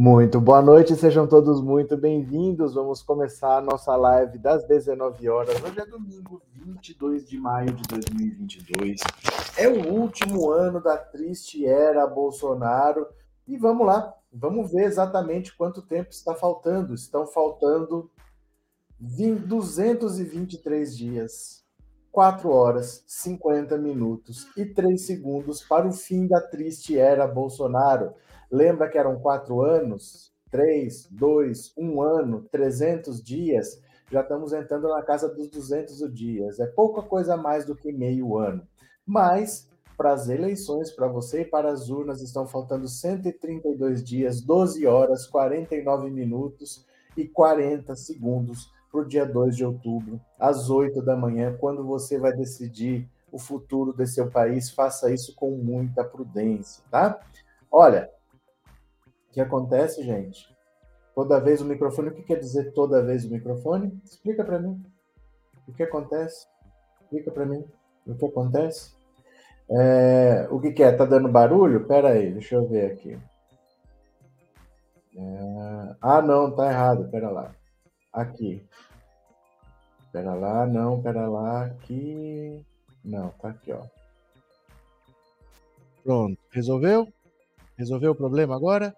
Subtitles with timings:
[0.00, 2.72] Muito boa noite, sejam todos muito bem-vindos.
[2.72, 5.62] Vamos começar a nossa live das 19 horas.
[5.62, 8.98] Hoje é domingo, 22 de maio de 2022.
[9.58, 13.08] É o último ano da triste era Bolsonaro.
[13.46, 16.94] E vamos lá, vamos ver exatamente quanto tempo está faltando.
[16.94, 18.10] Estão faltando
[18.98, 21.62] 20, 223 dias,
[22.10, 28.14] 4 horas, 50 minutos e 3 segundos para o fim da triste era Bolsonaro.
[28.50, 30.32] Lembra que eram quatro anos?
[30.50, 33.80] Três, dois, um ano, 300 dias?
[34.10, 36.58] Já estamos entrando na casa dos 200 dias.
[36.58, 38.66] É pouca coisa mais do que meio ano.
[39.06, 44.84] Mas, para as eleições, para você e para as urnas, estão faltando 132 dias, 12
[44.84, 46.84] horas, 49 minutos
[47.16, 52.18] e 40 segundos para o dia 2 de outubro, às 8 da manhã, quando você
[52.18, 54.70] vai decidir o futuro desse seu país.
[54.70, 57.20] Faça isso com muita prudência, tá?
[57.70, 58.10] Olha,
[59.30, 60.54] o que acontece, gente?
[61.14, 64.00] Toda vez o microfone, o que quer dizer toda vez o microfone?
[64.04, 64.82] Explica para mim.
[65.68, 66.46] O que acontece?
[67.00, 67.64] Explica para mim.
[68.06, 68.92] O que acontece?
[69.70, 70.90] É, o que, que é?
[70.90, 71.86] Tá dando barulho?
[71.86, 73.16] Pera aí, deixa eu ver aqui.
[75.16, 77.08] É, ah, não, tá errado.
[77.08, 77.54] Pera lá.
[78.12, 78.66] Aqui.
[80.12, 82.64] Pera lá, não, pera lá, aqui.
[83.04, 83.82] Não, tá aqui, ó.
[86.02, 87.06] Pronto, resolveu?
[87.76, 88.94] Resolveu o problema agora?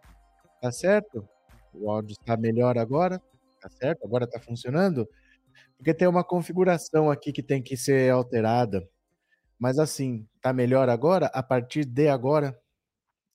[0.62, 1.28] Tá certo?
[1.74, 3.20] O áudio está melhor agora?
[3.60, 4.04] Tá certo?
[4.04, 5.08] Agora está funcionando?
[5.76, 8.88] Porque tem uma configuração aqui que tem que ser alterada.
[9.58, 11.26] Mas assim, tá melhor agora?
[11.34, 12.56] A partir de agora?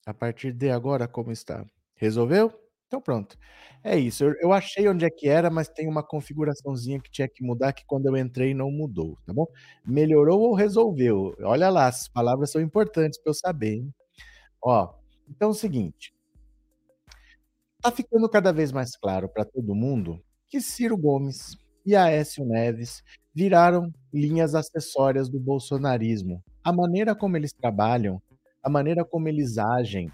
[0.05, 1.65] A partir de agora, como está?
[1.95, 2.49] Resolveu?
[2.88, 3.38] Então pronto.
[3.83, 4.23] É isso.
[4.23, 7.73] Eu, eu, achei onde é que era, mas tem uma configuraçãozinha que tinha que mudar
[7.73, 9.47] que quando eu entrei não mudou, tá bom?
[9.85, 11.35] Melhorou ou resolveu?
[11.41, 13.94] Olha lá, as palavras são importantes para eu saber, hein?
[14.61, 14.94] Ó,
[15.29, 16.16] então é o seguinte.
[17.77, 21.55] Está ficando cada vez mais claro para todo mundo que Ciro Gomes
[21.85, 26.43] e Aécio Neves viraram linhas acessórias do bolsonarismo.
[26.63, 28.21] A maneira como eles trabalham,
[28.63, 30.11] a maneira como eles agem,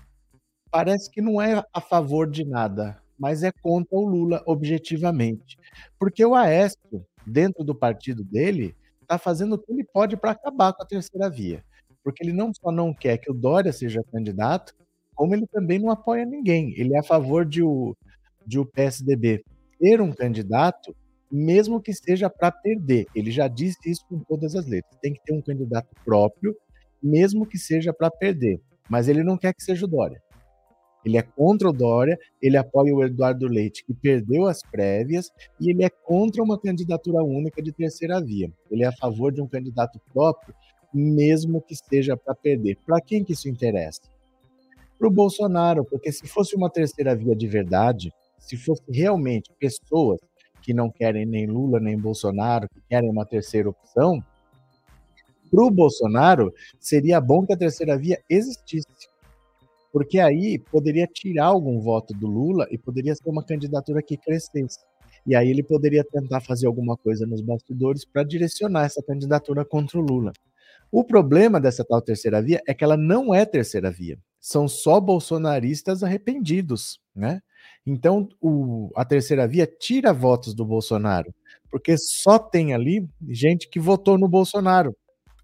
[0.70, 5.58] parece que não é a favor de nada, mas é contra o Lula objetivamente.
[5.98, 10.74] Porque o Aécio, dentro do partido dele, está fazendo o que ele pode para acabar
[10.74, 11.64] com a terceira via.
[12.04, 14.76] Porque ele não só não quer que o Dória seja candidato,
[15.16, 16.74] como ele também não apoia ninguém.
[16.78, 17.96] Ele é a favor de o,
[18.46, 19.44] de o PSDB
[19.80, 20.96] ter um candidato,
[21.32, 23.06] mesmo que seja para perder.
[23.16, 24.98] Ele já disse isso com todas as letras.
[25.02, 26.56] Tem que ter um candidato próprio,
[27.02, 28.62] mesmo que seja para perder.
[28.90, 30.22] Mas ele não quer que seja o Dória.
[31.06, 35.70] Ele é contra o Dória, ele apoia o Eduardo Leite, que perdeu as prévias, e
[35.70, 38.50] ele é contra uma candidatura única de terceira via.
[38.72, 40.56] Ele é a favor de um candidato próprio,
[40.94, 42.78] mesmo que seja para perder.
[42.86, 44.02] Para quem que isso interessa?
[45.04, 50.18] Para o Bolsonaro, porque se fosse uma terceira via de verdade, se fosse realmente pessoas
[50.62, 54.24] que não querem nem Lula nem Bolsonaro, que querem uma terceira opção,
[55.52, 58.88] para o Bolsonaro seria bom que a terceira via existisse.
[59.92, 64.80] Porque aí poderia tirar algum voto do Lula e poderia ser uma candidatura que crescesse.
[65.28, 70.00] E aí ele poderia tentar fazer alguma coisa nos bastidores para direcionar essa candidatura contra
[70.00, 70.32] o Lula.
[70.94, 75.00] O problema dessa tal terceira via é que ela não é terceira via são só
[75.00, 77.40] bolsonaristas arrependidos, né?
[77.86, 81.34] Então, o, a terceira via tira votos do Bolsonaro,
[81.72, 84.94] porque só tem ali gente que votou no Bolsonaro.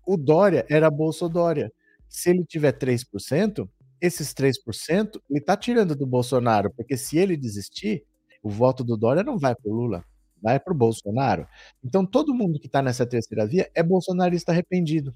[0.05, 1.71] O Dória era Bolsodória.
[2.09, 3.69] Se ele tiver 3%,
[4.01, 8.03] esses 3% ele está tirando do Bolsonaro, porque se ele desistir,
[8.43, 10.03] o voto do Dória não vai para o Lula,
[10.41, 11.47] vai para o Bolsonaro.
[11.81, 15.15] Então, todo mundo que está nessa terceira via é bolsonarista arrependido.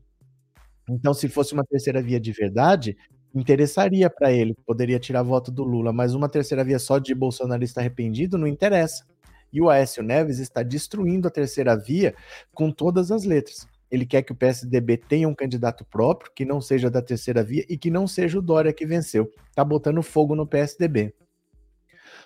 [0.89, 2.97] Então, se fosse uma terceira via de verdade,
[3.33, 7.80] interessaria para ele, poderia tirar voto do Lula, mas uma terceira via só de bolsonarista
[7.80, 9.06] arrependido não interessa.
[9.51, 12.15] E o Aécio Neves está destruindo a terceira via
[12.53, 13.68] com todas as letras.
[13.89, 17.63] Ele quer que o PSDB tenha um candidato próprio, que não seja da terceira via
[17.69, 19.31] e que não seja o Dória que venceu.
[19.53, 21.13] Tá botando fogo no PSDB.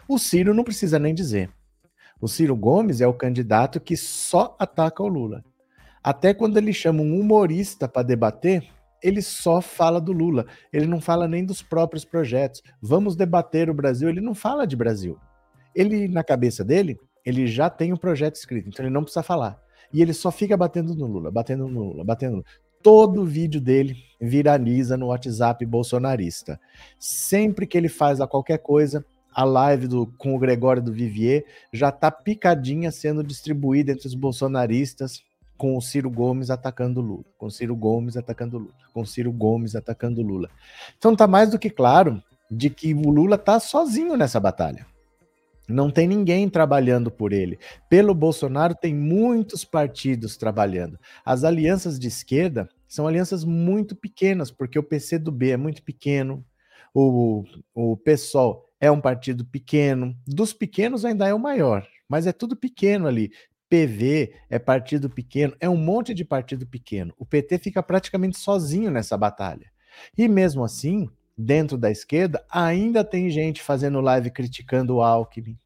[0.07, 1.49] O Ciro não precisa nem dizer.
[2.21, 5.43] O Ciro Gomes é o candidato que só ataca o Lula.
[6.07, 8.63] Até quando ele chama um humorista para debater,
[9.03, 12.63] ele só fala do Lula, ele não fala nem dos próprios projetos.
[12.81, 15.19] Vamos debater o Brasil, ele não fala de Brasil.
[15.75, 19.59] Ele, na cabeça dele, ele já tem um projeto escrito, então ele não precisa falar.
[19.91, 22.47] E ele só fica batendo no Lula, batendo no Lula, batendo no Lula.
[22.81, 26.57] Todo vídeo dele viraliza no WhatsApp bolsonarista.
[26.97, 29.05] Sempre que ele faz a qualquer coisa,
[29.35, 31.43] a live do, com o Gregório do Vivier
[31.73, 35.26] já tá picadinha sendo distribuída entre os bolsonaristas
[35.57, 39.31] com o Ciro Gomes atacando Lula, com o Ciro Gomes atacando Lula, com o Ciro
[39.31, 40.49] Gomes atacando Lula.
[40.97, 44.85] Então tá mais do que claro de que o Lula está sozinho nessa batalha.
[45.67, 47.59] Não tem ninguém trabalhando por ele.
[47.89, 50.97] Pelo Bolsonaro, tem muitos partidos trabalhando.
[51.25, 56.45] As alianças de esquerda são alianças muito pequenas, porque o PCdoB é muito pequeno,
[56.93, 57.43] o,
[57.75, 60.15] o PSOL é um partido pequeno.
[60.25, 63.31] Dos pequenos ainda é o maior, mas é tudo pequeno ali.
[63.69, 67.13] PV é partido pequeno, é um monte de partido pequeno.
[67.17, 69.71] O PT fica praticamente sozinho nessa batalha.
[70.17, 75.57] E mesmo assim, dentro da esquerda, ainda tem gente fazendo live criticando o Alckmin.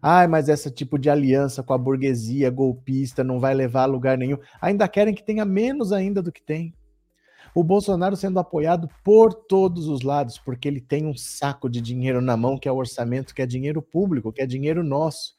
[0.00, 4.16] Ai, mas esse tipo de aliança com a burguesia golpista não vai levar a lugar
[4.16, 4.38] nenhum.
[4.60, 6.74] Ainda querem que tenha menos ainda do que tem.
[7.54, 12.20] O Bolsonaro sendo apoiado por todos os lados, porque ele tem um saco de dinheiro
[12.20, 15.34] na mão, que é o orçamento, que é dinheiro público, que é dinheiro nosso.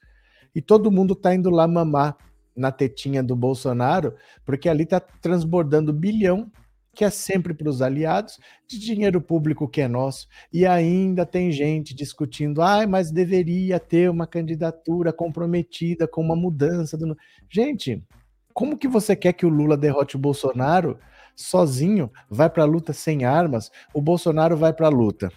[0.54, 2.16] E todo mundo está indo lá mamar
[2.56, 4.14] na tetinha do Bolsonaro,
[4.44, 6.50] porque ali está transbordando bilhão
[6.98, 10.26] que é sempre para os aliados, de dinheiro público que é nosso.
[10.52, 16.98] E ainda tem gente discutindo, ah, mas deveria ter uma candidatura comprometida com uma mudança
[16.98, 17.16] do.
[17.48, 18.04] Gente,
[18.52, 20.98] como que você quer que o Lula derrote o Bolsonaro
[21.36, 22.10] sozinho?
[22.28, 23.70] Vai para a luta sem armas?
[23.94, 25.30] O Bolsonaro vai para a luta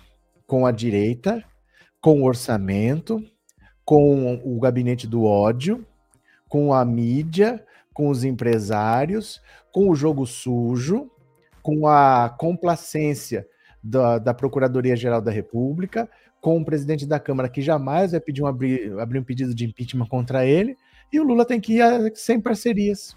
[0.47, 1.43] com a direita,
[2.01, 3.23] com o orçamento,
[3.85, 5.85] com o gabinete do ódio,
[6.47, 7.63] com a mídia,
[7.93, 9.41] com os empresários,
[9.71, 11.09] com o jogo sujo,
[11.61, 13.47] com a complacência
[13.83, 18.47] da, da Procuradoria-Geral da República, com o presidente da Câmara que jamais vai pedir um
[18.47, 20.75] abrir, abrir um pedido de impeachment contra ele,
[21.11, 23.15] e o Lula tem que ir sem parcerias.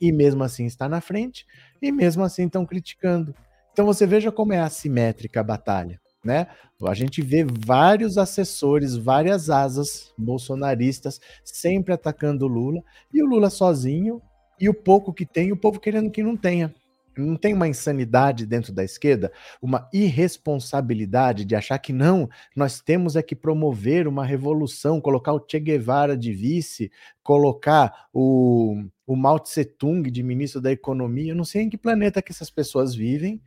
[0.00, 1.46] E mesmo assim está na frente,
[1.80, 3.34] e mesmo assim estão criticando.
[3.72, 6.00] Então você veja como é assimétrica a batalha.
[6.24, 6.46] Né?
[6.86, 12.82] A gente vê vários assessores, várias asas bolsonaristas sempre atacando o Lula,
[13.12, 14.22] e o Lula sozinho,
[14.60, 16.72] e o pouco que tem, o povo querendo que não tenha.
[17.16, 19.30] Não tem uma insanidade dentro da esquerda,
[19.60, 25.44] uma irresponsabilidade de achar que não, nós temos é que promover uma revolução, colocar o
[25.46, 26.90] Che Guevara de vice,
[27.22, 31.32] colocar o, o Mao Tse Tung de ministro da Economia.
[31.32, 33.42] Eu não sei em que planeta que essas pessoas vivem,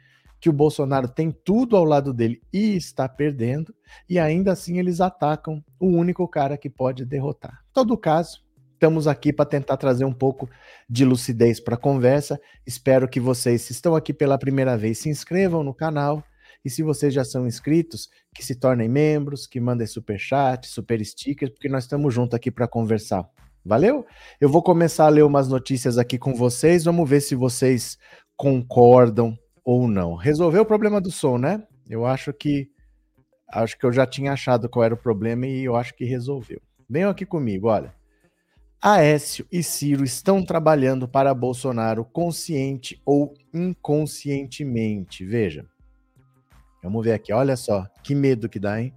[0.46, 3.74] que o Bolsonaro tem tudo ao lado dele e está perdendo,
[4.08, 7.64] e ainda assim eles atacam o único cara que pode derrotar.
[7.68, 8.44] Em todo caso,
[8.74, 10.48] estamos aqui para tentar trazer um pouco
[10.88, 12.40] de lucidez para a conversa.
[12.64, 16.24] Espero que vocês, se estão aqui pela primeira vez, se inscrevam no canal.
[16.64, 21.04] E se vocês já são inscritos, que se tornem membros, que mandem super chat, super
[21.04, 23.28] stickers, porque nós estamos juntos aqui para conversar.
[23.66, 24.06] Valeu?
[24.40, 26.84] Eu vou começar a ler umas notícias aqui com vocês.
[26.84, 27.98] Vamos ver se vocês
[28.38, 30.14] concordam ou não.
[30.14, 31.64] Resolveu o problema do som, né?
[31.90, 32.70] Eu acho que
[33.52, 36.62] acho que eu já tinha achado qual era o problema e eu acho que resolveu.
[36.88, 37.94] Venham aqui comigo, olha.
[38.82, 45.25] Aécio e Ciro estão trabalhando para Bolsonaro consciente ou inconscientemente.
[45.25, 45.66] Veja.
[46.84, 48.94] Vamos ver aqui, olha só, que medo que dá, hein?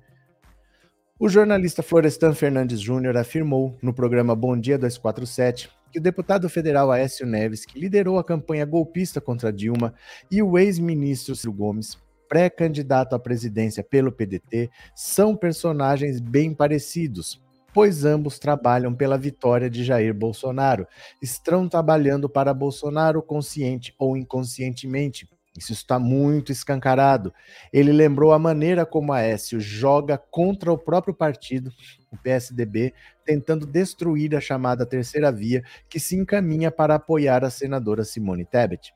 [1.19, 6.91] O jornalista Florestan Fernandes Júnior afirmou no programa Bom Dia 247 que o deputado federal
[6.91, 9.95] Aécio Neves, que liderou a campanha golpista contra Dilma,
[10.31, 17.41] e o ex-ministro Ciro Gomes, pré-candidato à presidência pelo PDT, são personagens bem parecidos
[17.73, 20.85] pois ambos trabalham pela vitória de Jair Bolsonaro.
[21.23, 25.29] Estão trabalhando para Bolsonaro consciente ou inconscientemente.
[25.57, 27.33] Isso está muito escancarado.
[27.73, 31.73] Ele lembrou a maneira como Aécio joga contra o próprio partido,
[32.13, 32.95] o PSDB,
[33.29, 38.95] tentando destruir a chamada terceira via, que se encaminha para apoiar a senadora Simone Tebet.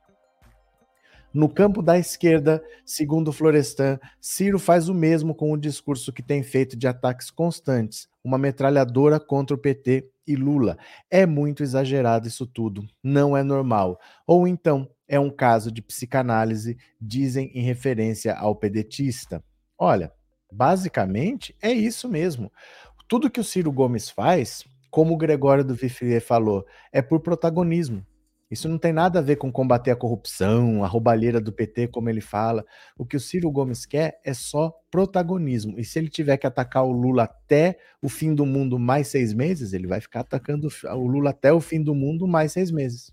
[1.34, 6.42] No campo da esquerda, segundo Florestan, Ciro faz o mesmo com o discurso que tem
[6.42, 10.78] feito de ataques constantes, uma metralhadora contra o PT e Lula.
[11.10, 14.00] É muito exagerado isso tudo, não é normal.
[14.26, 19.44] Ou então, é um caso de psicanálise, dizem em referência ao pedetista.
[19.78, 20.10] Olha,
[20.50, 22.50] basicamente é isso mesmo.
[23.08, 28.04] Tudo que o Ciro Gomes faz, como o Gregório do Vifier falou, é por protagonismo.
[28.52, 32.10] Isso não tem nada a ver com combater a corrupção, a roubalheira do PT, como
[32.10, 32.62] ele fala.
[32.98, 35.80] O que o Ciro Gomes quer é só protagonismo.
[35.80, 39.32] E se ele tiver que atacar o Lula até o fim do mundo mais seis
[39.32, 43.10] meses, ele vai ficar atacando o Lula até o fim do mundo mais seis meses.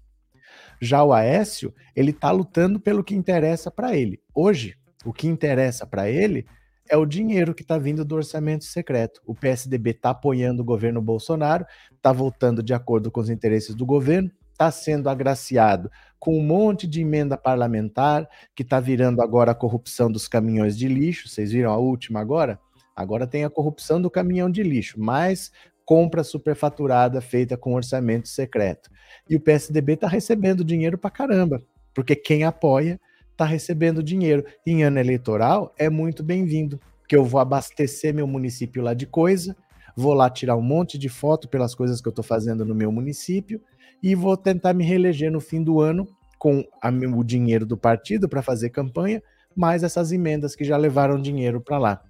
[0.81, 4.19] Já o Aécio, ele está lutando pelo que interessa para ele.
[4.35, 6.45] Hoje, o que interessa para ele
[6.89, 9.21] é o dinheiro que está vindo do orçamento secreto.
[9.25, 11.65] O PSDB está apoiando o governo Bolsonaro,
[11.95, 16.85] está votando de acordo com os interesses do governo, está sendo agraciado com um monte
[16.85, 21.29] de emenda parlamentar, que está virando agora a corrupção dos caminhões de lixo.
[21.29, 22.59] Vocês viram a última agora?
[22.95, 25.51] Agora tem a corrupção do caminhão de lixo, mais
[25.85, 28.89] compra superfaturada feita com orçamento secreto.
[29.29, 32.99] E o PSDB está recebendo dinheiro para caramba, porque quem apoia
[33.39, 34.43] está recebendo dinheiro.
[34.65, 39.55] Em ano eleitoral é muito bem-vindo, porque eu vou abastecer meu município lá de coisa,
[39.95, 42.91] vou lá tirar um monte de foto pelas coisas que eu estou fazendo no meu
[42.91, 43.61] município
[44.03, 46.05] e vou tentar me reeleger no fim do ano
[46.37, 49.23] com a, o dinheiro do partido para fazer campanha,
[49.55, 52.01] mais essas emendas que já levaram dinheiro para lá.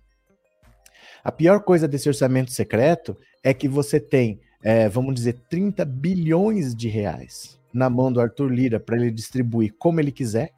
[1.24, 6.74] A pior coisa desse orçamento secreto é que você tem, é, vamos dizer, 30 bilhões
[6.74, 10.54] de reais na mão do Arthur Lira para ele distribuir como ele quiser,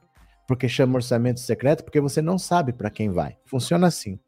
[0.47, 3.37] porque chama orçamento secreto, porque você não sabe para quem vai.
[3.45, 4.19] Funciona assim.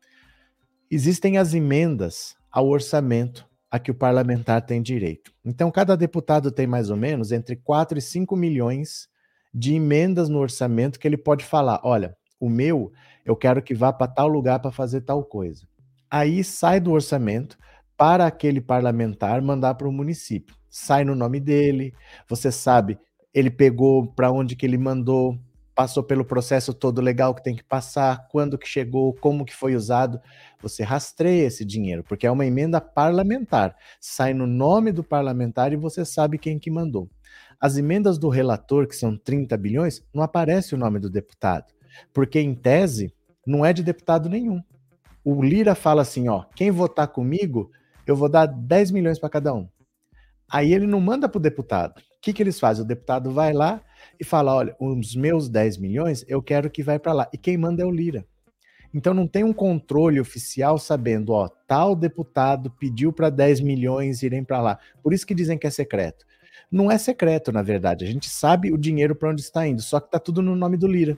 [0.89, 5.33] Existem as emendas ao orçamento a que o parlamentar tem direito.
[5.43, 9.07] Então, cada deputado tem mais ou menos entre 4 e 5 milhões
[9.53, 12.91] de emendas no orçamento que ele pode falar: olha, o meu
[13.25, 15.67] eu quero que vá para tal lugar para fazer tal coisa.
[16.09, 17.57] Aí sai do orçamento
[17.97, 20.55] para aquele parlamentar mandar para o município.
[20.69, 21.93] Sai no nome dele,
[22.27, 22.99] você sabe,
[23.33, 25.39] ele pegou para onde que ele mandou,
[25.75, 29.75] passou pelo processo todo legal que tem que passar, quando que chegou, como que foi
[29.75, 30.21] usado.
[30.61, 33.75] Você rastreia esse dinheiro, porque é uma emenda parlamentar.
[33.99, 37.09] Sai no nome do parlamentar e você sabe quem que mandou.
[37.59, 41.73] As emendas do relator, que são 30 bilhões, não aparece o nome do deputado,
[42.13, 43.13] porque em tese
[43.45, 44.61] não é de deputado nenhum.
[45.23, 47.71] O Lira fala assim, ó, quem votar comigo,
[48.05, 49.67] eu vou dar 10 milhões para cada um.
[50.51, 51.99] Aí ele não manda para o deputado.
[51.99, 52.83] O que, que eles fazem?
[52.83, 53.81] O deputado vai lá
[54.19, 57.29] e fala: olha, os meus 10 milhões eu quero que vai para lá.
[57.33, 58.25] E quem manda é o Lira.
[58.93, 64.43] Então não tem um controle oficial sabendo, ó, tal deputado pediu para 10 milhões irem
[64.43, 64.79] para lá.
[65.01, 66.25] Por isso que dizem que é secreto
[66.73, 68.03] não é secreto, na verdade.
[68.03, 70.75] A gente sabe o dinheiro para onde está indo, só que está tudo no nome
[70.75, 71.15] do Lira.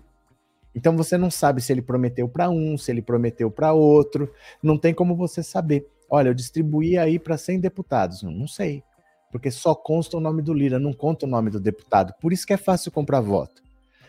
[0.75, 4.29] Então você não sabe se ele prometeu para um, se ele prometeu para outro,
[4.61, 5.87] não tem como você saber.
[6.09, 8.83] Olha, eu distribuí aí para 100 deputados, não, não sei,
[9.35, 12.13] porque só consta o nome do Lira, não conta o nome do deputado.
[12.21, 13.61] Por isso que é fácil comprar voto.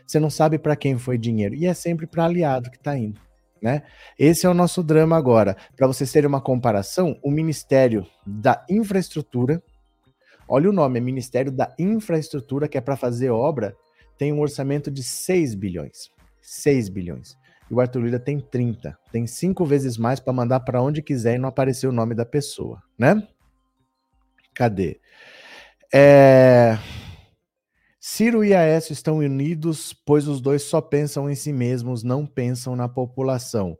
[0.07, 3.21] Você não sabe para quem foi dinheiro e é sempre para aliado que está indo.
[3.61, 3.83] Né?
[4.17, 5.57] Esse é o nosso drama agora.
[5.77, 9.61] Para vocês terem uma comparação, o Ministério da Infraestrutura,
[10.49, 13.77] Olha o nome, é Ministério da Infraestrutura, que é para fazer obra,
[14.17, 16.09] tem um orçamento de 6 bilhões.
[16.41, 17.37] 6 bilhões.
[17.69, 18.97] E o Arthur Lira tem 30.
[19.11, 22.25] Tem cinco vezes mais para mandar para onde quiser e não aparecer o nome da
[22.25, 23.27] pessoa, né?
[24.55, 25.01] Cadê?
[25.93, 26.79] É...
[28.01, 32.77] Ciro e Aécio estão unidos, pois os dois só pensam em si mesmos, não pensam
[32.77, 33.79] na população.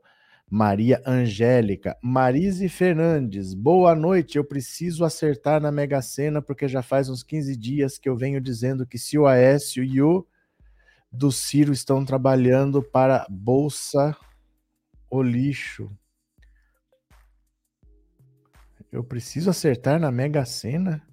[0.49, 4.37] Maria Angélica, Marise Fernandes, boa noite.
[4.37, 8.39] Eu preciso acertar na Mega Sena porque já faz uns 15 dias que eu venho
[8.39, 10.25] dizendo que se o Aécio e o
[11.11, 14.15] do Ciro estão trabalhando para Bolsa
[15.09, 15.91] o lixo.
[18.91, 21.05] Eu preciso acertar na Mega Sena?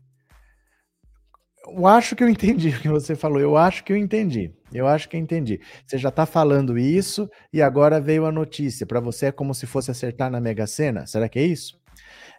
[1.66, 3.40] Eu acho que eu entendi o que você falou.
[3.40, 4.52] Eu acho que eu entendi.
[4.72, 5.60] Eu acho que eu entendi.
[5.86, 8.86] Você já está falando isso e agora veio a notícia.
[8.86, 11.06] Para você é como se fosse acertar na Mega Sena?
[11.06, 11.78] Será que é isso?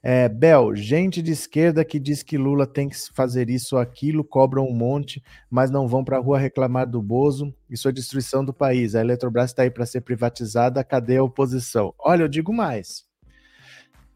[0.03, 4.23] É, Bel, gente de esquerda que diz que Lula tem que fazer isso ou aquilo,
[4.23, 8.45] cobram um monte, mas não vão para a rua reclamar do Bozo e sua destruição
[8.45, 8.93] do país.
[8.93, 11.91] A Eletrobras está aí para ser privatizada, cadê a oposição?
[11.97, 13.03] Olha, eu digo mais.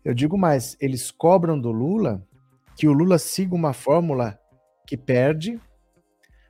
[0.06, 2.24] Eu digo mais, eles cobram do Lula
[2.76, 4.40] que o Lula siga uma fórmula
[4.90, 5.62] que perde,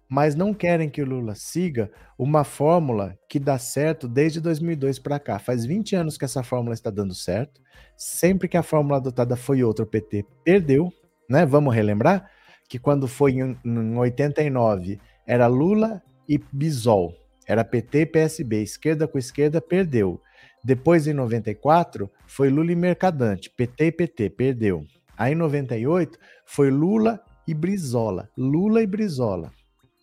[0.08, 5.19] mas não querem que o Lula siga uma fórmula que dá certo desde 2002 para
[5.19, 5.38] cá.
[5.39, 7.60] Faz 20 anos que essa fórmula está dando certo.
[7.98, 10.89] Sempre que a fórmula adotada foi outra, o PT perdeu,
[11.29, 11.46] né?
[11.46, 12.31] Vamos relembrar
[12.69, 17.13] que quando foi em, em 89 era Lula e Bisol,
[17.46, 20.22] era PT e PSB, esquerda com esquerda perdeu.
[20.63, 24.86] Depois em 94 foi Lula e Mercadante, PT e PT perdeu.
[25.17, 28.29] Aí em 98 foi Lula e Brizola.
[28.38, 29.51] Lula e Brizola.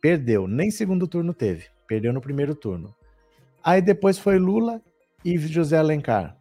[0.02, 1.66] Perdeu, nem segundo turno teve.
[1.86, 2.92] Perdeu no primeiro turno.
[3.62, 4.82] Aí depois foi Lula
[5.24, 6.36] e José Alencar.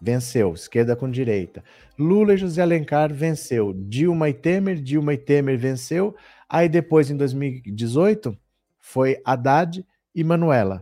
[0.00, 1.64] Venceu, esquerda com direita.
[1.98, 3.72] Lula e José Alencar venceu.
[3.72, 6.14] Dilma e Temer, Dilma e Temer venceu.
[6.48, 8.38] Aí depois, em 2018,
[8.78, 9.84] foi Haddad
[10.14, 10.80] e Manuela.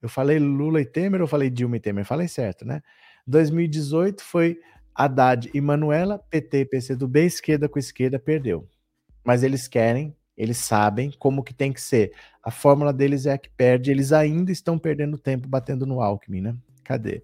[0.00, 2.04] Eu falei Lula e Temer ou falei Dilma e Temer?
[2.04, 2.80] Falei certo, né?
[3.26, 4.56] 2018 foi
[4.94, 8.68] Haddad e Manuela, PT e PCdoB, esquerda com esquerda, perdeu
[9.24, 12.12] mas eles querem, eles sabem como que tem que ser.
[12.42, 16.40] A fórmula deles é a que perde, eles ainda estão perdendo tempo batendo no Alckmin,
[16.40, 16.56] né?
[16.82, 17.22] Cadê?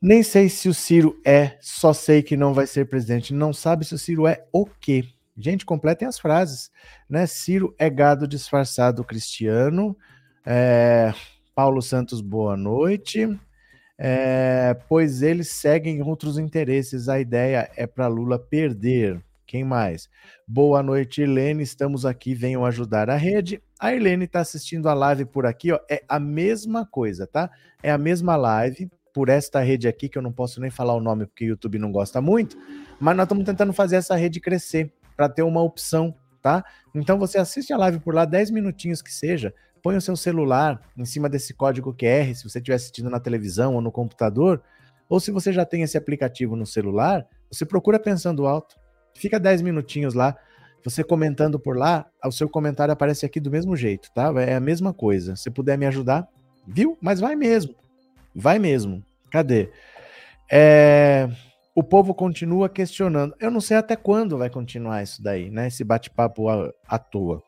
[0.00, 3.34] Nem sei se o Ciro é, só sei que não vai ser presidente.
[3.34, 5.04] Não sabe se o Ciro é o quê?
[5.36, 6.70] Gente, completem as frases,
[7.08, 7.26] né?
[7.26, 9.96] Ciro é gado disfarçado cristiano.
[10.44, 11.12] É...
[11.54, 13.28] Paulo Santos, boa noite.
[13.96, 14.76] É...
[14.88, 17.08] Pois eles seguem outros interesses.
[17.08, 19.20] A ideia é para Lula perder.
[19.48, 20.10] Quem mais?
[20.46, 21.62] Boa noite, Irlene.
[21.62, 23.62] Estamos aqui, venham ajudar a rede.
[23.80, 25.80] A Irlene está assistindo a live por aqui, ó.
[25.90, 27.50] É a mesma coisa, tá?
[27.82, 31.00] É a mesma live por esta rede aqui, que eu não posso nem falar o
[31.00, 32.58] nome porque o YouTube não gosta muito,
[33.00, 36.62] mas nós estamos tentando fazer essa rede crescer para ter uma opção, tá?
[36.94, 40.78] Então você assiste a live por lá, 10 minutinhos que seja, põe o seu celular
[40.94, 44.62] em cima desse código QR, se você estiver assistindo na televisão ou no computador,
[45.08, 48.76] ou se você já tem esse aplicativo no celular, você procura pensando alto.
[49.14, 50.36] Fica 10 minutinhos lá,
[50.84, 54.32] você comentando por lá, o seu comentário aparece aqui do mesmo jeito, tá?
[54.40, 55.36] É a mesma coisa.
[55.36, 56.26] Se puder me ajudar,
[56.66, 56.96] viu?
[57.00, 57.74] Mas vai mesmo.
[58.34, 59.04] Vai mesmo.
[59.30, 59.70] Cadê?
[60.50, 61.28] É...
[61.74, 63.34] O povo continua questionando.
[63.38, 65.68] Eu não sei até quando vai continuar isso daí, né?
[65.68, 66.48] Esse bate-papo
[66.88, 67.40] à, toa.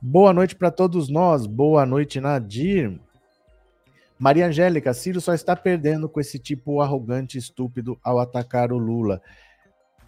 [0.00, 1.46] Boa noite para todos nós.
[1.46, 2.98] Boa noite, Nadir.
[4.18, 8.78] Maria Angélica, Ciro só está perdendo com esse tipo arrogante e estúpido ao atacar o
[8.78, 9.20] Lula.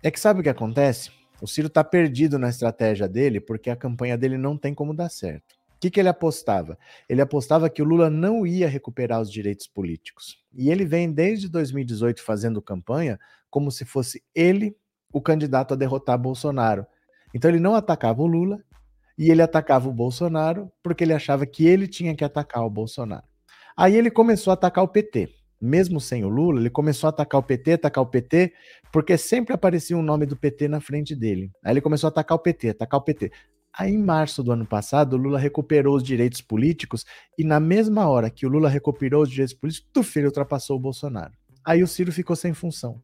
[0.00, 1.10] É que sabe o que acontece?
[1.42, 5.08] O Ciro está perdido na estratégia dele porque a campanha dele não tem como dar
[5.08, 5.54] certo.
[5.74, 6.78] O que, que ele apostava?
[7.08, 10.38] Ele apostava que o Lula não ia recuperar os direitos políticos.
[10.54, 13.18] E ele vem desde 2018 fazendo campanha
[13.50, 14.76] como se fosse ele
[15.12, 16.86] o candidato a derrotar Bolsonaro.
[17.34, 18.62] Então ele não atacava o Lula
[19.16, 23.26] e ele atacava o Bolsonaro porque ele achava que ele tinha que atacar o Bolsonaro.
[23.76, 25.37] Aí ele começou a atacar o PT.
[25.60, 28.52] Mesmo sem o Lula, ele começou a atacar o PT, atacar o PT,
[28.92, 31.50] porque sempre aparecia um nome do PT na frente dele.
[31.64, 33.32] Aí ele começou a atacar o PT, atacar o PT.
[33.78, 37.04] Aí, em março do ano passado, o Lula recuperou os direitos políticos
[37.38, 40.80] e, na mesma hora que o Lula recuperou os direitos políticos, o filho ultrapassou o
[40.80, 41.32] Bolsonaro.
[41.64, 43.00] Aí o Ciro ficou sem função,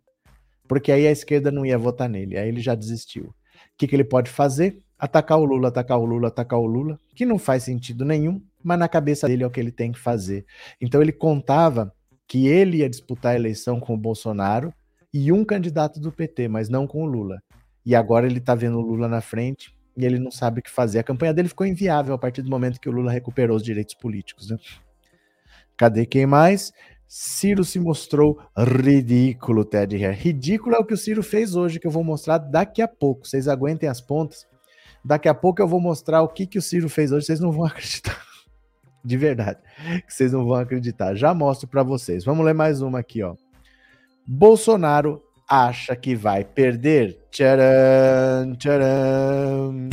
[0.66, 3.26] porque aí a esquerda não ia votar nele, aí ele já desistiu.
[3.26, 3.34] O
[3.76, 4.78] que, que ele pode fazer?
[4.98, 8.78] Atacar o Lula, atacar o Lula, atacar o Lula, que não faz sentido nenhum, mas
[8.78, 10.46] na cabeça dele é o que ele tem que fazer.
[10.80, 11.92] Então ele contava
[12.26, 14.72] que ele ia disputar a eleição com o Bolsonaro
[15.12, 17.40] e um candidato do PT, mas não com o Lula.
[17.84, 20.70] E agora ele está vendo o Lula na frente e ele não sabe o que
[20.70, 20.98] fazer.
[20.98, 23.94] A campanha dele ficou inviável a partir do momento que o Lula recuperou os direitos
[23.94, 24.50] políticos.
[24.50, 24.58] Né?
[25.76, 26.72] Cadê quem mais?
[27.06, 31.90] Ciro se mostrou ridículo, Ted Ridículo é o que o Ciro fez hoje, que eu
[31.90, 33.28] vou mostrar daqui a pouco.
[33.28, 34.46] Vocês aguentem as pontas.
[35.04, 37.52] Daqui a pouco eu vou mostrar o que, que o Ciro fez hoje, vocês não
[37.52, 38.33] vão acreditar
[39.04, 39.58] de verdade,
[40.06, 41.14] que vocês não vão acreditar.
[41.14, 42.24] Já mostro para vocês.
[42.24, 43.34] Vamos ler mais uma aqui, ó.
[44.26, 47.18] Bolsonaro acha que vai perder.
[47.30, 49.90] Tcharam, tcharam.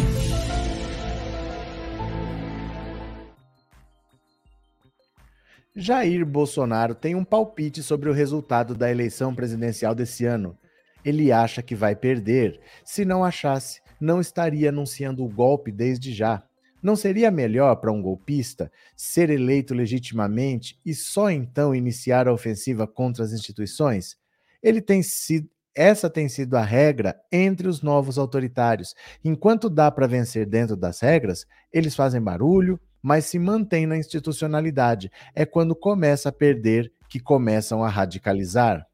[5.75, 10.57] Jair Bolsonaro tem um palpite sobre o resultado da eleição presidencial desse ano.
[11.03, 12.59] Ele acha que vai perder.
[12.85, 16.43] Se não achasse, não estaria anunciando o golpe desde já.
[16.81, 22.87] Não seria melhor para um golpista ser eleito legitimamente e só então iniciar a ofensiva
[22.87, 24.17] contra as instituições?
[24.63, 28.95] Ele tem sido, essa tem sido a regra entre os novos autoritários.
[29.23, 35.11] Enquanto dá para vencer dentro das regras, eles fazem barulho, mas se mantêm na institucionalidade.
[35.35, 38.87] É quando começa a perder que começam a radicalizar.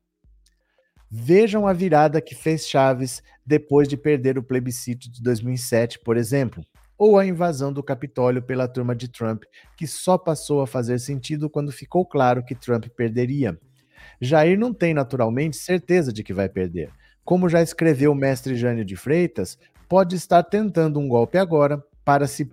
[1.10, 6.66] Vejam a virada que fez Chaves depois de perder o plebiscito de 2007, por exemplo
[6.98, 9.44] ou a invasão do Capitólio pela turma de Trump,
[9.76, 13.58] que só passou a fazer sentido quando ficou claro que Trump perderia.
[14.20, 16.90] Jair não tem naturalmente certeza de que vai perder.
[17.24, 22.26] Como já escreveu o mestre Jânio de Freitas, pode estar tentando um golpe agora para
[22.26, 22.50] se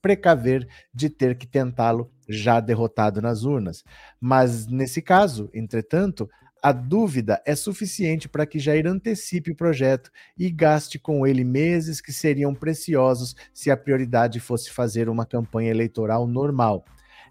[0.00, 3.84] precaver de ter que tentá-lo já derrotado nas urnas.
[4.20, 6.30] Mas nesse caso, entretanto,
[6.64, 12.00] a dúvida é suficiente para que Jair antecipe o projeto e gaste com ele meses
[12.00, 16.82] que seriam preciosos se a prioridade fosse fazer uma campanha eleitoral normal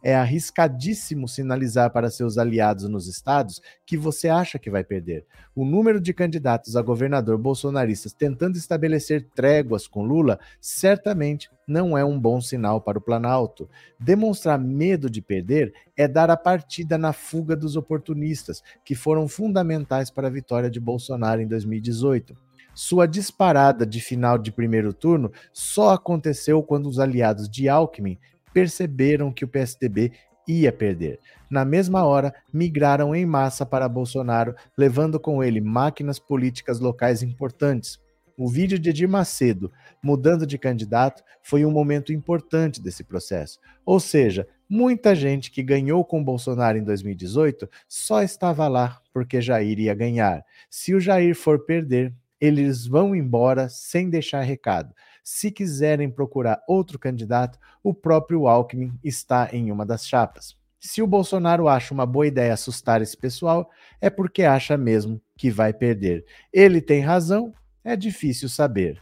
[0.04, 5.26] é arriscadíssimo sinalizar para seus aliados nos estados que você acha que vai perder.
[5.56, 12.04] O número de candidatos a governador bolsonaristas tentando estabelecer tréguas com Lula certamente não é
[12.04, 13.70] um bom sinal para o Planalto.
[13.98, 20.10] Demonstrar medo de perder é dar a partida na fuga dos oportunistas, que foram fundamentais
[20.12, 22.36] para a vitória de Bolsonaro em 2018.
[22.76, 28.18] Sua disparada de final de primeiro turno só aconteceu quando os aliados de Alckmin
[28.54, 30.12] perceberam que o PSDB
[30.48, 31.20] ia perder.
[31.50, 38.00] Na mesma hora, migraram em massa para Bolsonaro, levando com ele máquinas políticas locais importantes.
[38.36, 39.72] O vídeo de Edir Macedo
[40.04, 43.60] mudando de candidato foi um momento importante desse processo.
[43.86, 49.80] Ou seja, muita gente que ganhou com Bolsonaro em 2018 só estava lá porque Jair
[49.80, 50.44] ia ganhar.
[50.70, 52.12] Se o Jair for perder,
[52.42, 54.94] eles vão embora sem deixar recado.
[55.24, 60.58] Se quiserem procurar outro candidato, o próprio Alckmin está em uma das chapas.
[60.80, 63.70] Se o Bolsonaro acha uma boa ideia assustar esse pessoal,
[64.02, 66.26] é porque acha mesmo que vai perder.
[66.52, 67.54] Ele tem razão
[67.86, 69.02] É difícil saber.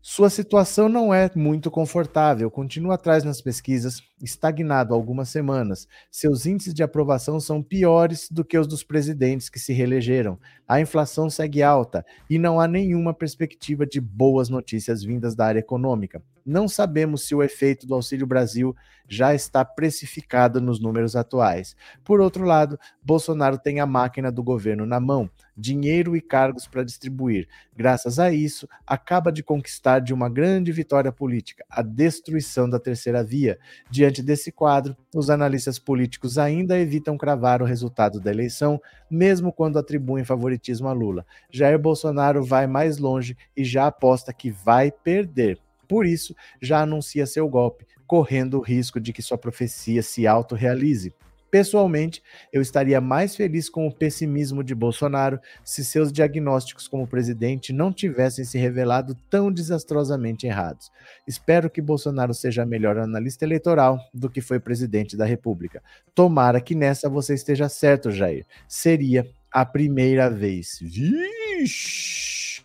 [0.00, 5.88] Sua situação não é muito confortável, continua atrás nas pesquisas, estagnado há algumas semanas.
[6.10, 10.38] Seus índices de aprovação são piores do que os dos presidentes que se reelegeram.
[10.66, 15.60] A inflação segue alta e não há nenhuma perspectiva de boas notícias vindas da área
[15.60, 16.22] econômica.
[16.44, 18.74] Não sabemos se o efeito do Auxílio Brasil
[19.08, 21.76] já está precificado nos números atuais.
[22.02, 26.82] Por outro lado, Bolsonaro tem a máquina do governo na mão, dinheiro e cargos para
[26.82, 27.48] distribuir.
[27.76, 33.22] Graças a isso, acaba de conquistar de uma grande vitória política, a destruição da terceira
[33.22, 33.58] via.
[33.90, 39.78] Diante desse quadro, os analistas políticos ainda evitam cravar o resultado da eleição, mesmo quando
[39.78, 41.24] atribuem favoritismo a Lula.
[41.50, 45.60] Jair Bolsonaro vai mais longe e já aposta que vai perder.
[45.86, 51.14] Por isso, já anuncia seu golpe, correndo o risco de que sua profecia se autorrealize.
[51.52, 57.74] Pessoalmente, eu estaria mais feliz com o pessimismo de Bolsonaro se seus diagnósticos como presidente
[57.74, 60.90] não tivessem se revelado tão desastrosamente errados.
[61.28, 65.82] Espero que Bolsonaro seja melhor analista eleitoral do que foi presidente da República.
[66.14, 68.46] Tomara que nessa você esteja certo, Jair.
[68.66, 70.78] Seria a primeira vez.
[70.80, 72.64] Vixe!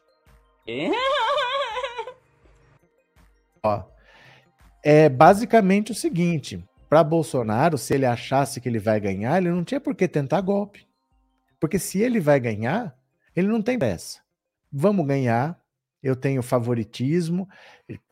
[3.62, 3.84] Ó,
[4.82, 9.64] é basicamente o seguinte: para Bolsonaro, se ele achasse que ele vai ganhar, ele não
[9.64, 10.88] tinha por que tentar golpe.
[11.60, 12.96] Porque se ele vai ganhar,
[13.36, 14.20] ele não tem dessa.
[14.72, 15.60] Vamos ganhar,
[16.02, 17.48] eu tenho favoritismo.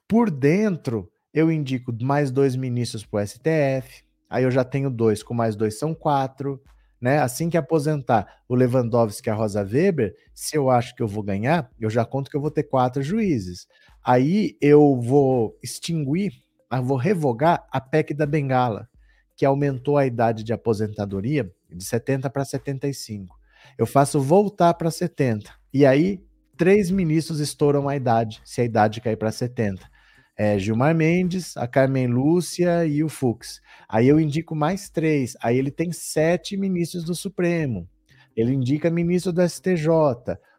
[0.07, 4.03] Por dentro, eu indico mais dois ministros para o STF.
[4.29, 6.61] Aí eu já tenho dois, com mais dois são quatro.
[6.99, 7.19] Né?
[7.19, 11.23] Assim que aposentar o Lewandowski e a Rosa Weber, se eu acho que eu vou
[11.23, 13.67] ganhar, eu já conto que eu vou ter quatro juízes.
[14.03, 16.31] Aí eu vou extinguir,
[16.71, 18.89] eu vou revogar a PEC da Bengala,
[19.35, 23.35] que aumentou a idade de aposentadoria de 70 para 75.
[23.77, 25.51] Eu faço voltar para 70.
[25.73, 26.23] E aí,
[26.55, 29.95] três ministros estouram a idade, se a idade cair para 70
[30.37, 33.61] é, Gilmar Mendes, a Carmen Lúcia e o Fux.
[33.87, 35.37] Aí eu indico mais três.
[35.41, 37.87] Aí ele tem sete ministros do Supremo.
[38.35, 39.87] Ele indica ministro do STJ,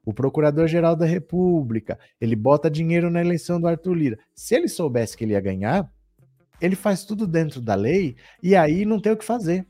[0.05, 1.99] o Procurador-Geral da República.
[2.19, 4.19] Ele bota dinheiro na eleição do Arthur Lira.
[4.35, 5.91] Se ele soubesse que ele ia ganhar,
[6.61, 9.67] ele faz tudo dentro da lei e aí não tem o que fazer.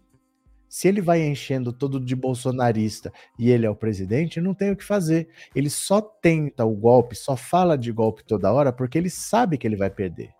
[0.68, 4.76] Se ele vai enchendo todo de bolsonarista e ele é o presidente, não tem o
[4.76, 5.28] que fazer.
[5.54, 9.66] Ele só tenta o golpe, só fala de golpe toda hora porque ele sabe que
[9.66, 10.30] ele vai perder.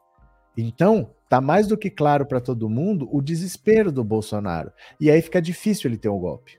[0.57, 4.73] Então, tá mais do que claro para todo mundo o desespero do Bolsonaro.
[5.01, 6.59] E aí fica difícil ele ter um golpe.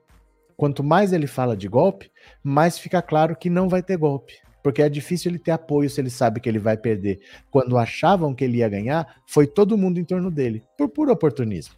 [0.56, 2.12] Quanto mais ele fala de golpe,
[2.44, 4.34] mais fica claro que não vai ter golpe.
[4.68, 7.22] Porque é difícil ele ter apoio se ele sabe que ele vai perder.
[7.50, 11.74] Quando achavam que ele ia ganhar, foi todo mundo em torno dele, por puro oportunismo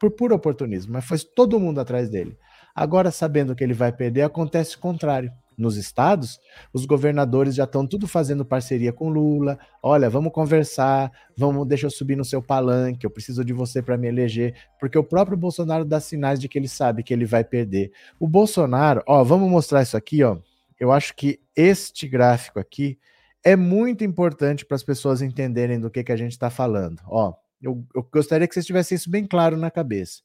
[0.00, 2.36] por puro oportunismo, mas foi todo mundo atrás dele.
[2.74, 5.30] Agora, sabendo que ele vai perder, acontece o contrário.
[5.56, 6.40] Nos estados,
[6.72, 9.56] os governadores já estão tudo fazendo parceria com Lula.
[9.80, 13.96] Olha, vamos conversar, vamos, deixa eu subir no seu palanque, eu preciso de você para
[13.96, 17.44] me eleger, porque o próprio Bolsonaro dá sinais de que ele sabe que ele vai
[17.44, 17.92] perder.
[18.18, 20.36] O Bolsonaro, ó, vamos mostrar isso aqui, ó.
[20.84, 22.98] Eu acho que este gráfico aqui
[23.42, 27.00] é muito importante para as pessoas entenderem do que, que a gente está falando.
[27.06, 30.20] Ó, eu, eu gostaria que vocês tivessem isso bem claro na cabeça.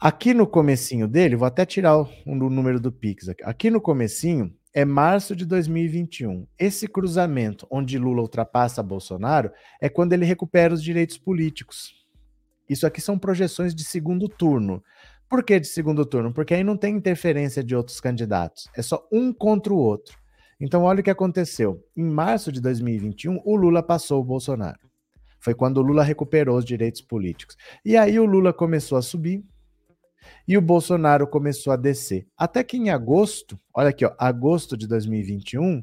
[0.00, 3.44] Aqui no comecinho dele, vou até tirar o, o número do Pix aqui.
[3.44, 6.48] Aqui no comecinho é março de 2021.
[6.58, 11.94] Esse cruzamento onde Lula ultrapassa Bolsonaro é quando ele recupera os direitos políticos.
[12.68, 14.82] Isso aqui são projeções de segundo turno.
[15.34, 16.32] Por que de segundo turno?
[16.32, 18.68] Porque aí não tem interferência de outros candidatos.
[18.72, 20.16] É só um contra o outro.
[20.60, 21.84] Então, olha o que aconteceu.
[21.96, 24.78] Em março de 2021, o Lula passou o Bolsonaro.
[25.40, 27.56] Foi quando o Lula recuperou os direitos políticos.
[27.84, 29.44] E aí o Lula começou a subir
[30.46, 32.28] e o Bolsonaro começou a descer.
[32.38, 35.82] Até que em agosto, olha aqui, ó, agosto de 2021,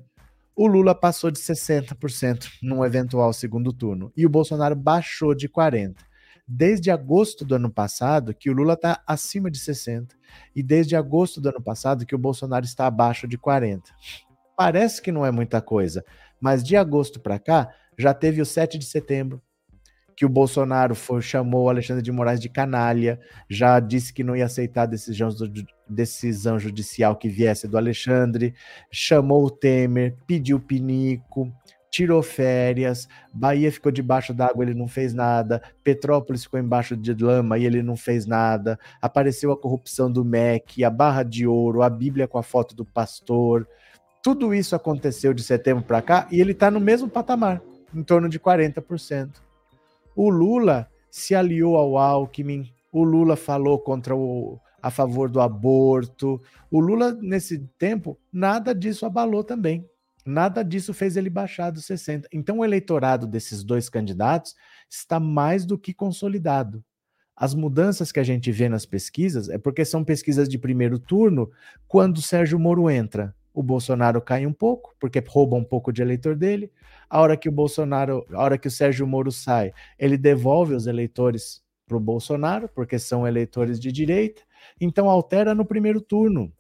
[0.55, 5.97] o Lula passou de 60% num eventual segundo turno e o Bolsonaro baixou de 40%.
[6.53, 10.09] Desde agosto do ano passado que o Lula está acima de 60%
[10.53, 13.83] e desde agosto do ano passado que o Bolsonaro está abaixo de 40%.
[14.57, 16.03] Parece que não é muita coisa,
[16.41, 19.41] mas de agosto para cá já teve o 7 de setembro,
[20.13, 23.17] que o Bolsonaro foi, chamou o Alexandre de Moraes de canalha,
[23.49, 25.29] já disse que não ia aceitar a decisão,
[25.87, 28.53] decisão judicial que viesse do Alexandre,
[28.91, 31.49] chamou o Temer, pediu pinico,
[31.91, 37.58] tirou férias, Bahia ficou debaixo d'água, ele não fez nada, Petrópolis ficou embaixo de lama
[37.58, 41.89] e ele não fez nada, apareceu a corrupção do MEC, a barra de ouro, a
[41.89, 43.67] Bíblia com a foto do pastor,
[44.23, 47.62] tudo isso aconteceu de setembro para cá e ele está no mesmo patamar,
[47.93, 49.30] em torno de 40%.
[50.15, 56.41] O Lula se aliou ao Alckmin, o Lula falou contra o a favor do aborto.
[56.71, 59.88] O Lula nesse tempo nada disso abalou também.
[60.25, 62.27] Nada disso fez ele baixar dos 60.
[62.31, 64.55] Então, o eleitorado desses dois candidatos
[64.89, 66.84] está mais do que consolidado.
[67.36, 71.49] As mudanças que a gente vê nas pesquisas é porque são pesquisas de primeiro turno,
[71.88, 73.36] quando o Sérgio Moro entra.
[73.53, 76.71] O Bolsonaro cai um pouco, porque rouba um pouco de eleitor dele.
[77.10, 80.88] A hora que o Bolsonaro, a hora que o Sérgio Moro sai, ele devolve os
[80.88, 84.43] eleitores para o Bolsonaro, porque são eleitores de direita.
[84.79, 86.53] Então altera no primeiro turno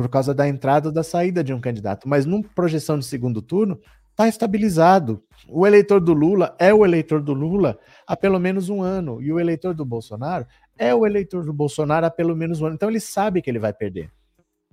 [0.00, 2.08] por causa da entrada ou da saída de um candidato.
[2.08, 3.78] Mas numa projeção de segundo turno,
[4.10, 5.22] está estabilizado.
[5.46, 9.20] O eleitor do Lula é o eleitor do Lula há pelo menos um ano.
[9.20, 10.46] E o eleitor do Bolsonaro
[10.78, 12.76] é o eleitor do Bolsonaro há pelo menos um ano.
[12.76, 14.10] Então ele sabe que ele vai perder.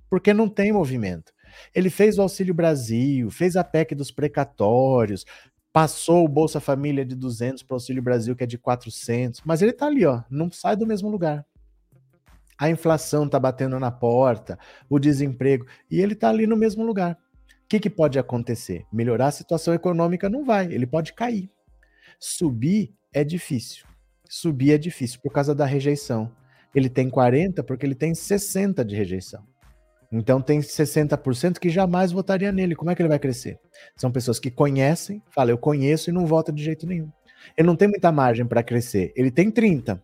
[0.08, 1.30] Porque não tem movimento.
[1.74, 5.26] Ele fez o Auxílio Brasil, fez a PEC dos precatórios,
[5.70, 9.42] passou o Bolsa Família de 200 para o Auxílio Brasil, que é de 400.
[9.44, 11.44] Mas ele está ali, ó, não sai do mesmo lugar
[12.58, 14.58] a inflação está batendo na porta,
[14.90, 17.12] o desemprego, e ele está ali no mesmo lugar.
[17.12, 18.84] O que, que pode acontecer?
[18.92, 21.50] Melhorar a situação econômica não vai, ele pode cair.
[22.18, 23.86] Subir é difícil.
[24.28, 26.32] Subir é difícil por causa da rejeição.
[26.74, 29.46] Ele tem 40 porque ele tem 60 de rejeição.
[30.10, 32.74] Então tem 60% que jamais votaria nele.
[32.74, 33.58] Como é que ele vai crescer?
[33.94, 37.10] São pessoas que conhecem, falam, eu conheço e não vota de jeito nenhum.
[37.56, 39.12] Ele não tem muita margem para crescer.
[39.14, 40.02] Ele tem 30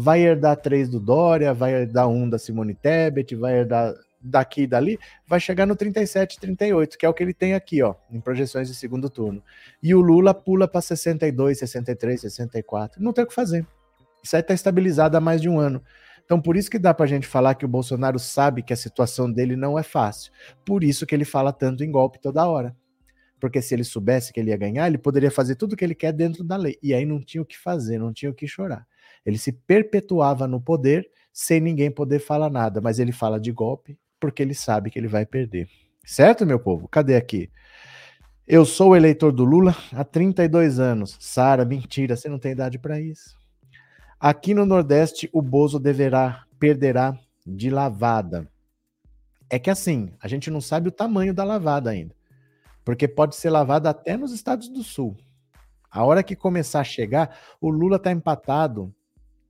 [0.00, 4.66] vai herdar três do Dória, vai herdar um da Simone Tebet, vai herdar daqui e
[4.66, 8.20] dali, vai chegar no 37, 38, que é o que ele tem aqui, ó, em
[8.20, 9.42] projeções de segundo turno.
[9.82, 13.02] E o Lula pula para 62, 63, 64.
[13.02, 13.66] Não tem o que fazer.
[14.22, 15.82] Isso aí está estabilizado há mais de um ano.
[16.24, 18.76] Então, por isso que dá para a gente falar que o Bolsonaro sabe que a
[18.76, 20.30] situação dele não é fácil.
[20.64, 22.76] Por isso que ele fala tanto em golpe toda hora.
[23.40, 25.94] Porque se ele soubesse que ele ia ganhar, ele poderia fazer tudo o que ele
[25.94, 26.78] quer dentro da lei.
[26.80, 28.86] E aí não tinha o que fazer, não tinha o que chorar.
[29.28, 33.98] Ele se perpetuava no poder sem ninguém poder falar nada, mas ele fala de golpe
[34.18, 35.68] porque ele sabe que ele vai perder.
[36.02, 36.88] Certo, meu povo?
[36.88, 37.50] Cadê aqui?
[38.46, 41.14] Eu sou eleitor do Lula há 32 anos.
[41.20, 43.36] Sara, mentira, você não tem idade para isso.
[44.18, 47.14] Aqui no Nordeste, o Bozo deverá perderá
[47.46, 48.50] de lavada.
[49.50, 52.14] É que assim, a gente não sabe o tamanho da lavada ainda.
[52.82, 55.14] Porque pode ser lavada até nos estados do Sul.
[55.90, 58.94] A hora que começar a chegar, o Lula está empatado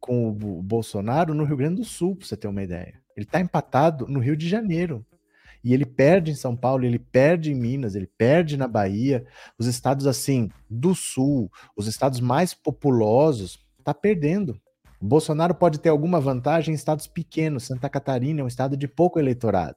[0.00, 2.94] com o Bolsonaro no Rio Grande do Sul, para você ter uma ideia.
[3.16, 5.04] Ele está empatado no Rio de Janeiro.
[5.62, 9.26] E ele perde em São Paulo, ele perde em Minas, ele perde na Bahia.
[9.58, 14.60] Os estados assim do sul, os estados mais populosos, tá perdendo.
[15.00, 17.64] O Bolsonaro pode ter alguma vantagem em estados pequenos.
[17.64, 19.76] Santa Catarina é um estado de pouco eleitorado.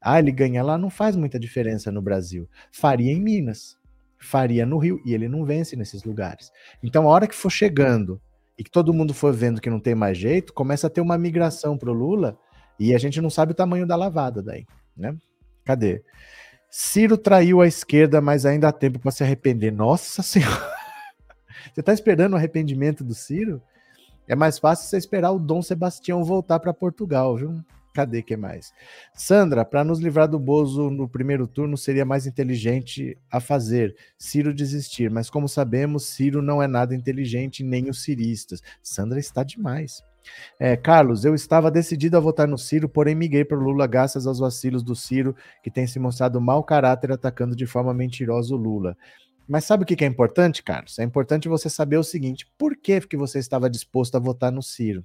[0.00, 2.48] Ah, ele ganha lá, não faz muita diferença no Brasil.
[2.70, 3.76] Faria em Minas,
[4.18, 6.52] faria no Rio, e ele não vence nesses lugares.
[6.82, 8.20] Então, a hora que for chegando
[8.58, 11.16] e que todo mundo for vendo que não tem mais jeito, começa a ter uma
[11.16, 12.36] migração para o Lula
[12.78, 14.66] e a gente não sabe o tamanho da lavada daí,
[14.96, 15.16] né?
[15.64, 16.02] Cadê?
[16.68, 19.70] Ciro traiu a esquerda, mas ainda há tempo para se arrepender.
[19.70, 20.76] Nossa Senhora!
[21.72, 23.62] Você está esperando o arrependimento do Ciro?
[24.26, 27.64] É mais fácil você esperar o Dom Sebastião voltar para Portugal, viu?
[27.98, 28.72] Cadê que mais?
[29.12, 34.54] Sandra, para nos livrar do Bozo no primeiro turno, seria mais inteligente a fazer Ciro
[34.54, 38.62] desistir, mas como sabemos, Ciro não é nada inteligente, nem os ciristas.
[38.80, 40.04] Sandra está demais.
[40.60, 44.28] É, Carlos, eu estava decidido a votar no Ciro, porém miguei para o Lula graças
[44.28, 48.56] aos vacilos do Ciro, que tem se mostrado mau caráter atacando de forma mentirosa o
[48.56, 48.96] Lula.
[49.48, 51.00] Mas sabe o que é importante, Carlos?
[51.00, 54.62] É importante você saber o seguinte: por que, que você estava disposto a votar no
[54.62, 55.04] Ciro?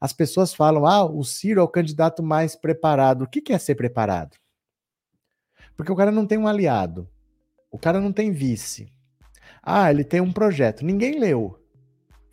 [0.00, 3.22] As pessoas falam: ah, o Ciro é o candidato mais preparado.
[3.22, 4.36] O que é ser preparado?
[5.76, 7.08] Porque o cara não tem um aliado,
[7.70, 8.92] o cara não tem vice.
[9.62, 10.84] Ah, ele tem um projeto.
[10.84, 11.58] Ninguém leu.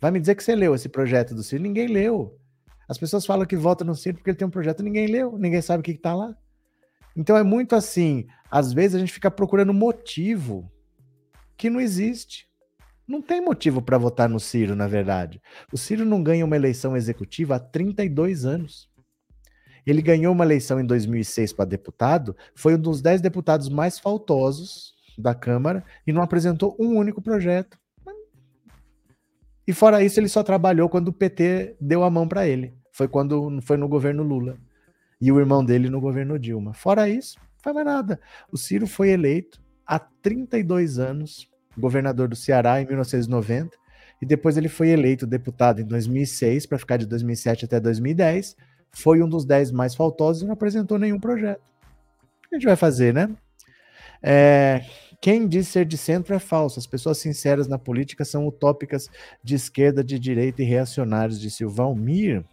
[0.00, 1.62] Vai me dizer que você leu esse projeto do Ciro?
[1.62, 2.38] Ninguém leu.
[2.88, 4.82] As pessoas falam que vota no Ciro porque ele tem um projeto.
[4.82, 6.36] Ninguém leu, ninguém sabe o que está lá.
[7.16, 8.26] Então é muito assim.
[8.50, 10.70] Às vezes a gente fica procurando motivo
[11.56, 12.45] que não existe.
[13.06, 15.40] Não tem motivo para votar no Ciro, na verdade.
[15.72, 18.90] O Ciro não ganha uma eleição executiva há 32 anos.
[19.86, 24.92] Ele ganhou uma eleição em 2006 para deputado, foi um dos 10 deputados mais faltosos
[25.16, 27.78] da Câmara e não apresentou um único projeto.
[29.64, 32.74] E fora isso, ele só trabalhou quando o PT deu a mão para ele.
[32.92, 34.58] Foi quando foi no governo Lula.
[35.20, 36.74] E o irmão dele no governo Dilma.
[36.74, 38.20] Fora isso, não faz mais nada.
[38.50, 43.76] O Ciro foi eleito há 32 anos governador do Ceará em 1990,
[44.20, 48.56] e depois ele foi eleito deputado em 2006 para ficar de 2007 até 2010.
[48.90, 51.60] Foi um dos dez mais faltosos e não apresentou nenhum projeto.
[51.60, 53.28] O que a gente vai fazer, né?
[54.22, 54.82] É,
[55.20, 56.78] quem diz ser de centro é falso.
[56.78, 59.08] As pessoas sinceras na política são utópicas
[59.42, 62.44] de esquerda, de direita e reacionários, disse o Valmir.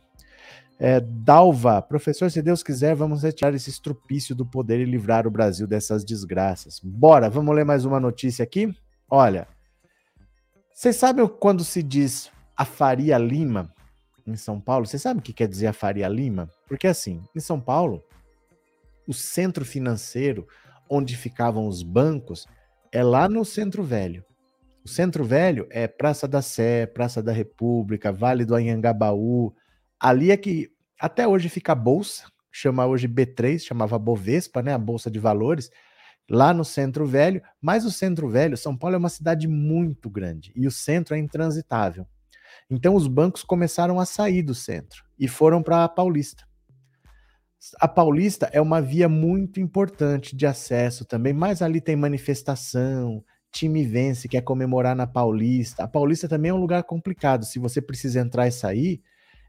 [0.79, 5.31] É, Dalva, professor, se Deus quiser, vamos retirar esse estrupício do poder e livrar o
[5.31, 6.81] Brasil dessas desgraças.
[6.83, 8.75] Bora, vamos ler mais uma notícia aqui?
[9.15, 9.47] Olha,
[10.73, 13.71] vocês sabem quando se diz a Faria Lima
[14.25, 14.87] em São Paulo?
[14.87, 16.49] Vocês sabem o que quer dizer a Faria Lima?
[16.67, 18.03] Porque assim, em São Paulo,
[19.07, 20.47] o centro financeiro
[20.89, 22.47] onde ficavam os bancos
[22.91, 24.25] é lá no Centro Velho.
[24.83, 29.53] O Centro Velho é Praça da Sé, Praça da República, Vale do Anhangabaú.
[29.99, 34.79] Ali é que até hoje fica a bolsa, chama hoje B3, chamava Bovespa, né, a
[34.79, 35.69] bolsa de valores,
[36.29, 37.41] lá no Centro Velho.
[37.61, 41.19] Mas o Centro Velho, São Paulo é uma cidade muito grande e o centro é
[41.19, 42.05] intransitável.
[42.69, 46.45] Então os bancos começaram a sair do centro e foram para a Paulista.
[47.79, 53.85] A Paulista é uma via muito importante de acesso também, mas ali tem manifestação, time
[53.85, 55.83] vence, quer comemorar na Paulista.
[55.83, 57.45] A Paulista também é um lugar complicado.
[57.45, 59.01] Se você precisa entrar e sair,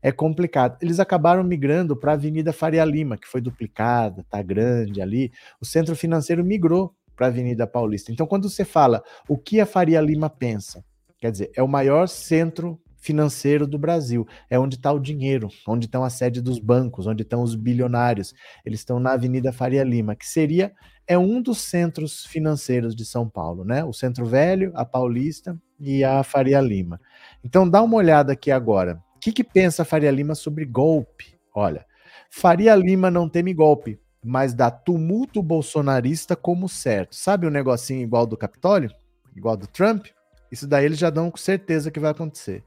[0.05, 0.77] é complicado.
[0.83, 5.33] Eles acabaram migrando para a Avenida Faria Lima, que foi duplicada, tá grande ali.
[5.59, 8.13] O centro financeiro migrou para a Avenida Paulista.
[8.13, 10.85] Então, quando você fala o que a Faria Lima pensa,
[11.19, 14.27] quer dizer, é o maior centro financeiro do Brasil.
[14.51, 18.35] É onde está o dinheiro, onde estão a sede dos bancos, onde estão os bilionários.
[18.63, 20.71] Eles estão na Avenida Faria Lima, que seria
[21.07, 23.83] é um dos centros financeiros de São Paulo, né?
[23.85, 27.01] O Centro Velho, a Paulista e a Faria Lima.
[27.43, 29.03] Então dá uma olhada aqui agora.
[29.25, 31.41] Que, que pensa Faria Lima sobre golpe?
[31.55, 31.87] Olha,
[32.29, 37.17] Faria Lima não teme golpe, mas dá tumulto bolsonarista como certo.
[37.17, 38.91] Sabe um negocinho igual do Capitólio?
[39.35, 40.09] Igual do Trump?
[40.53, 42.63] Isso daí eles já dão com certeza que vai acontecer.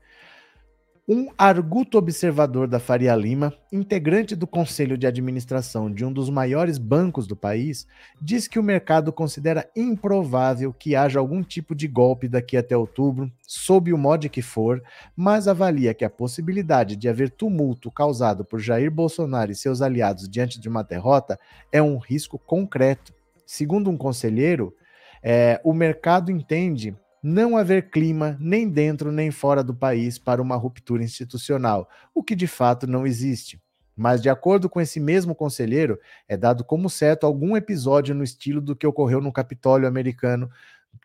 [1.09, 6.77] Um arguto observador da Faria Lima, integrante do conselho de administração de um dos maiores
[6.77, 7.87] bancos do país,
[8.21, 13.31] diz que o mercado considera improvável que haja algum tipo de golpe daqui até outubro,
[13.41, 14.83] sob o modo que for,
[15.15, 20.27] mas avalia que a possibilidade de haver tumulto causado por Jair Bolsonaro e seus aliados
[20.27, 21.39] diante de uma derrota
[21.71, 23.13] é um risco concreto.
[23.45, 24.75] Segundo um conselheiro,
[25.23, 26.93] é, o mercado entende
[27.23, 32.35] não haver clima nem dentro nem fora do país para uma ruptura institucional, o que
[32.35, 33.61] de fato não existe.
[33.95, 38.61] Mas, de acordo com esse mesmo conselheiro, é dado como certo algum episódio no estilo
[38.61, 40.49] do que ocorreu no Capitólio americano,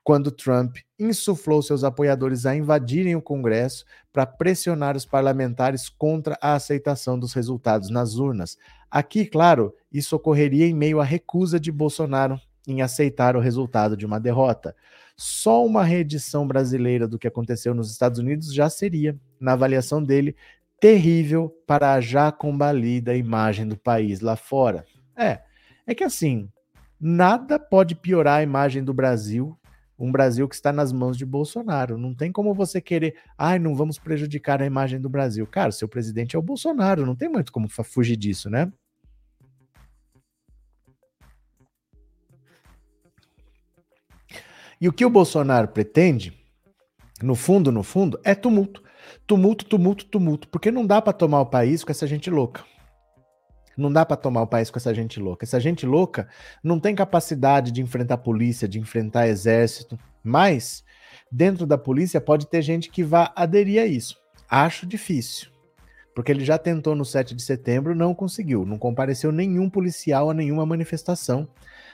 [0.05, 6.55] quando Trump insuflou seus apoiadores a invadirem o Congresso para pressionar os parlamentares contra a
[6.55, 8.59] aceitação dos resultados nas urnas.
[8.90, 14.05] Aqui, claro, isso ocorreria em meio à recusa de Bolsonaro em aceitar o resultado de
[14.05, 14.77] uma derrota.
[15.16, 20.37] Só uma reedição brasileira do que aconteceu nos Estados Unidos já seria, na avaliação dele,
[20.81, 24.85] terrível para a já combalida imagem do país lá fora.
[25.16, 25.40] É,
[25.87, 26.48] é que assim,
[27.01, 29.57] nada pode piorar a imagem do Brasil,
[29.98, 31.96] um Brasil que está nas mãos de Bolsonaro.
[31.96, 35.46] Não tem como você querer, ai, não vamos prejudicar a imagem do Brasil.
[35.46, 38.72] Cara, seu presidente é o Bolsonaro, não tem muito como fugir disso, né?
[44.83, 46.37] E o que o Bolsonaro pretende,
[47.23, 48.83] no fundo, no fundo, é tumulto.
[49.29, 50.49] Tumulto, tumulto, tumulto.
[50.49, 52.64] Porque não dá para tomar o país com essa gente louca.
[53.79, 55.45] Não dá para tomar o país com essa gente louca.
[55.45, 56.27] Essa gente louca
[56.64, 59.97] não tem capacidade de enfrentar polícia, de enfrentar exército.
[60.21, 60.83] Mas,
[61.31, 64.18] dentro da polícia, pode ter gente que vá aderir a isso.
[64.51, 65.49] Acho difícil.
[66.12, 68.66] Porque ele já tentou no 7 de setembro, não conseguiu.
[68.66, 71.49] Não compareceu nenhum policial a nenhuma manifestação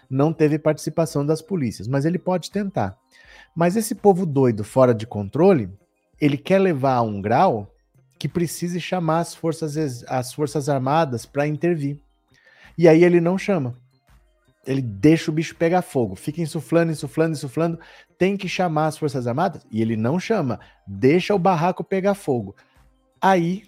[0.09, 2.97] não teve participação das polícias, mas ele pode tentar.
[3.55, 5.71] Mas esse povo doido, fora de controle,
[6.21, 7.75] ele quer levar a um grau
[8.19, 11.99] que precise chamar as forças, as forças armadas para intervir.
[12.77, 13.77] E aí ele não chama.
[14.67, 17.81] Ele deixa o bicho pegar fogo, fica insuflando, insuflando, insuflando,
[18.19, 22.55] tem que chamar as forças armadas e ele não chama, deixa o barraco pegar fogo.
[23.21, 23.63] Aí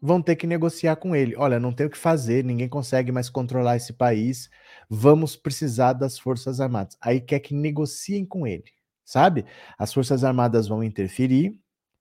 [0.00, 1.34] vão ter que negociar com ele.
[1.36, 4.48] Olha, não tem o que fazer, ninguém consegue mais controlar esse país
[4.88, 6.96] vamos precisar das Forças Armadas.
[7.00, 8.64] Aí quer que negociem com ele,
[9.04, 9.44] sabe?
[9.78, 11.58] As Forças Armadas vão interferir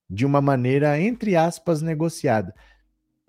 [0.09, 2.53] de uma maneira, entre aspas, negociada.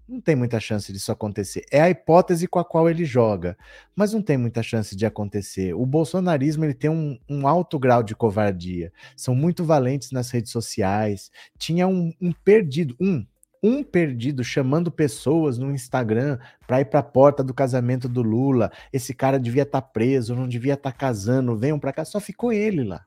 [0.09, 1.64] Não tem muita chance disso acontecer.
[1.70, 3.59] É a hipótese com a qual ele joga,
[3.94, 5.74] mas não tem muita chance de acontecer.
[5.74, 8.92] O bolsonarismo ele tem um, um alto grau de covardia.
[9.16, 11.30] São muito valentes nas redes sociais.
[11.59, 13.26] Tinha um, um perdido, um,
[13.66, 16.38] um perdido chamando pessoas no Instagram
[16.68, 18.70] para ir para a porta do casamento do Lula.
[18.92, 22.04] Esse cara devia estar tá preso, não devia estar tá casando, venham para cá.
[22.04, 23.04] Só ficou ele lá.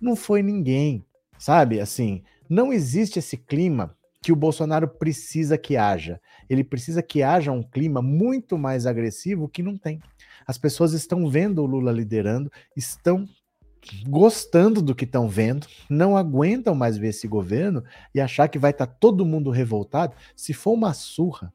[0.00, 1.06] Não foi ninguém,
[1.38, 1.78] sabe?
[1.78, 6.20] Assim, não existe esse clima que o Bolsonaro precisa que haja.
[6.48, 10.00] Ele precisa que haja um clima muito mais agressivo que não tem.
[10.46, 13.24] As pessoas estão vendo o Lula liderando, estão
[14.06, 17.82] gostando do que estão vendo, não aguentam mais ver esse governo
[18.14, 20.14] e achar que vai estar tá todo mundo revoltado.
[20.36, 21.52] Se for uma surra,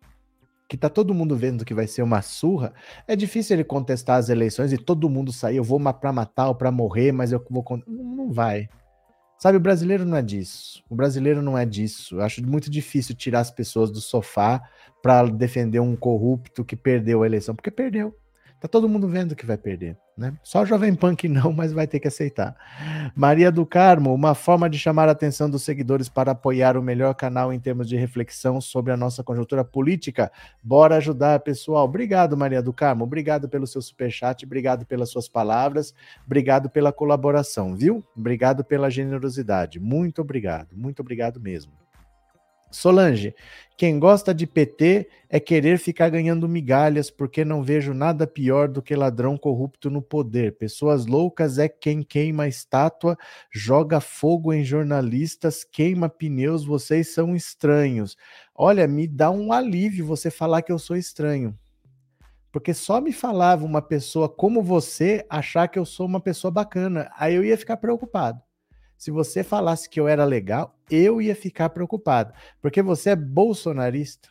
[0.67, 2.73] que tá todo mundo vendo que vai ser uma surra,
[3.07, 6.55] é difícil ele contestar as eleições e todo mundo sair, eu vou para matar ou
[6.55, 8.67] para morrer, mas eu vou não vai.
[9.37, 10.83] Sabe, o brasileiro não é disso.
[10.89, 12.15] O brasileiro não é disso.
[12.15, 14.61] Eu acho muito difícil tirar as pessoas do sofá
[15.03, 18.15] para defender um corrupto que perdeu a eleição, porque perdeu.
[18.65, 20.33] Tá todo mundo vendo que vai perder, né?
[20.41, 22.55] Só o Jovem que não, mas vai ter que aceitar.
[23.15, 27.13] Maria do Carmo, uma forma de chamar a atenção dos seguidores para apoiar o melhor
[27.13, 30.31] canal em termos de reflexão sobre a nossa conjuntura política.
[30.63, 31.85] Bora ajudar, pessoal.
[31.85, 33.03] Obrigado, Maria do Carmo.
[33.03, 35.93] Obrigado pelo seu superchat, obrigado pelas suas palavras,
[36.25, 38.03] obrigado pela colaboração, viu?
[38.17, 39.79] Obrigado pela generosidade.
[39.79, 41.84] Muito obrigado, muito obrigado mesmo.
[42.75, 43.33] Solange,
[43.77, 48.81] quem gosta de PT é querer ficar ganhando migalhas, porque não vejo nada pior do
[48.81, 50.57] que ladrão corrupto no poder.
[50.57, 53.17] Pessoas loucas é quem queima estátua,
[53.49, 58.17] joga fogo em jornalistas, queima pneus, vocês são estranhos.
[58.53, 61.57] Olha, me dá um alívio você falar que eu sou estranho.
[62.51, 67.09] Porque só me falava uma pessoa como você achar que eu sou uma pessoa bacana.
[67.17, 68.44] Aí eu ia ficar preocupado.
[68.97, 74.29] Se você falasse que eu era legal, eu ia ficar preocupado, porque você é bolsonarista.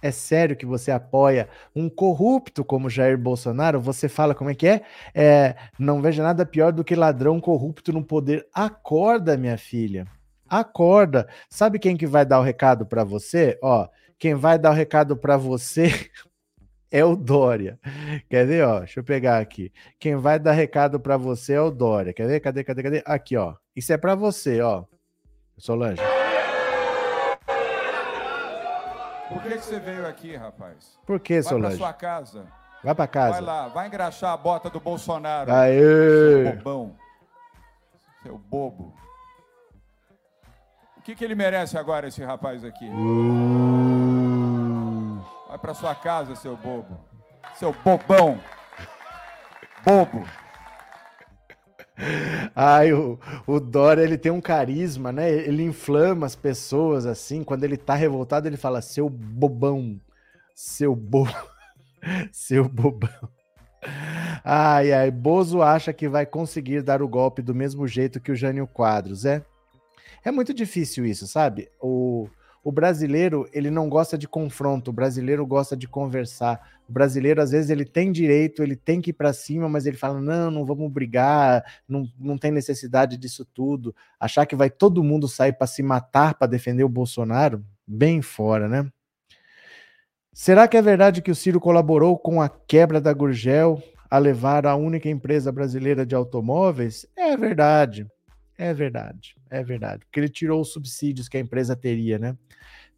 [0.00, 3.80] É sério que você apoia um corrupto como Jair Bolsonaro?
[3.80, 4.82] Você fala como é que é?
[5.12, 8.46] é não vejo nada pior do que ladrão corrupto no poder.
[8.54, 10.06] Acorda, minha filha.
[10.48, 11.28] Acorda.
[11.50, 13.58] Sabe quem que vai dar o recado para você?
[13.60, 13.88] Ó,
[14.18, 15.90] quem vai dar o recado para você
[16.90, 17.78] é o Dória.
[18.28, 18.80] Quer ver, ó?
[18.80, 19.72] Deixa eu pegar aqui.
[19.98, 22.12] Quem vai dar recado para você é o Dória.
[22.12, 22.40] Quer ver?
[22.40, 23.02] Cadê, cadê, cadê?
[23.04, 23.54] Aqui, ó.
[23.76, 24.84] Isso é para você, ó.
[25.56, 26.02] Solange.
[29.28, 30.98] Por que, que você veio aqui, rapaz?
[31.06, 31.76] Por que, Solange?
[31.76, 32.46] Vai pra sua casa.
[32.82, 33.32] Vai pra casa.
[33.32, 35.52] Vai lá, vai engraxar a bota do Bolsonaro.
[35.52, 36.44] Aê!
[36.44, 36.96] Seu bobão.
[38.22, 38.94] Seu bobo.
[40.96, 42.86] O que, que ele merece agora, esse rapaz aqui?
[42.86, 44.07] Uh...
[45.48, 46.98] Vai para sua casa, seu bobo.
[47.54, 48.38] Seu bobão.
[49.84, 50.24] Bobo.
[52.54, 53.60] Ai, o, o
[53.98, 55.30] ele tem um carisma, né?
[55.30, 57.42] Ele inflama as pessoas, assim.
[57.42, 59.98] Quando ele tá revoltado, ele fala, seu bobão.
[60.54, 61.32] Seu bobo.
[62.30, 63.28] seu bobão.
[64.44, 68.36] Ai, ai, Bozo acha que vai conseguir dar o golpe do mesmo jeito que o
[68.36, 69.42] Jânio Quadros, é?
[70.24, 71.70] É muito difícil isso, sabe?
[71.80, 72.28] O,
[72.62, 76.78] o brasileiro, ele não gosta de confronto, o brasileiro gosta de conversar.
[76.88, 79.96] O brasileiro, às vezes, ele tem direito, ele tem que ir para cima, mas ele
[79.96, 83.94] fala: não, não vamos brigar, não, não tem necessidade disso tudo.
[84.18, 88.68] Achar que vai todo mundo sair para se matar para defender o Bolsonaro, bem fora,
[88.68, 88.90] né?
[90.32, 94.66] Será que é verdade que o Ciro colaborou com a quebra da Gurgel a levar
[94.66, 97.06] a única empresa brasileira de automóveis?
[97.16, 98.06] É verdade.
[98.58, 100.04] É verdade, é verdade.
[100.04, 102.36] Porque ele tirou os subsídios que a empresa teria, né?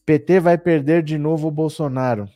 [0.07, 2.27] PT vai perder de novo o Bolsonaro.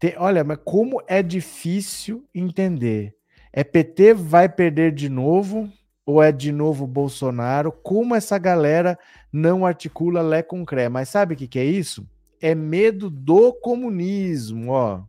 [0.00, 3.14] Tem, olha, mas como é difícil entender.
[3.52, 5.72] É PT vai perder de novo
[6.04, 7.70] ou é de novo Bolsonaro?
[7.70, 8.98] Como essa galera
[9.32, 10.88] não articula Lé com Cré?
[10.88, 12.08] Mas sabe o que, que é isso?
[12.40, 15.02] É medo do comunismo, ó.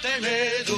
[0.00, 0.76] Tem medo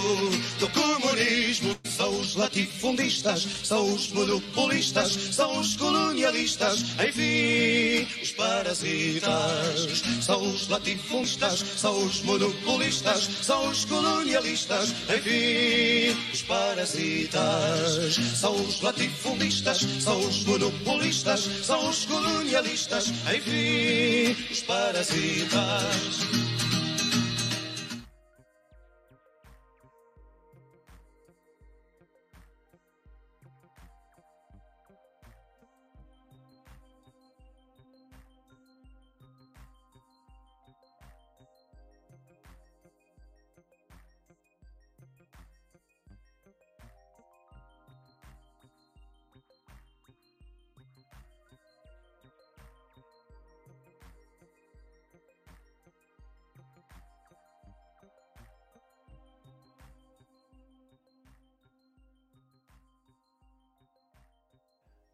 [0.59, 10.03] do comunismo são os latifundistas, são os monopolistas, são os colonialistas, enfim, os parasitas.
[10.23, 18.15] São os latifundistas, são os monopolistas, são os colonialistas, enfim, os parasitas.
[18.35, 26.70] São os latifundistas, são os monopolistas, são os colonialistas, enfim, os parasitas.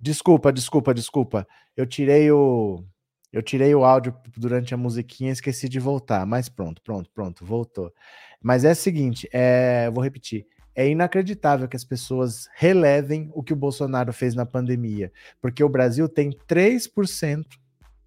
[0.06, 1.48] Desculpa, desculpa, desculpa.
[1.76, 2.84] Eu tirei o
[3.32, 7.92] eu tirei o áudio durante a musiquinha, esqueci de voltar, mas pronto, pronto, pronto, voltou.
[8.40, 10.46] Mas é o seguinte, é, vou repetir.
[10.76, 15.10] É inacreditável que as pessoas relevem o que o Bolsonaro fez na pandemia,
[15.42, 17.44] porque o Brasil tem 3%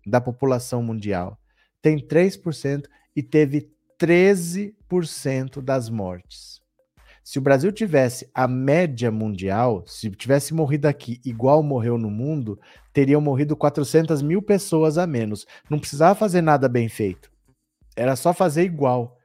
[0.07, 1.37] da população mundial.
[1.81, 3.69] Tem 3% e teve
[3.99, 6.61] 13% das mortes.
[7.29, 12.59] Se o Brasil tivesse a média mundial, se tivesse morrido aqui igual morreu no mundo,
[12.91, 15.45] teriam morrido 400 mil pessoas a menos.
[15.69, 17.31] Não precisava fazer nada bem feito.
[17.95, 19.15] Era só fazer igual.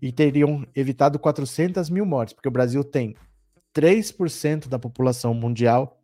[0.00, 3.16] E teriam evitado 400 mil mortes, porque o Brasil tem
[3.74, 6.00] 3% da população mundial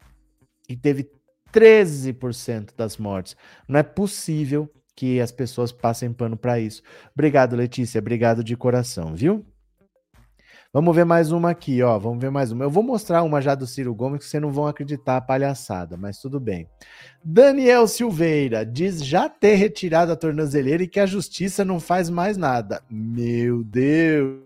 [0.68, 1.08] e teve
[1.52, 3.36] 13% das mortes.
[3.68, 6.82] Não é possível que as pessoas passem pano para isso.
[7.14, 8.00] Obrigado, Letícia.
[8.00, 9.46] Obrigado de coração, viu?
[10.74, 11.96] Vamos ver mais uma aqui, ó.
[12.00, 12.64] Vamos ver mais uma.
[12.64, 15.96] Eu vou mostrar uma já do Ciro Gomes que vocês não vão acreditar a palhaçada,
[15.96, 16.68] mas tudo bem.
[17.24, 22.36] Daniel Silveira diz já ter retirado a tornozeleira e que a justiça não faz mais
[22.36, 22.82] nada.
[22.90, 24.40] Meu Deus.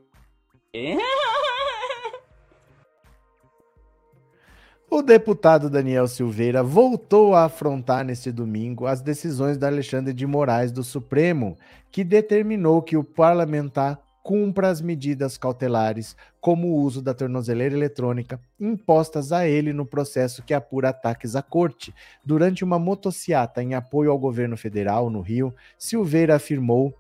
[4.91, 10.73] O deputado Daniel Silveira voltou a afrontar neste domingo as decisões da Alexandre de Moraes
[10.73, 11.57] do Supremo,
[11.91, 13.99] que determinou que o parlamentar
[14.29, 20.43] cumpra as medidas cautelares, como o uso da tornozeleira eletrônica, impostas a ele no processo
[20.43, 21.95] que apura ataques à corte.
[22.23, 26.93] Durante uma motociata em apoio ao governo federal no Rio, Silveira afirmou.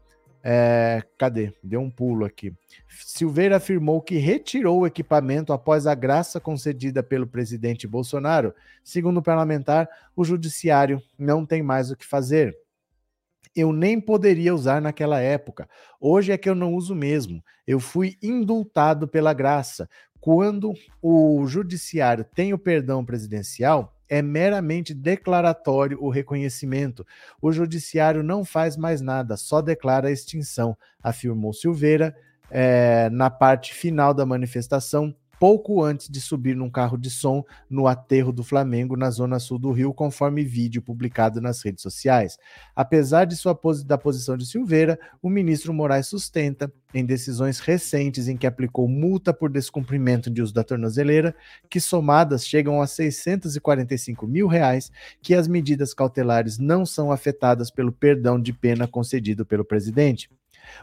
[0.43, 1.53] É, cadê?
[1.63, 2.51] Deu um pulo aqui.
[2.89, 8.55] Silveira afirmou que retirou o equipamento após a graça concedida pelo presidente Bolsonaro.
[8.83, 12.57] Segundo o parlamentar, o judiciário não tem mais o que fazer
[13.59, 15.69] eu nem poderia usar naquela época.
[16.01, 17.43] Hoje é que eu não uso mesmo.
[17.67, 19.89] Eu fui indultado pela graça.
[20.21, 27.07] Quando o judiciário tem o perdão presidencial, é meramente declaratório o reconhecimento.
[27.43, 32.17] O judiciário não faz mais nada, só declara a extinção, afirmou Silveira
[32.51, 37.87] é, na parte final da manifestação pouco antes de subir num carro de som no
[37.87, 42.39] aterro do Flamengo, na zona sul do Rio, conforme vídeo publicado nas redes sociais.
[42.75, 48.37] Apesar de sua da posição de Silveira, o ministro Moraes sustenta, em decisões recentes em
[48.37, 51.35] que aplicou multa por descumprimento de uso da tornozeleira,
[51.69, 57.93] que somadas chegam a 645 mil reais, que as medidas cautelares não são afetadas pelo
[57.93, 60.31] perdão de pena concedido pelo presidente.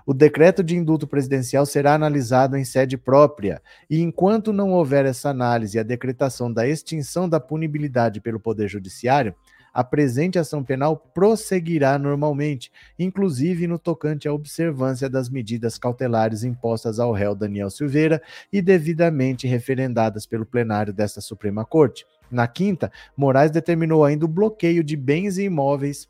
[0.05, 5.29] O decreto de indulto presidencial será analisado em sede própria, e enquanto não houver essa
[5.29, 9.36] análise e a decretação da extinção da punibilidade pelo Poder Judiciário,
[9.75, 16.97] a presente ação penal prosseguirá normalmente, inclusive no tocante à observância das medidas cautelares impostas
[16.97, 18.21] ao réu Daniel Silveira
[18.53, 22.05] e devidamente referendadas pelo plenário desta Suprema Corte.
[22.31, 26.07] Na quinta, Moraes determinou ainda o bloqueio de bens e imóveis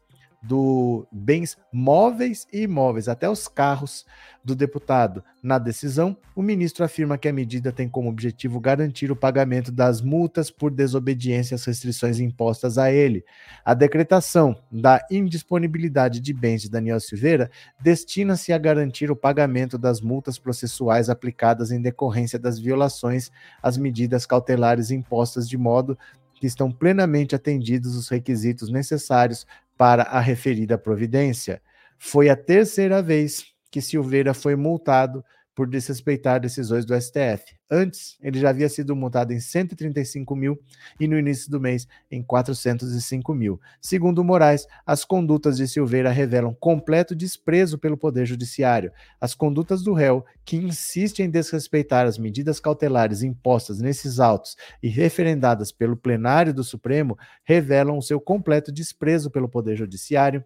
[0.47, 4.05] do bens móveis e imóveis, até os carros
[4.43, 5.23] do deputado.
[5.41, 10.01] Na decisão, o ministro afirma que a medida tem como objetivo garantir o pagamento das
[10.01, 13.25] multas por desobediência às restrições impostas a ele.
[13.63, 17.49] A decretação da indisponibilidade de bens de Daniel Silveira
[17.81, 23.31] destina-se a garantir o pagamento das multas processuais aplicadas em decorrência das violações
[23.63, 25.97] às medidas cautelares impostas de modo
[26.35, 29.47] que estão plenamente atendidos os requisitos necessários
[29.78, 31.61] para a referida providência.
[31.97, 35.23] Foi a terceira vez que Silveira foi multado
[35.56, 37.56] por desrespeitar decisões do STF.
[37.72, 40.60] Antes, ele já havia sido multado em 135 mil
[40.99, 43.60] e no início do mês em 405 mil.
[43.82, 48.91] Segundo Moraes, as condutas de Silveira revelam completo desprezo pelo Poder Judiciário.
[49.20, 54.89] As condutas do réu, que insiste em desrespeitar as medidas cautelares impostas nesses autos e
[54.89, 60.43] referendadas pelo plenário do Supremo, revelam o seu completo desprezo pelo Poder Judiciário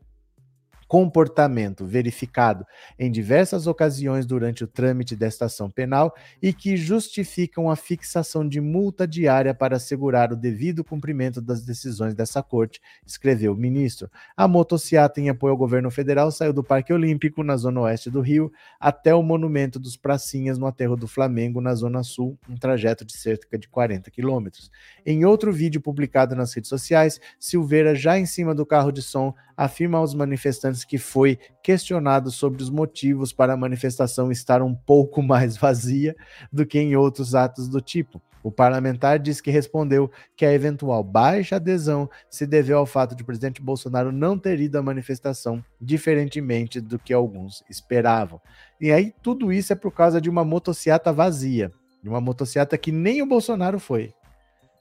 [0.90, 2.66] comportamento verificado
[2.98, 6.12] em diversas ocasiões durante o trâmite desta ação penal
[6.42, 12.16] e que justificam a fixação de multa diária para assegurar o devido cumprimento das decisões
[12.16, 14.10] dessa corte, escreveu o ministro.
[14.36, 18.20] A motociata em apoio ao governo federal saiu do Parque Olímpico, na zona oeste do
[18.20, 23.06] Rio, até o Monumento dos Pracinhas, no aterro do Flamengo, na zona sul, um trajeto
[23.06, 24.72] de cerca de 40 quilômetros.
[25.06, 29.36] Em outro vídeo publicado nas redes sociais, Silveira, já em cima do carro de som,
[29.60, 35.22] afirma aos manifestantes que foi questionado sobre os motivos para a manifestação estar um pouco
[35.24, 36.16] mais vazia
[36.52, 38.22] do que em outros atos do tipo.
[38.42, 43.22] O parlamentar diz que respondeu que a eventual baixa adesão se deveu ao fato de
[43.22, 48.40] o presidente Bolsonaro não ter ido à manifestação, diferentemente do que alguns esperavam.
[48.80, 51.70] E aí tudo isso é por causa de uma motociata vazia,
[52.02, 54.14] de uma motociata que nem o Bolsonaro foi.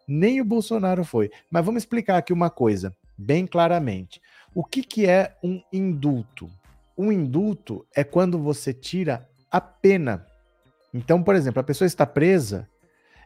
[0.07, 1.33] Nem o Bolsonaro foi.
[1.51, 4.21] Mas vamos explicar aqui uma coisa, bem claramente.
[4.55, 6.51] O que, que é um indulto?
[6.97, 10.27] Um indulto é quando você tira a pena.
[10.93, 12.69] Então, por exemplo, a pessoa está presa,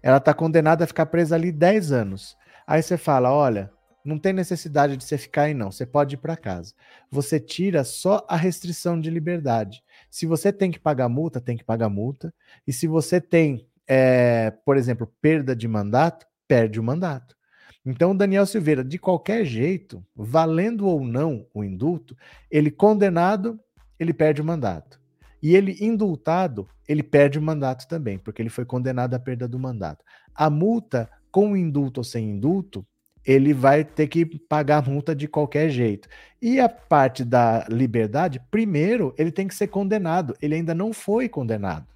[0.02, 2.36] ela está condenada a ficar presa ali 10 anos.
[2.66, 3.70] Aí você fala: olha,
[4.04, 5.70] não tem necessidade de você ficar aí, não.
[5.70, 6.74] Você pode ir para casa.
[7.10, 9.82] Você tira só a restrição de liberdade.
[10.10, 12.34] Se você tem que pagar multa, tem que pagar multa.
[12.66, 17.36] E se você tem, é, por exemplo, perda de mandato, perde o mandato.
[17.84, 22.16] Então, Daniel Silveira, de qualquer jeito, valendo ou não o indulto,
[22.50, 23.58] ele condenado,
[23.98, 25.00] ele perde o mandato.
[25.42, 29.58] E ele, indultado, ele perde o mandato também, porque ele foi condenado à perda do
[29.58, 30.04] mandato.
[30.32, 32.86] A multa, com indulto ou sem indulto,
[33.24, 36.08] ele vai ter que pagar a multa de qualquer jeito.
[36.40, 40.36] E a parte da liberdade, primeiro, ele tem que ser condenado.
[40.40, 41.86] Ele ainda não foi condenado.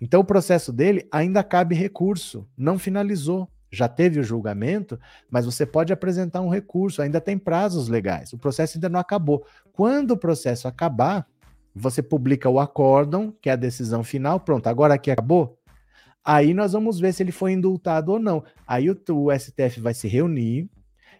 [0.00, 3.48] Então o processo dele ainda cabe recurso, não finalizou.
[3.72, 5.00] Já teve o julgamento,
[5.30, 8.32] mas você pode apresentar um recurso, ainda tem prazos legais.
[8.32, 9.46] O processo ainda não acabou.
[9.72, 11.26] Quando o processo acabar,
[11.74, 15.58] você publica o acórdão, que é a decisão final, pronto, agora aqui acabou.
[16.24, 18.44] Aí nós vamos ver se ele foi indultado ou não.
[18.66, 20.70] Aí o, o STF vai se reunir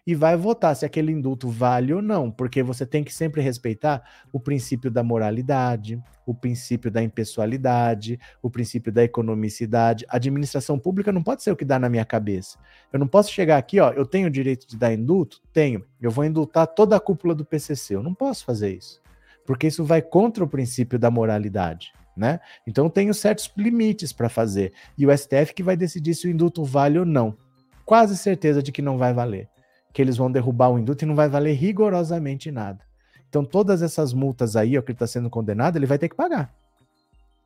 [0.05, 4.03] e vai votar se aquele indulto vale ou não, porque você tem que sempre respeitar
[4.31, 10.05] o princípio da moralidade, o princípio da impessoalidade, o princípio da economicidade.
[10.09, 12.57] A administração pública não pode ser o que dá na minha cabeça.
[12.91, 15.41] Eu não posso chegar aqui, ó, eu tenho o direito de dar indulto?
[15.53, 15.85] Tenho.
[16.01, 17.95] Eu vou indultar toda a cúpula do PCC.
[17.95, 19.03] Eu não posso fazer isso
[19.45, 21.93] porque isso vai contra o princípio da moralidade.
[22.15, 22.39] Né?
[22.67, 24.71] Então tenho certos limites para fazer.
[24.97, 27.35] E o STF que vai decidir se o indulto vale ou não.
[27.85, 29.49] Quase certeza de que não vai valer.
[29.93, 32.83] Que eles vão derrubar o indulto e não vai valer rigorosamente nada.
[33.29, 36.15] Então todas essas multas aí, ó, que ele está sendo condenado, ele vai ter que
[36.15, 36.53] pagar.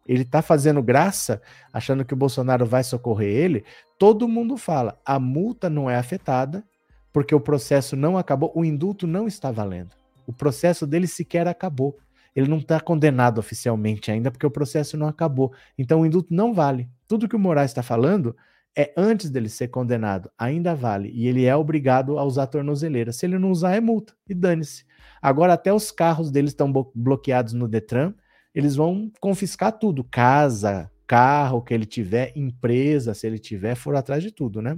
[0.07, 1.41] Ele está fazendo graça,
[1.71, 3.65] achando que o Bolsonaro vai socorrer ele.
[3.99, 6.63] Todo mundo fala, a multa não é afetada,
[7.11, 9.89] porque o processo não acabou, o indulto não está valendo.
[10.25, 11.97] O processo dele sequer acabou.
[12.35, 15.51] Ele não está condenado oficialmente ainda, porque o processo não acabou.
[15.77, 16.87] Então o indulto não vale.
[17.07, 18.35] Tudo que o Moraes está falando
[18.78, 21.09] é antes dele ser condenado, ainda vale.
[21.11, 23.11] E ele é obrigado a usar a tornozeleira.
[23.11, 24.13] Se ele não usar, é multa.
[24.30, 24.86] E dane-se.
[25.19, 28.13] Agora, até os carros dele estão bloqueados no Detran.
[28.53, 34.21] Eles vão confiscar tudo: casa, carro que ele tiver, empresa, se ele tiver, for atrás
[34.21, 34.78] de tudo, né?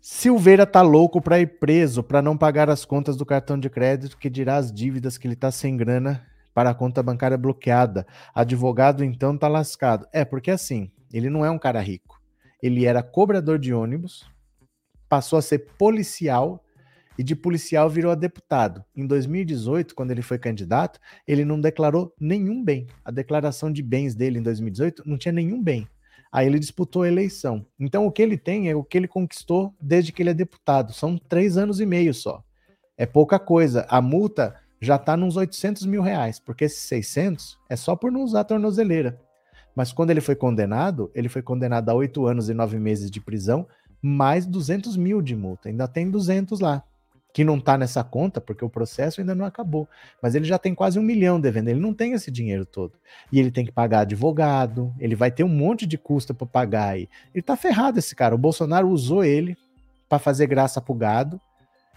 [0.00, 4.16] Silveira tá louco para ir preso para não pagar as contas do cartão de crédito,
[4.16, 6.24] que dirá as dívidas que ele tá sem grana
[6.54, 8.06] para a conta bancária bloqueada.
[8.32, 10.06] Advogado então tá lascado.
[10.12, 12.20] É, porque assim, ele não é um cara rico.
[12.62, 14.28] Ele era cobrador de ônibus,
[15.08, 16.62] passou a ser policial
[17.18, 18.84] e de policial virou a deputado.
[18.96, 22.86] Em 2018, quando ele foi candidato, ele não declarou nenhum bem.
[23.04, 25.88] A declaração de bens dele em 2018 não tinha nenhum bem.
[26.30, 27.66] Aí ele disputou a eleição.
[27.78, 30.92] Então o que ele tem é o que ele conquistou desde que ele é deputado.
[30.92, 32.44] São três anos e meio só.
[32.96, 33.86] É pouca coisa.
[33.88, 38.22] A multa já está nos 800 mil reais, porque esses 600 é só por não
[38.22, 39.18] usar a tornozeleira.
[39.78, 43.20] Mas quando ele foi condenado, ele foi condenado a oito anos e nove meses de
[43.20, 43.64] prisão,
[44.02, 45.68] mais 200 mil de multa.
[45.68, 46.82] Ainda tem 200 lá
[47.32, 49.86] que não está nessa conta, porque o processo ainda não acabou.
[50.20, 52.94] Mas ele já tem quase um milhão devendo, ele não tem esse dinheiro todo.
[53.30, 56.88] E ele tem que pagar advogado, ele vai ter um monte de custo para pagar
[56.94, 57.08] aí.
[57.32, 58.34] Ele tá ferrado esse cara.
[58.34, 59.56] O Bolsonaro usou ele
[60.08, 61.40] para fazer graça pro gado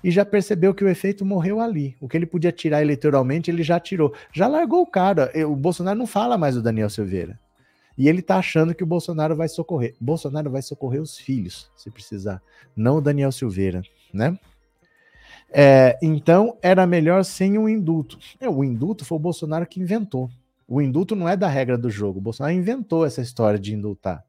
[0.04, 1.98] e já percebeu que o efeito morreu ali.
[2.00, 4.14] O que ele podia tirar eleitoralmente, ele já tirou.
[4.32, 5.32] Já largou o cara.
[5.48, 7.40] O Bolsonaro não fala mais do Daniel Silveira.
[7.98, 9.96] E ele tá achando que o Bolsonaro vai socorrer.
[10.00, 12.42] Bolsonaro vai socorrer os filhos, se precisar,
[12.76, 13.82] não o Daniel Silveira,
[14.14, 14.38] né?
[15.54, 18.18] É, então, era melhor sem um indulto.
[18.40, 20.30] É, o indulto foi o Bolsonaro que inventou.
[20.68, 22.20] O indulto não é da regra do jogo.
[22.20, 24.24] O Bolsonaro inventou essa história de indultar.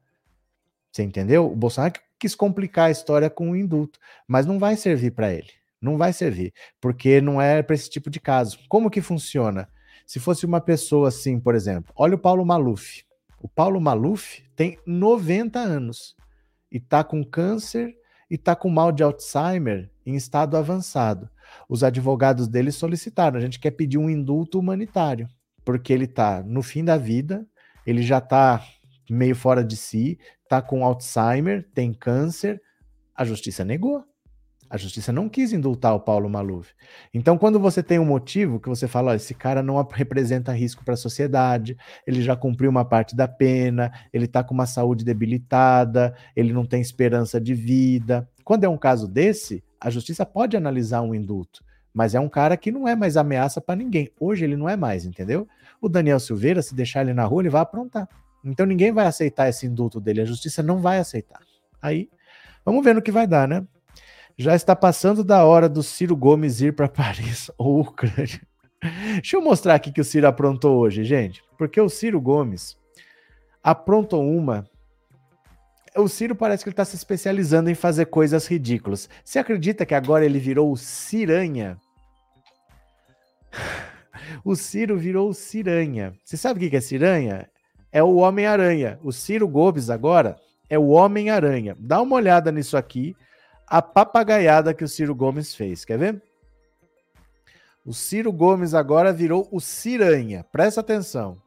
[0.91, 1.49] Você entendeu?
[1.49, 3.97] O Bolsonaro quis complicar a história com o indulto,
[4.27, 5.49] mas não vai servir para ele.
[5.81, 8.57] Não vai servir, porque não é para esse tipo de caso.
[8.69, 9.67] Como que funciona?
[10.05, 13.03] Se fosse uma pessoa assim, por exemplo, olha o Paulo Maluf.
[13.43, 16.15] O Paulo Maluf tem 90 anos
[16.71, 17.93] e tá com câncer
[18.31, 21.29] e tá com mal de Alzheimer em estado avançado.
[21.67, 25.27] Os advogados dele solicitaram: a gente quer pedir um indulto humanitário,
[25.65, 27.45] porque ele está no fim da vida,
[27.85, 28.63] ele já está
[29.09, 32.61] meio fora de si, está com Alzheimer, tem câncer.
[33.13, 34.05] A justiça negou.
[34.69, 36.73] A justiça não quis indultar o Paulo Maluf.
[37.13, 40.95] Então, quando você tem um motivo que você fala, esse cara não representa risco para
[40.95, 46.15] a sociedade, ele já cumpriu uma parte da pena, ele está com uma saúde debilitada,
[46.35, 48.27] ele não tem esperança de vida.
[48.43, 52.57] Quando é um caso desse, a justiça pode analisar um indulto, mas é um cara
[52.57, 54.09] que não é mais ameaça para ninguém.
[54.19, 55.47] Hoje ele não é mais, entendeu?
[55.79, 58.07] O Daniel Silveira, se deixar ele na rua, ele vai aprontar.
[58.43, 61.41] Então ninguém vai aceitar esse indulto dele, a justiça não vai aceitar.
[61.81, 62.09] Aí,
[62.65, 63.65] vamos ver no que vai dar, né?
[64.37, 68.41] Já está passando da hora do Ciro Gomes ir para Paris ou Ucrânia.
[69.13, 72.77] Deixa eu mostrar aqui que o Ciro aprontou hoje, gente, porque o Ciro Gomes
[73.63, 74.67] aprontou uma
[75.95, 79.09] o Ciro parece que ele está se especializando em fazer coisas ridículas.
[79.23, 81.77] Você acredita que agora ele virou o Ciranha?
[84.45, 86.13] O Ciro virou o Ciranha.
[86.23, 87.49] Você sabe o que é Ciranha?
[87.91, 88.97] É o Homem-Aranha.
[89.03, 90.37] O Ciro Gomes agora
[90.69, 91.75] é o Homem-Aranha.
[91.79, 93.15] Dá uma olhada nisso aqui,
[93.73, 95.83] a papagaiada que o Ciro Gomes fez.
[95.83, 96.21] Quer ver?
[97.83, 100.45] O Ciro Gomes agora virou o Ciranha.
[100.51, 101.37] Presta atenção.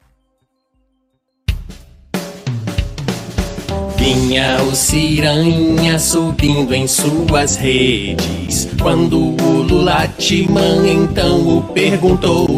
[3.96, 8.66] Vinha o Ciranha subindo em suas redes.
[8.82, 12.48] Quando o Lulatiman então o perguntou: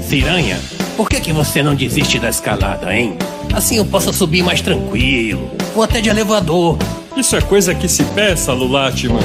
[0.00, 0.58] Ciranha,
[0.96, 3.18] por que, que você não desiste da escalada, hein?
[3.54, 5.50] Assim eu posso subir mais tranquilo.
[5.74, 6.78] Vou até de elevador.
[7.18, 9.18] Isso é coisa que se peça, Lulatiman.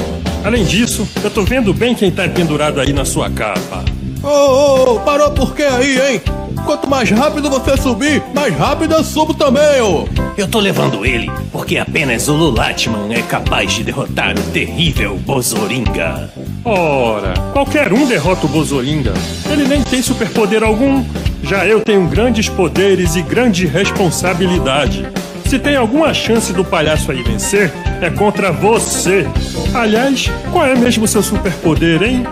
[0.44, 3.84] Além disso, eu tô vendo bem quem tá pendurado aí na sua capa.
[4.20, 6.20] Ô, ô, ô, parou por quê aí, hein?
[6.66, 10.08] Quanto mais rápido você subir, mais rápido eu subo também, ô!
[10.36, 16.32] Eu tô levando ele porque apenas o Lulatman é capaz de derrotar o terrível Bozoringa.
[16.64, 19.14] Ora, qualquer um derrota o Bozoringa.
[19.48, 21.04] Ele nem tem superpoder algum.
[21.44, 25.06] Já eu tenho grandes poderes e grande responsabilidade.
[25.54, 29.24] Se tem alguma chance do palhaço aí vencer, é contra você.
[29.72, 32.24] Aliás, qual é mesmo seu superpoder, hein?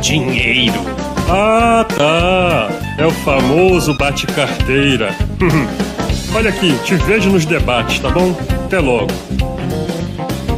[0.00, 0.80] Dinheiro.
[1.28, 2.68] Ah, tá.
[2.98, 5.14] É o famoso bate-carteira.
[6.34, 8.34] Olha aqui, te vejo nos debates, tá bom?
[8.64, 9.12] Até logo.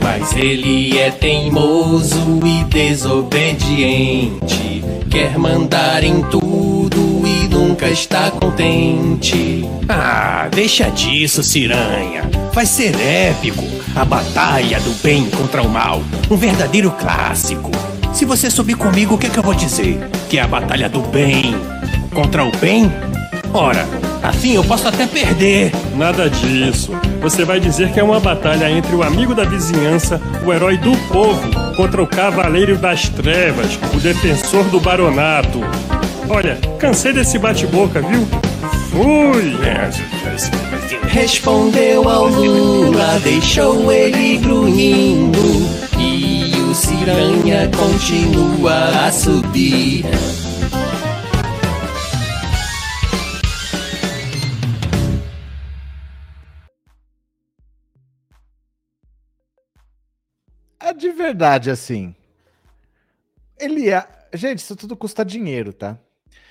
[0.03, 4.83] Mas ele é teimoso e desobediente.
[5.11, 6.58] Quer mandar em tudo
[7.99, 9.69] está contente.
[9.89, 12.31] Ah, deixa disso, Ciranha.
[12.53, 13.65] Vai ser épico.
[13.97, 16.01] A batalha do bem contra o mal.
[16.31, 17.71] Um verdadeiro clássico.
[18.13, 19.99] Se você subir comigo, o que, é que eu vou dizer?
[20.29, 21.57] Que é a batalha do bem
[22.15, 22.91] contra o bem?
[23.53, 23.85] Ora,
[24.23, 25.73] assim eu posso até perder.
[25.97, 26.93] Nada disso.
[27.21, 30.97] Você vai dizer que é uma batalha entre o amigo da vizinhança, o herói do
[31.09, 31.43] povo,
[31.77, 35.61] contra o cavaleiro das trevas, o defensor do baronato.
[36.31, 38.27] Olha, cansei desse bate-boca, viu?
[38.91, 39.57] Fui!
[41.09, 45.39] Respondeu ao Lula, deixou ele grunhindo.
[45.99, 50.05] E o Ciranha continua a subir.
[60.79, 62.15] É de verdade, assim.
[63.59, 64.07] Ele é.
[64.35, 65.99] Gente, isso tudo custa dinheiro, tá?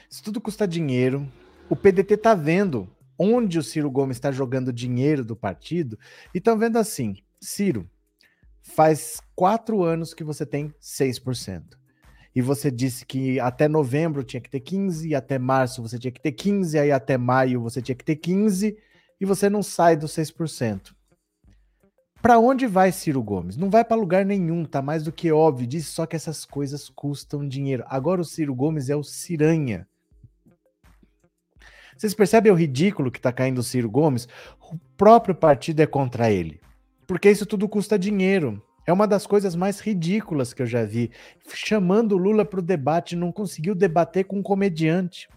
[0.09, 1.29] Isso tudo custa dinheiro.
[1.69, 2.89] O PDT tá vendo
[3.19, 5.97] onde o Ciro Gomes está jogando dinheiro do partido
[6.33, 7.89] e estão vendo assim: Ciro,
[8.61, 11.63] faz quatro anos que você tem 6%.
[12.35, 16.21] E você disse que até novembro tinha que ter 15, até março você tinha que
[16.21, 18.77] ter 15, aí até maio você tinha que ter 15,
[19.19, 20.93] e você não sai dos 6%.
[22.21, 23.57] Para onde vai Ciro Gomes?
[23.57, 26.89] Não vai para lugar nenhum, tá mais do que óbvio disso, só que essas coisas
[26.89, 27.83] custam dinheiro.
[27.87, 29.87] Agora o Ciro Gomes é o Ciranha.
[31.97, 34.27] Vocês percebem o ridículo que tá caindo o Ciro Gomes?
[34.61, 36.61] O próprio partido é contra ele.
[37.07, 38.61] Porque isso tudo custa dinheiro.
[38.85, 41.09] É uma das coisas mais ridículas que eu já vi.
[41.53, 45.27] Chamando o Lula para o debate, não conseguiu debater com um comediante.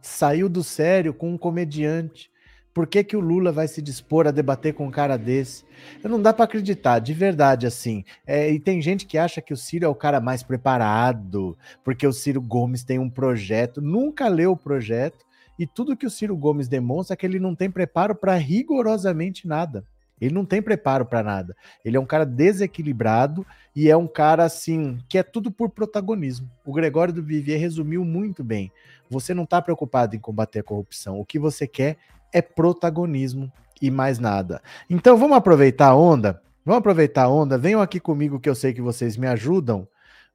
[0.00, 2.32] Saiu do sério com um comediante.
[2.72, 5.64] Por que, que o Lula vai se dispor a debater com um cara desse?
[6.02, 8.02] Não dá para acreditar, de verdade, assim.
[8.26, 12.06] É, e tem gente que acha que o Ciro é o cara mais preparado, porque
[12.06, 15.26] o Ciro Gomes tem um projeto, nunca leu o projeto,
[15.62, 19.46] e tudo que o Ciro Gomes demonstra é que ele não tem preparo para rigorosamente
[19.46, 19.86] nada.
[20.20, 21.56] Ele não tem preparo para nada.
[21.84, 26.50] Ele é um cara desequilibrado e é um cara assim que é tudo por protagonismo.
[26.66, 28.72] O Gregório do Vivier resumiu muito bem.
[29.08, 31.20] Você não está preocupado em combater a corrupção.
[31.20, 31.96] O que você quer
[32.32, 33.48] é protagonismo
[33.80, 34.60] e mais nada.
[34.90, 36.42] Então vamos aproveitar a onda.
[36.64, 37.56] Vamos aproveitar a onda.
[37.56, 39.86] Venham aqui comigo que eu sei que vocês me ajudam.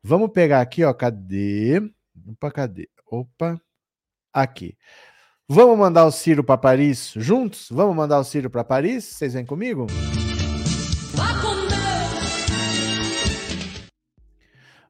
[0.02, 0.94] Vamos pegar aqui, ó.
[0.94, 1.82] Cadê?
[2.26, 2.88] Opa, cadê?
[3.12, 3.60] Opa,
[4.34, 4.78] aqui.
[5.50, 7.70] Vamos mandar o Ciro para Paris juntos?
[7.72, 9.06] Vamos mandar o Ciro para Paris?
[9.06, 9.88] Vocês vêm comigo?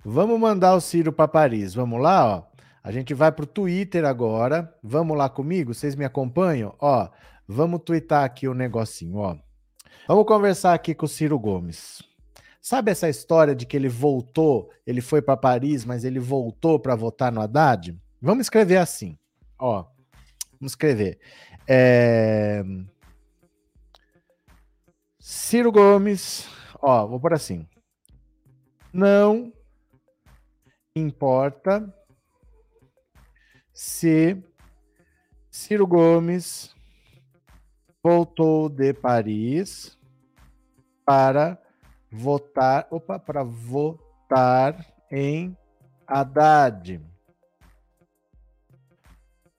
[0.03, 1.75] Vamos mandar o Ciro para Paris.
[1.75, 2.43] Vamos lá, ó.
[2.83, 4.73] A gente vai para o Twitter agora.
[4.81, 5.75] Vamos lá comigo?
[5.75, 6.73] Vocês me acompanham?
[6.79, 7.07] Ó,
[7.47, 9.37] vamos twittar aqui o um negocinho, ó.
[10.07, 12.01] Vamos conversar aqui com o Ciro Gomes.
[12.59, 16.95] Sabe essa história de que ele voltou, ele foi para Paris, mas ele voltou para
[16.95, 17.95] votar no Haddad?
[18.19, 19.15] Vamos escrever assim,
[19.59, 19.85] ó.
[20.59, 21.19] Vamos escrever.
[21.67, 22.63] É...
[25.19, 26.47] Ciro Gomes,
[26.81, 27.67] ó, vou por assim.
[28.93, 29.51] Não
[30.95, 31.93] importa
[33.73, 34.41] se
[35.51, 36.75] Ciro Gomes
[38.01, 39.97] voltou de Paris
[41.05, 41.61] para
[42.11, 45.57] votar, opa, para votar em
[46.07, 47.01] Haddad.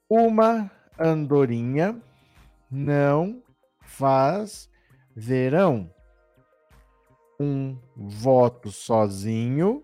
[0.09, 1.99] Uma andorinha
[2.69, 3.41] não
[3.81, 4.69] faz
[5.15, 5.89] verão.
[7.39, 9.83] Um voto sozinho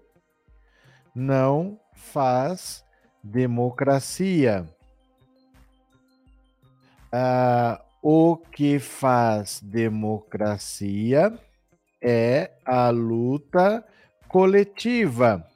[1.16, 2.84] não faz
[3.24, 4.68] democracia?
[7.12, 11.40] Ah, o que faz democracia
[12.02, 13.84] é a luta
[14.28, 15.48] coletiva.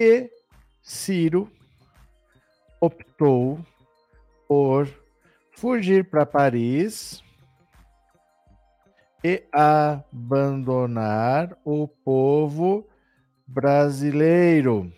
[0.00, 0.30] E
[0.82, 1.52] Ciro
[2.80, 3.60] optou
[4.46, 4.86] por
[5.52, 7.22] fugir para Paris
[9.24, 12.86] e abandonar o povo
[13.46, 14.92] brasileiro.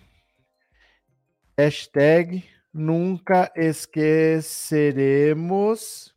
[1.57, 6.14] Hashtag nunca esqueceremos.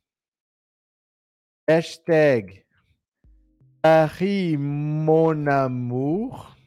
[1.69, 2.65] Hashtag
[3.81, 6.57] Paris Mon Amour.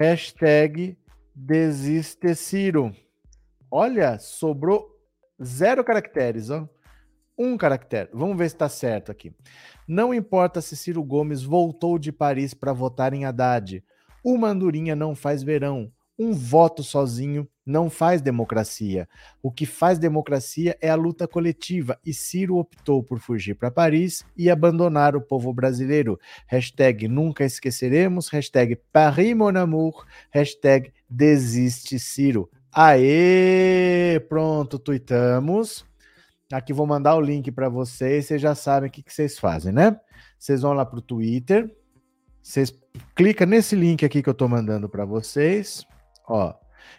[0.00, 0.96] Hashtag
[1.34, 2.94] Desiste Ciro.
[3.76, 4.86] Olha, sobrou
[5.42, 6.68] zero caracteres, ó.
[7.36, 8.08] Um caractere.
[8.12, 9.34] Vamos ver se está certo aqui.
[9.88, 13.82] Não importa se Ciro Gomes voltou de Paris para votar em Haddad.
[14.24, 15.90] Uma andorinha não faz verão.
[16.16, 19.08] Um voto sozinho não faz democracia.
[19.42, 21.98] O que faz democracia é a luta coletiva.
[22.06, 26.16] E Ciro optou por fugir para Paris e abandonar o povo brasileiro.
[26.46, 28.28] Hashtag nunca esqueceremos.
[28.28, 30.06] Hashtag Paris Mon Amour.
[30.30, 32.48] Hashtag desiste Ciro.
[32.76, 34.18] Aê!
[34.28, 35.84] Pronto, tuitamos.
[36.52, 39.72] Aqui vou mandar o link para vocês, vocês já sabem o que, que vocês fazem,
[39.72, 39.98] né?
[40.36, 41.72] Vocês vão lá para o Twitter,
[42.42, 42.74] vocês
[43.14, 45.86] clica nesse link aqui que eu estou mandando para vocês,
[46.28, 46.52] ó,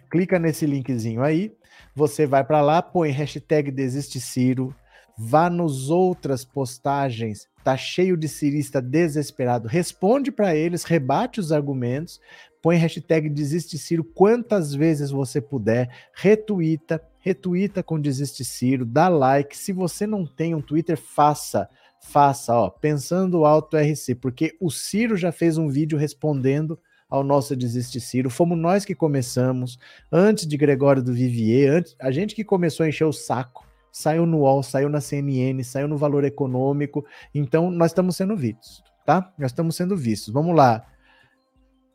[0.09, 1.53] clica nesse linkzinho aí,
[1.93, 4.73] você vai para lá, põe hashtag Desiste Ciro,
[5.17, 12.19] vá nos outras postagens, tá cheio de cirista desesperado, responde para eles, rebate os argumentos,
[12.65, 19.55] põe hashtag Desiste Ciro quantas vezes você puder, retuita, retuita com Desiste Ciro, dá like.
[19.55, 21.69] Se você não tem um Twitter, faça,
[22.01, 27.55] faça, ó, pensando alto RC, porque o Ciro já fez um vídeo respondendo ao nosso
[27.55, 28.31] Desiste Ciro.
[28.31, 29.77] Fomos nós que começamos,
[30.11, 33.63] antes de Gregório do Vivier, antes, a gente que começou a encher o saco.
[33.91, 37.05] Saiu no UOL, saiu na CNN, saiu no Valor Econômico.
[37.31, 39.31] Então, nós estamos sendo vistos, tá?
[39.37, 40.33] Nós estamos sendo vistos.
[40.33, 40.83] Vamos lá.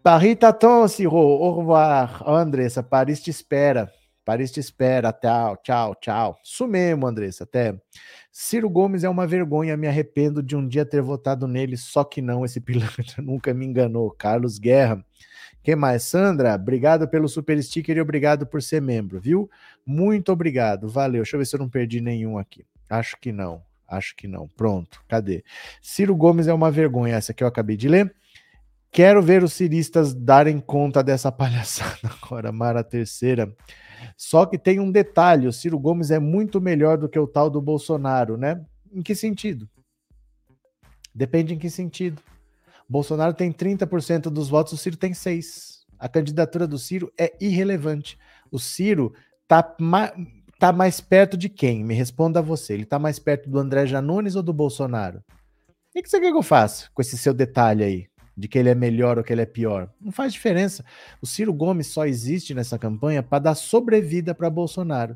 [0.02, 1.16] Paris t'attend, Ciro.
[1.16, 2.26] Au revoir.
[2.26, 3.92] Andressa, Paris te espera.
[4.24, 5.12] Paris te espera.
[5.12, 6.38] Tchau, tchau, tchau.
[6.42, 7.44] Isso mesmo, Andressa.
[7.44, 7.78] Até.
[8.32, 9.76] Ciro Gomes é uma vergonha.
[9.76, 11.76] Me arrependo de um dia ter votado nele.
[11.76, 14.10] Só que não, esse pilantra nunca me enganou.
[14.10, 15.04] Carlos Guerra.
[15.62, 16.04] Quem mais?
[16.04, 19.50] Sandra, obrigado pelo super sticker e obrigado por ser membro, viu?
[19.84, 20.88] Muito obrigado.
[20.88, 21.20] Valeu.
[21.20, 22.64] Deixa eu ver se eu não perdi nenhum aqui.
[22.88, 23.62] Acho que não.
[23.86, 24.48] Acho que não.
[24.48, 25.04] Pronto.
[25.06, 25.44] Cadê?
[25.82, 27.16] Ciro Gomes é uma vergonha.
[27.16, 28.14] Essa que eu acabei de ler.
[28.92, 33.54] Quero ver os ciristas darem conta dessa palhaçada agora, Mara Terceira.
[34.16, 37.48] Só que tem um detalhe: o Ciro Gomes é muito melhor do que o tal
[37.48, 38.64] do Bolsonaro, né?
[38.92, 39.68] Em que sentido?
[41.14, 42.20] Depende em que sentido.
[42.88, 45.80] Bolsonaro tem 30% dos votos, o Ciro tem 6%.
[45.96, 48.18] A candidatura do Ciro é irrelevante.
[48.50, 49.12] O Ciro
[49.46, 50.10] tá, ma
[50.58, 51.84] tá mais perto de quem?
[51.84, 52.72] Me responda você.
[52.72, 55.22] Ele tá mais perto do André Janones ou do Bolsonaro?
[55.94, 58.09] O que você quer que eu faça com esse seu detalhe aí?
[58.40, 59.90] De que ele é melhor ou que ele é pior.
[60.00, 60.82] Não faz diferença.
[61.20, 65.14] O Ciro Gomes só existe nessa campanha para dar sobrevida para Bolsonaro,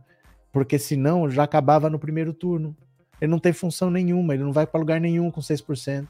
[0.52, 2.76] porque senão já acabava no primeiro turno.
[3.18, 6.06] Ele não tem função nenhuma, ele não vai para lugar nenhum com 6%.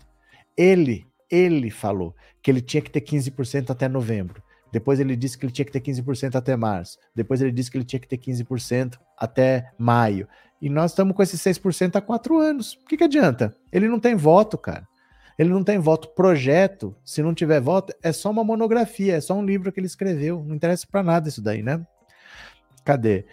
[0.57, 4.43] Ele, ele falou que ele tinha que ter 15% até novembro.
[4.73, 6.99] Depois ele disse que ele tinha que ter 15% até março.
[7.15, 10.27] Depois ele disse que ele tinha que ter 15% até maio.
[10.61, 12.73] E nós estamos com esses 6% há quatro anos.
[12.73, 13.55] O que, que adianta?
[13.71, 14.85] Ele não tem voto, cara.
[15.39, 16.09] Ele não tem voto.
[16.09, 19.87] Projeto, se não tiver voto, é só uma monografia, é só um livro que ele
[19.87, 20.45] escreveu.
[20.47, 21.85] Não interessa para nada isso daí, né?
[22.85, 23.25] Cadê?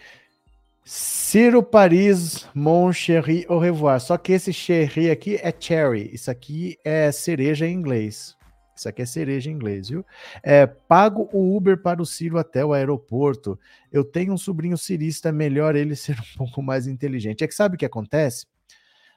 [0.84, 4.00] Ciro Paris, Mon Chéri, au revoir.
[4.00, 6.10] Só que esse Chéri aqui é cherry.
[6.12, 8.36] Isso aqui é cereja em inglês.
[8.74, 10.04] Isso aqui é cereja em inglês, viu?
[10.42, 13.58] É, pago o Uber para o Ciro até o aeroporto.
[13.92, 17.44] Eu tenho um sobrinho cirista, melhor ele ser um pouco mais inteligente.
[17.44, 18.46] É que sabe o que acontece?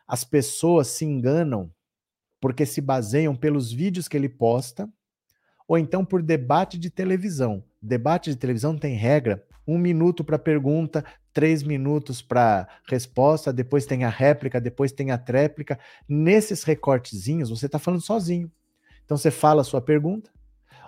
[0.08, 1.72] As pessoas se enganam
[2.40, 4.90] porque se baseiam pelos vídeos que ele posta,
[5.68, 7.64] ou então por debate de televisão.
[7.82, 14.04] Debate de televisão tem regra: um minuto para pergunta, três minutos para resposta, depois tem
[14.04, 15.80] a réplica, depois tem a tréplica.
[16.08, 18.52] Nesses recortezinhos, você está falando sozinho.
[19.04, 20.32] Então você fala a sua pergunta,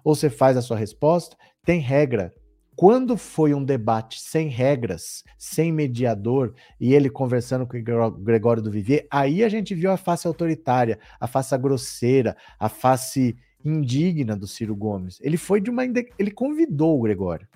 [0.03, 2.33] ou você faz a sua resposta, tem regra.
[2.77, 8.69] Quando foi um debate sem regras, sem mediador, e ele conversando com o Gregório do
[8.69, 14.45] Vivier, aí a gente viu a face autoritária, a face grosseira, a face indigna do
[14.45, 15.17] Ciro Gomes.
[15.23, 15.83] Ele foi de uma.
[16.19, 17.47] Ele convidou o Gregório.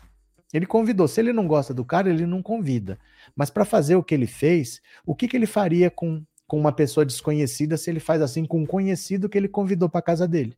[0.52, 1.08] Ele convidou.
[1.08, 2.98] Se ele não gosta do cara, ele não convida.
[3.36, 6.72] Mas para fazer o que ele fez, o que, que ele faria com, com uma
[6.72, 10.58] pessoa desconhecida se ele faz assim com um conhecido que ele convidou para casa dele?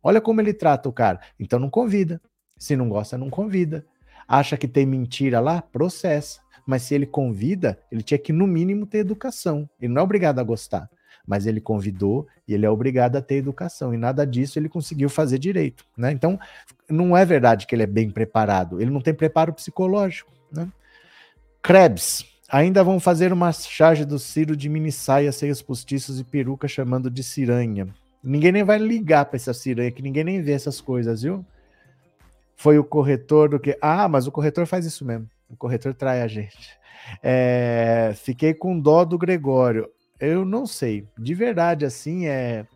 [0.00, 1.20] Olha como ele trata o cara.
[1.40, 2.22] Então não convida.
[2.56, 3.84] Se não gosta, não convida.
[4.28, 5.62] Acha que tem mentira lá?
[5.62, 6.40] Processa.
[6.66, 9.68] Mas se ele convida, ele tinha que, no mínimo, ter educação.
[9.80, 10.90] Ele não é obrigado a gostar.
[11.26, 13.94] Mas ele convidou e ele é obrigado a ter educação.
[13.94, 15.84] E nada disso ele conseguiu fazer direito.
[15.96, 16.12] Né?
[16.12, 16.38] Então,
[16.88, 18.80] não é verdade que ele é bem preparado.
[18.80, 20.32] Ele não tem preparo psicológico.
[20.52, 20.68] Né?
[21.62, 22.24] Krebs.
[22.48, 27.10] Ainda vão fazer uma charge do Ciro de mini saia, seios postiços e peruca chamando
[27.10, 27.88] de ciranha.
[28.22, 31.44] Ninguém nem vai ligar para essa ciranha, que ninguém nem vê essas coisas, viu?
[32.56, 33.76] Foi o corretor do que.
[33.80, 35.28] Ah, mas o corretor faz isso mesmo.
[35.48, 36.76] O corretor trai a gente.
[37.22, 39.88] É, fiquei com dó do Gregório.
[40.18, 41.06] Eu não sei.
[41.18, 42.66] De verdade, assim, é.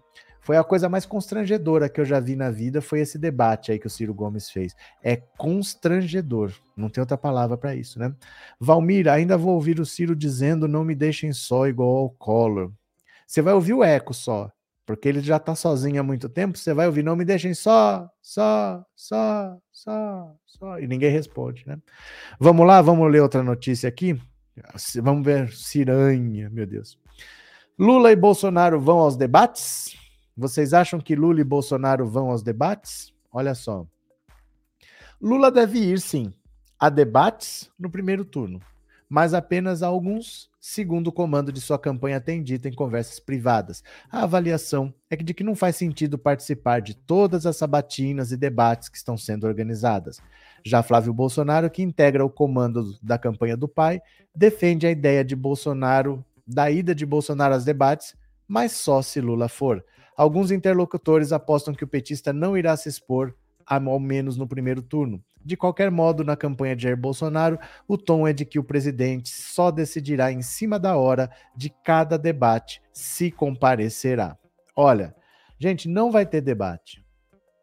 [0.42, 3.78] Foi a coisa mais constrangedora que eu já vi na vida, foi esse debate aí
[3.78, 4.74] que o Ciro Gomes fez.
[5.02, 8.12] É constrangedor, não tem outra palavra para isso, né?
[8.58, 12.72] Valmir, ainda vou ouvir o Ciro dizendo não me deixem só igual ao Collor.
[13.26, 14.50] Você vai ouvir o eco só,
[14.90, 18.10] porque ele já tá sozinho há muito tempo, você vai ouvir não me deixem só,
[18.20, 21.78] só, só, só, só, e ninguém responde, né?
[22.40, 24.20] Vamos lá, vamos ler outra notícia aqui.
[25.00, 26.98] Vamos ver Ciranha, meu Deus.
[27.78, 29.96] Lula e Bolsonaro vão aos debates?
[30.36, 33.14] Vocês acham que Lula e Bolsonaro vão aos debates?
[33.32, 33.86] Olha só.
[35.20, 36.34] Lula deve ir, sim,
[36.76, 38.60] a debates no primeiro turno,
[39.10, 43.82] mas apenas alguns, segundo o comando de sua campanha tem dito em conversas privadas.
[44.08, 48.88] A avaliação é de que não faz sentido participar de todas as sabatinas e debates
[48.88, 50.22] que estão sendo organizadas.
[50.64, 54.00] Já Flávio Bolsonaro, que integra o comando da campanha do pai,
[54.32, 58.14] defende a ideia de Bolsonaro, da ida de Bolsonaro aos debates,
[58.46, 59.84] mas só se Lula for.
[60.16, 63.34] Alguns interlocutores apostam que o petista não irá se expor,
[63.66, 65.22] ao menos no primeiro turno.
[65.42, 67.58] De qualquer modo, na campanha de Jair Bolsonaro,
[67.88, 72.18] o tom é de que o presidente só decidirá em cima da hora de cada
[72.18, 74.36] debate se comparecerá.
[74.76, 75.14] Olha,
[75.58, 77.02] gente, não vai ter debate.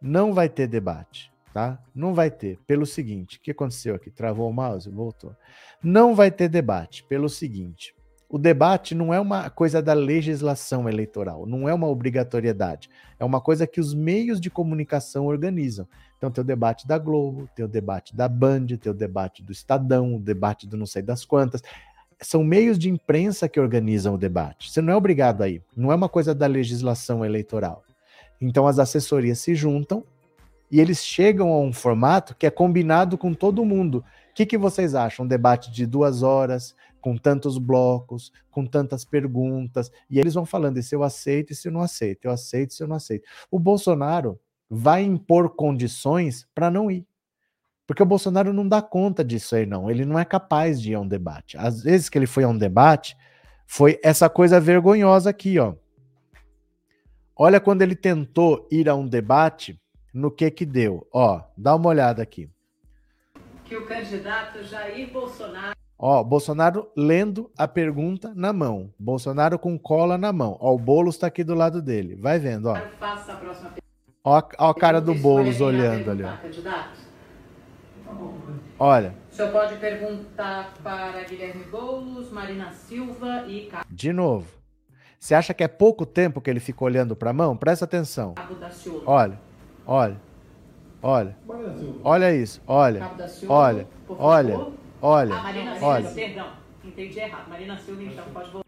[0.02, 1.80] Não vai ter debate, tá?
[1.94, 2.60] Não vai ter.
[2.66, 4.10] Pelo seguinte, o que aconteceu aqui?
[4.10, 4.90] Travou o mouse?
[4.90, 5.36] Voltou.
[5.82, 7.04] Não vai ter debate.
[7.04, 7.96] Pelo seguinte,
[8.30, 12.90] o debate não é uma coisa da legislação eleitoral, não é uma obrigatoriedade.
[13.18, 15.88] É uma coisa que os meios de comunicação organizam.
[16.18, 19.52] Então tem o debate da Globo, tem o debate da Band, tem o debate do
[19.52, 21.62] Estadão, o debate do não sei das quantas.
[22.20, 24.72] São meios de imprensa que organizam o debate.
[24.72, 25.64] Você não é obrigado a ir.
[25.76, 27.84] Não é uma coisa da legislação eleitoral.
[28.42, 30.04] Então as assessorias se juntam
[30.70, 34.04] e eles chegam a um formato que é combinado com todo mundo.
[34.32, 35.26] O que, que vocês acham?
[35.26, 36.76] Um debate de duas horas,
[37.08, 41.72] com tantos blocos, com tantas perguntas, e eles vão falando se eu aceito se eu
[41.72, 43.26] não aceito, eu aceito se eu não aceito.
[43.50, 44.38] O Bolsonaro
[44.70, 47.08] vai impor condições para não ir.
[47.86, 49.90] Porque o Bolsonaro não dá conta disso aí, não.
[49.90, 51.58] Ele não é capaz de ir a um debate.
[51.58, 53.16] Às vezes que ele foi a um debate,
[53.66, 55.76] foi essa coisa vergonhosa aqui, ó.
[57.34, 59.80] Olha quando ele tentou ir a um debate,
[60.14, 61.08] no que que deu.
[61.14, 62.50] Ó, dá uma olhada aqui.
[63.64, 68.94] Que o candidato Jair Bolsonaro Ó, Bolsonaro lendo a pergunta na mão.
[69.00, 70.56] Bolsonaro com cola na mão.
[70.60, 72.16] Ó, o Boulos está aqui do lado dele.
[72.16, 72.76] Vai vendo, ó.
[73.00, 73.72] Faça a próxima
[74.24, 76.24] Ó, ó a cara do Boulos olhando ali.
[78.78, 79.16] Olha.
[79.32, 84.48] O senhor pode perguntar para Guilherme Boulos, Marina Silva e De novo.
[85.20, 87.58] Você acha que é pouco tempo que ele fica olhando para a mão?
[87.58, 88.36] Presta atenção.
[89.04, 89.40] Olha,
[89.86, 90.18] olha,
[91.02, 91.36] olha.
[92.04, 93.12] Olha isso, olha,
[93.48, 94.87] olha, olha.
[95.02, 96.10] Olha, ah, Marina olha.
[96.10, 97.50] Silva, perdão, entendi errado.
[97.50, 98.68] Marina Silva, então, pode voltar.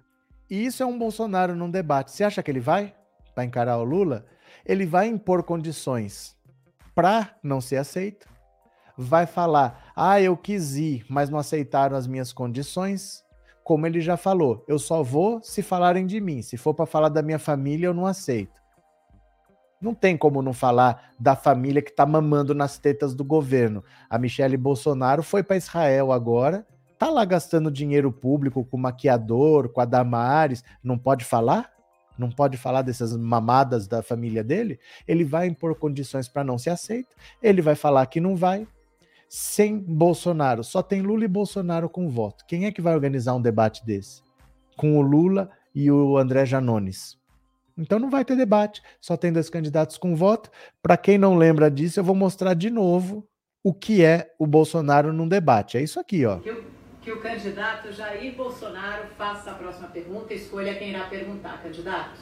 [0.50, 2.12] E isso é um Bolsonaro num debate.
[2.12, 2.94] Você acha que ele vai
[3.34, 4.26] para encarar o Lula?
[4.66, 6.36] Ele vai impor condições
[6.96, 8.28] para não ser aceito.
[8.98, 13.24] Vai falar: "Ah, eu quis ir, mas não aceitaram as minhas condições".
[13.64, 16.42] Como ele já falou, eu só vou se falarem de mim.
[16.42, 18.59] Se for para falar da minha família, eu não aceito.
[19.82, 23.84] Não tem como não falar da família que está mamando nas tetas do governo.
[24.10, 26.68] A Michelle Bolsonaro foi para Israel agora,
[26.98, 31.72] tá lá gastando dinheiro público com maquiador, com a Damares, não pode falar?
[32.18, 34.78] Não pode falar dessas mamadas da família dele?
[35.08, 38.68] Ele vai impor condições para não ser aceito, ele vai falar que não vai.
[39.30, 42.44] Sem Bolsonaro, só tem Lula e Bolsonaro com voto.
[42.46, 44.22] Quem é que vai organizar um debate desse?
[44.76, 47.19] Com o Lula e o André Janones.
[47.80, 50.52] Então não vai ter debate, só tem dois candidatos com voto.
[50.84, 53.26] Para quem não lembra disso, eu vou mostrar de novo
[53.64, 55.78] o que é o Bolsonaro num debate.
[55.78, 56.38] É isso aqui, ó.
[56.40, 56.64] Que o,
[57.02, 62.20] que o candidato Jair Bolsonaro faça a próxima pergunta, escolha quem irá perguntar, candidato.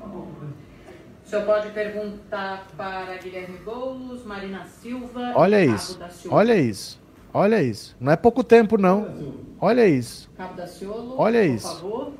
[0.00, 5.32] O senhor pode perguntar para Guilherme Boulos, Marina Silva.
[5.34, 5.98] Olha isso.
[6.28, 7.00] Olha isso.
[7.32, 7.96] Olha isso.
[7.98, 9.34] Não é pouco tempo, não.
[9.58, 10.30] Olha isso.
[10.36, 11.74] Cabo da Ciolo, Olha por isso.
[11.76, 12.12] favor.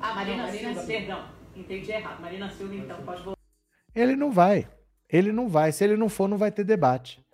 [0.00, 1.33] Ah, Marina, Marina Silva, perdão.
[1.56, 2.20] Entendi errado.
[2.20, 3.40] Marina Silva, então, pode voltar.
[3.94, 4.68] Ele não vai.
[5.08, 5.72] Ele não vai.
[5.72, 7.24] Se ele não for, não vai ter debate.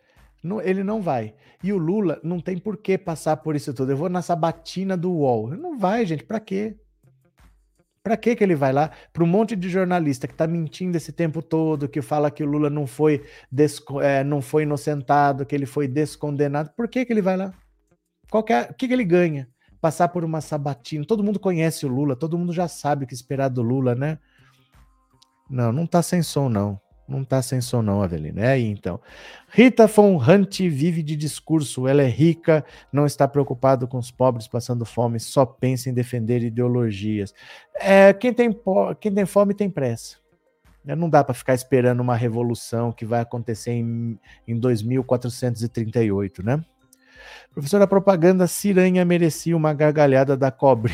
[0.43, 1.35] Não, ele não vai.
[1.63, 3.93] E o Lula não tem por que passar por isso tudo.
[3.93, 5.49] Eu vou na sabatina do UOL.
[5.51, 6.25] Não vai, gente.
[6.25, 6.77] Para quê?
[8.03, 8.91] Para que que ele vai lá?
[9.13, 12.47] Para um monte de jornalista que está mentindo esse tempo todo, que fala que o
[12.47, 13.23] Lula não foi,
[14.03, 16.71] é, não foi inocentado, que ele foi descondenado.
[16.75, 17.53] Por que que ele vai lá?
[18.31, 19.49] Qualquer, é, o que, que ele ganha?
[19.81, 21.05] Passar por uma sabatina.
[21.05, 24.19] Todo mundo conhece o Lula, todo mundo já sabe o que esperar do Lula, né?
[25.49, 26.81] Não, não tá sem som, não.
[27.11, 28.43] Não tá sem som, não, Avelina.
[28.43, 29.01] É aí, então.
[29.49, 31.89] Rita von Hunt vive de discurso.
[31.89, 36.41] Ela é rica, não está preocupada com os pobres passando fome, só pensa em defender
[36.41, 37.35] ideologias.
[37.75, 38.57] É, quem, tem,
[39.01, 40.19] quem tem fome tem pressa.
[40.85, 46.65] Né, não dá para ficar esperando uma revolução que vai acontecer em, em 2438, né?
[47.53, 50.93] Professora propaganda Ciranha merecia uma gargalhada da cobre.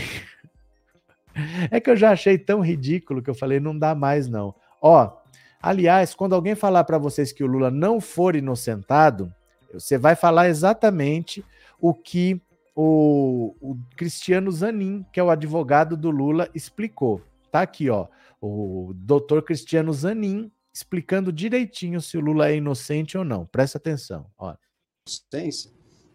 [1.71, 4.55] É que eu já achei tão ridículo que eu falei, não dá mais não.
[4.81, 5.13] Ó,
[5.61, 9.31] aliás, quando alguém falar para vocês que o Lula não for inocentado,
[9.71, 11.45] você vai falar exatamente
[11.79, 12.41] o que
[12.75, 17.21] o, o Cristiano Zanin, que é o advogado do Lula, explicou.
[17.53, 18.07] Tá aqui, ó,
[18.41, 23.45] o doutor Cristiano Zanin explicando direitinho se o Lula é inocente ou não.
[23.45, 24.55] Presta atenção, ó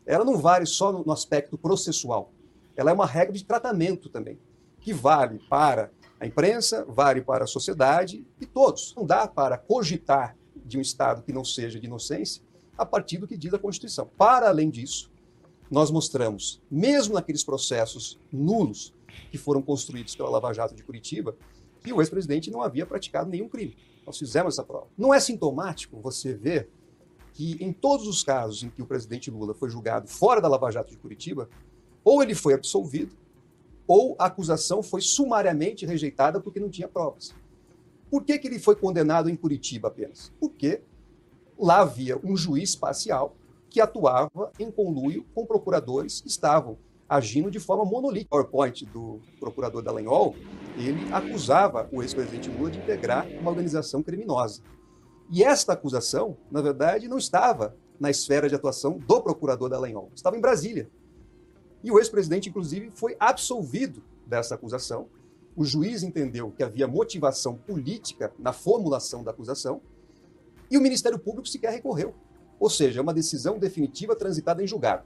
[0.05, 2.31] ela não vale só no aspecto processual.
[2.75, 4.39] Ela é uma regra de tratamento também,
[4.79, 8.93] que vale para a imprensa, vale para a sociedade e todos.
[8.95, 10.35] Não dá para cogitar
[10.65, 12.41] de um Estado que não seja de inocência
[12.77, 14.09] a partir do que diz a Constituição.
[14.17, 15.11] Para além disso,
[15.69, 18.93] nós mostramos, mesmo naqueles processos nulos
[19.29, 21.35] que foram construídos pela Lava Jato de Curitiba,
[21.83, 23.75] que o ex-presidente não havia praticado nenhum crime.
[24.05, 24.87] Nós fizemos essa prova.
[24.97, 26.69] Não é sintomático você ver
[27.33, 30.71] que em todos os casos em que o presidente Lula foi julgado fora da Lava
[30.71, 31.49] Jato de Curitiba,
[32.03, 33.15] ou ele foi absolvido,
[33.87, 37.33] ou a acusação foi sumariamente rejeitada porque não tinha provas.
[38.09, 40.31] Por que, que ele foi condenado em Curitiba apenas?
[40.39, 40.81] Porque
[41.57, 43.35] lá havia um juiz parcial
[43.69, 46.77] que atuava em conluio com procuradores que estavam
[47.07, 48.35] agindo de forma monolítica.
[48.35, 50.35] O PowerPoint do procurador Dallagnol,
[50.77, 54.61] ele acusava o ex-presidente Lula de integrar uma organização criminosa.
[55.31, 60.35] E esta acusação, na verdade, não estava na esfera de atuação do procurador Dallagnol, estava
[60.35, 60.89] em Brasília.
[61.81, 65.07] E o ex-presidente, inclusive, foi absolvido dessa acusação.
[65.55, 69.81] O juiz entendeu que havia motivação política na formulação da acusação
[70.69, 72.13] e o Ministério Público sequer recorreu.
[72.59, 75.03] Ou seja, é uma decisão definitiva transitada em julgado.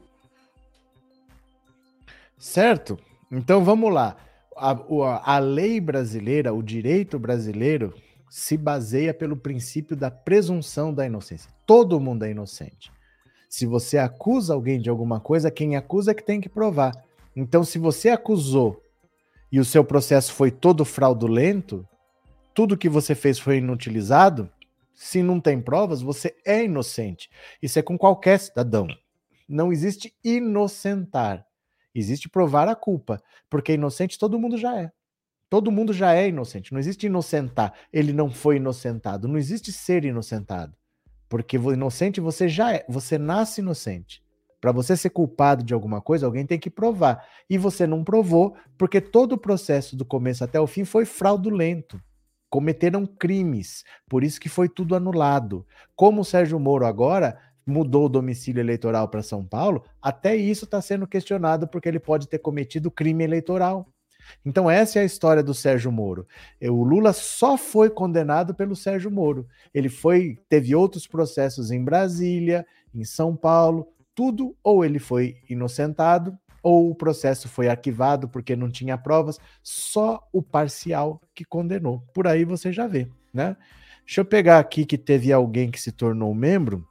[2.37, 2.97] Certo.
[3.31, 4.17] Então vamos lá.
[4.55, 7.93] A, a, a lei brasileira, o direito brasileiro,
[8.35, 11.49] se baseia pelo princípio da presunção da inocência.
[11.65, 12.91] Todo mundo é inocente.
[13.47, 16.91] Se você acusa alguém de alguma coisa, quem acusa é que tem que provar.
[17.33, 18.83] Então, se você acusou
[19.49, 21.87] e o seu processo foi todo fraudulento,
[22.53, 24.51] tudo que você fez foi inutilizado,
[24.93, 27.29] se não tem provas, você é inocente.
[27.61, 28.85] Isso é com qualquer cidadão.
[29.47, 31.47] Não existe inocentar.
[31.95, 34.91] Existe provar a culpa, porque inocente todo mundo já é.
[35.49, 36.73] Todo mundo já é inocente.
[36.73, 37.73] Não existe inocentar.
[37.93, 39.27] Ele não foi inocentado.
[39.27, 40.75] Não existe ser inocentado.
[41.29, 42.85] Porque inocente você já é.
[42.89, 44.23] Você nasce inocente.
[44.59, 47.23] Para você ser culpado de alguma coisa, alguém tem que provar.
[47.47, 52.01] E você não provou, porque todo o processo do começo até o fim foi fraudulento.
[52.49, 53.83] Cometeram crimes.
[54.09, 55.65] Por isso que foi tudo anulado.
[55.95, 60.81] Como o Sérgio Moro agora mudou o domicílio eleitoral para São Paulo, até isso está
[60.81, 63.87] sendo questionado porque ele pode ter cometido crime eleitoral.
[64.45, 66.27] Então, essa é a história do Sérgio Moro.
[66.61, 69.47] O Lula só foi condenado pelo Sérgio Moro.
[69.73, 76.37] Ele foi, teve outros processos em Brasília, em São Paulo, tudo, ou ele foi inocentado,
[76.63, 82.01] ou o processo foi arquivado porque não tinha provas, só o parcial que condenou.
[82.13, 83.55] Por aí você já vê, né?
[84.05, 86.87] Deixa eu pegar aqui que teve alguém que se tornou membro.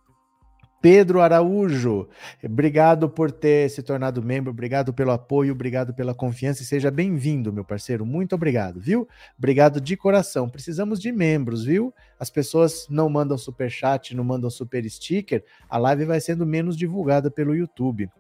[0.85, 2.11] Pedro Araújo,
[2.45, 7.51] obrigado por ter se tornado membro, obrigado pelo apoio, obrigado pela confiança e seja bem-vindo,
[7.51, 8.05] meu parceiro.
[8.05, 9.09] Muito obrigado, viu?
[9.39, 10.47] Obrigado de coração.
[10.47, 11.91] Precisamos de membros, viu?
[12.21, 16.77] As pessoas não mandam super chat, não mandam super sticker, a live vai sendo menos
[16.77, 18.11] divulgada pelo YouTube.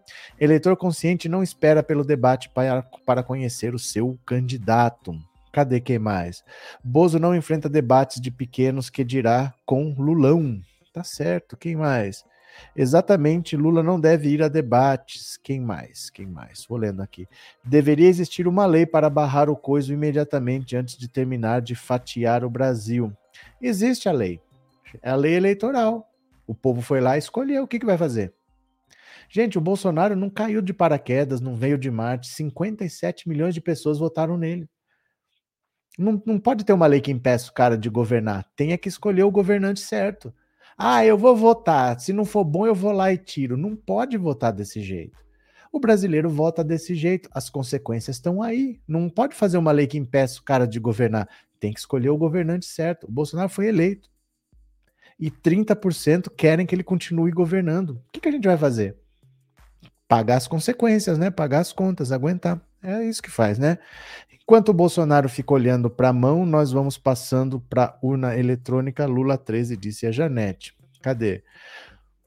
[0.40, 5.14] Eleitor consciente não espera pelo debate para, para conhecer o seu candidato.
[5.52, 6.42] Cadê quem mais?
[6.82, 10.62] Bozo não enfrenta debates de pequenos que dirá com Lulão.
[10.94, 12.24] Tá certo, quem mais?
[12.76, 15.36] Exatamente, Lula não deve ir a debates.
[15.36, 16.10] Quem mais?
[16.10, 16.64] Quem mais?
[16.68, 17.28] Vou lendo aqui.
[17.64, 22.50] Deveria existir uma lei para barrar o coiso imediatamente antes de terminar de fatiar o
[22.50, 23.12] Brasil.
[23.60, 24.40] Existe a lei.
[25.02, 26.10] É a lei eleitoral.
[26.46, 27.64] O povo foi lá e escolheu.
[27.64, 28.32] O que, que vai fazer?
[29.28, 32.28] Gente, o Bolsonaro não caiu de paraquedas, não veio de Marte.
[32.28, 34.68] 57 milhões de pessoas votaram nele.
[35.98, 38.44] Não, não pode ter uma lei que impeça o cara de governar.
[38.56, 40.34] Tem é que escolher o governante certo.
[40.76, 41.98] Ah, eu vou votar.
[42.00, 43.56] Se não for bom, eu vou lá e tiro.
[43.56, 45.16] Não pode votar desse jeito.
[45.72, 47.28] O brasileiro vota desse jeito.
[47.32, 48.80] As consequências estão aí.
[48.86, 51.28] Não pode fazer uma lei que impeça o cara de governar.
[51.58, 53.08] Tem que escolher o governante certo.
[53.08, 54.10] O Bolsonaro foi eleito.
[55.18, 57.90] E 30% querem que ele continue governando.
[57.90, 58.96] O que, que a gente vai fazer?
[60.08, 61.30] Pagar as consequências, né?
[61.30, 62.60] Pagar as contas, aguentar.
[62.84, 63.78] É isso que faz, né?
[64.42, 69.06] Enquanto o Bolsonaro fica olhando para a mão, nós vamos passando para a urna eletrônica
[69.06, 70.76] Lula 13, disse a Janete.
[71.00, 71.42] Cadê?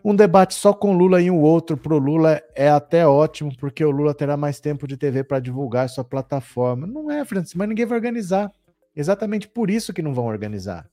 [0.04, 3.86] Um debate só com Lula e o outro para o Lula é até ótimo, porque
[3.86, 6.88] o Lula terá mais tempo de TV para divulgar sua plataforma.
[6.88, 8.52] Não é, Francisco, mas ninguém vai organizar.
[8.96, 10.90] Exatamente por isso que não vão organizar.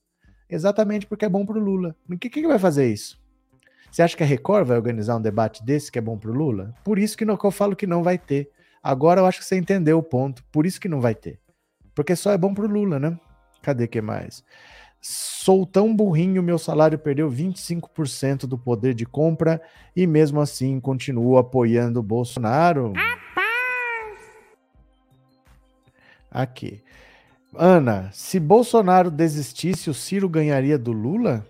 [0.51, 1.97] Exatamente porque é bom para o Lula.
[2.11, 3.19] O que, vai fazer isso?
[3.91, 6.35] Você acha que a Record vai organizar um debate desse que é bom para o
[6.35, 6.75] Lula?
[6.85, 8.51] Por isso que, não, que eu falo que não vai ter.
[8.85, 10.45] Agora eu acho que você entendeu o ponto.
[10.53, 11.41] Por isso que não vai ter.
[11.95, 13.19] Porque só é bom pro Lula, né?
[13.63, 14.45] Cadê que mais?
[15.01, 19.59] Sou tão burrinho, meu salário perdeu 25% do poder de compra
[19.97, 22.93] e mesmo assim continuo apoiando o Bolsonaro.
[26.31, 26.83] Aqui.
[27.57, 31.47] Ana, se Bolsonaro desistisse, o Ciro ganharia do Lula?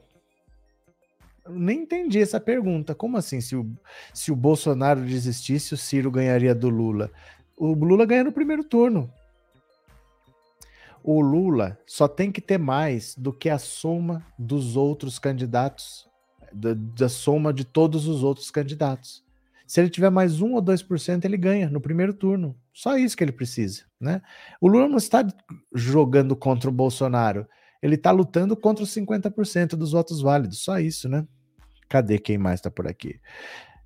[1.49, 2.95] Nem entendi essa pergunta.
[2.95, 3.41] Como assim?
[3.41, 3.71] Se o,
[4.13, 7.11] se o Bolsonaro desistisse, o Ciro ganharia do Lula?
[7.57, 9.13] O Lula ganha no primeiro turno.
[11.03, 16.09] O Lula só tem que ter mais do que a soma dos outros candidatos,
[16.51, 19.23] da, da soma de todos os outros candidatos.
[19.67, 22.57] Se ele tiver mais 1 ou 2%, ele ganha no primeiro turno.
[22.73, 23.83] Só isso que ele precisa.
[24.01, 24.23] Né?
[24.61, 25.27] O Lula não está
[25.75, 27.47] jogando contra o Bolsonaro.
[27.83, 30.63] Ele está lutando contra os 50% dos votos válidos.
[30.63, 31.27] Só isso, né?
[31.89, 33.21] Cadê quem mais está por aqui?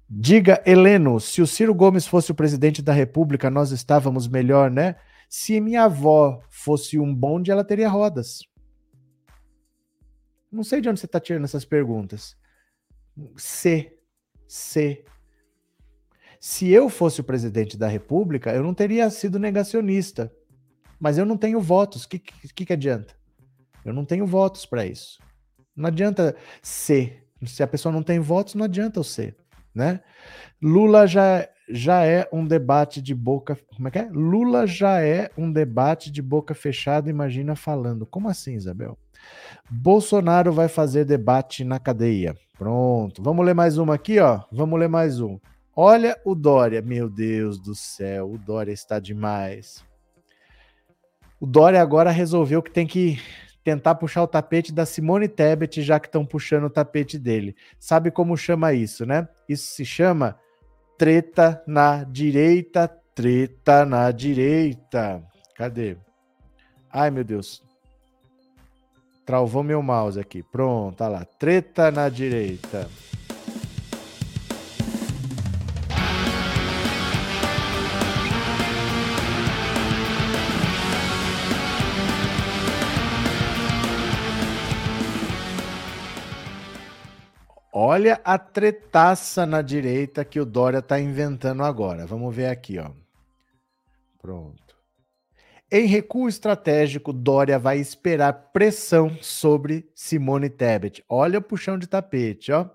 [0.08, 4.96] Diga, Heleno, se o Ciro Gomes fosse o presidente da República, nós estávamos melhor, né?
[5.28, 8.40] Se minha avó fosse um bonde, ela teria rodas.
[10.50, 12.34] Não sei de onde você está tirando essas perguntas.
[13.36, 13.92] Se,
[14.46, 15.04] se.
[16.40, 20.32] Se eu fosse o presidente da República, eu não teria sido negacionista.
[20.98, 22.04] Mas eu não tenho votos.
[22.04, 23.14] O que, que, que adianta?
[23.84, 25.18] Eu não tenho votos para isso.
[25.76, 27.27] Não adianta ser.
[27.46, 29.36] Se a pessoa não tem votos, não adianta o ser,
[29.74, 30.00] né?
[30.60, 33.56] Lula já, já é um debate de boca.
[33.76, 34.08] Como é que é?
[34.10, 38.04] Lula já é um debate de boca fechada, imagina falando.
[38.04, 38.98] Como assim, Isabel?
[39.70, 42.34] Bolsonaro vai fazer debate na cadeia.
[42.56, 43.22] Pronto.
[43.22, 44.42] Vamos ler mais uma aqui, ó.
[44.50, 45.38] Vamos ler mais um.
[45.76, 46.82] Olha o Dória.
[46.82, 49.84] Meu Deus do céu, o Dória está demais.
[51.40, 53.20] O Dória agora resolveu que tem que
[53.68, 57.54] tentar puxar o tapete da Simone Tebet, já que estão puxando o tapete dele.
[57.78, 59.28] Sabe como chama isso, né?
[59.46, 60.38] Isso se chama
[60.96, 65.22] treta na direita, treta na direita.
[65.54, 65.98] Cadê?
[66.90, 67.62] Ai, meu Deus.
[69.26, 70.42] Travou meu mouse aqui.
[70.42, 71.26] Pronto, tá lá.
[71.26, 72.88] Treta na direita.
[87.80, 92.06] Olha a tretaça na direita que o Dória está inventando agora.
[92.06, 92.90] Vamos ver aqui, ó.
[94.20, 94.76] Pronto.
[95.70, 101.04] Em recuo estratégico, Dória vai esperar pressão sobre Simone Tebet.
[101.08, 102.68] Olha o puxão de tapete, ó.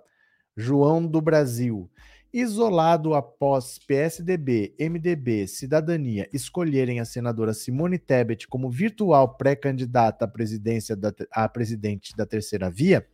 [0.55, 1.91] João do Brasil
[2.33, 10.95] isolado após PSDB, MDB, Cidadania escolherem a senadora Simone Tebet como virtual pré-candidata à presidência
[10.95, 13.05] da, à presidente da terceira via,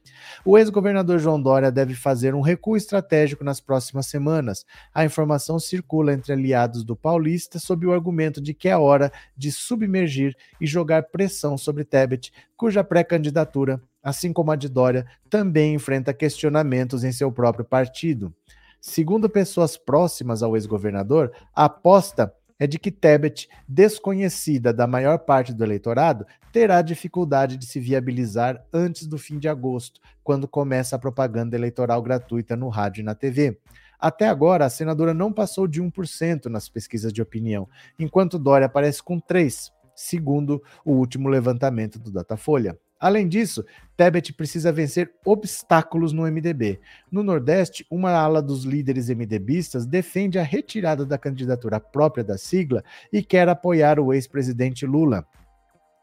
[0.46, 4.66] o ex-governador João Dória deve fazer um recuo estratégico nas próximas semanas.
[4.94, 9.52] A informação circula entre aliados do paulista sob o argumento de que é hora de
[9.52, 16.14] submergir e jogar pressão sobre Tebet, cuja pré-candidatura, assim como a de Dória, também enfrenta
[16.14, 18.34] questionamentos em seu próprio partido.
[18.82, 25.54] Segundo pessoas próximas ao ex-governador, a aposta é de que Tebet, desconhecida da maior parte
[25.54, 31.00] do eleitorado, terá dificuldade de se viabilizar antes do fim de agosto, quando começa a
[31.00, 33.58] propaganda eleitoral gratuita no rádio e na TV.
[33.98, 39.02] Até agora, a senadora não passou de 1% nas pesquisas de opinião, enquanto Dória aparece
[39.02, 42.78] com 3%, segundo o último levantamento do Datafolha.
[43.00, 43.64] Além disso,
[43.96, 46.80] Tebet precisa vencer obstáculos no MDB.
[47.12, 52.84] No Nordeste, uma ala dos líderes MDBistas defende a retirada da candidatura própria da sigla
[53.12, 55.26] e quer apoiar o ex-presidente Lula.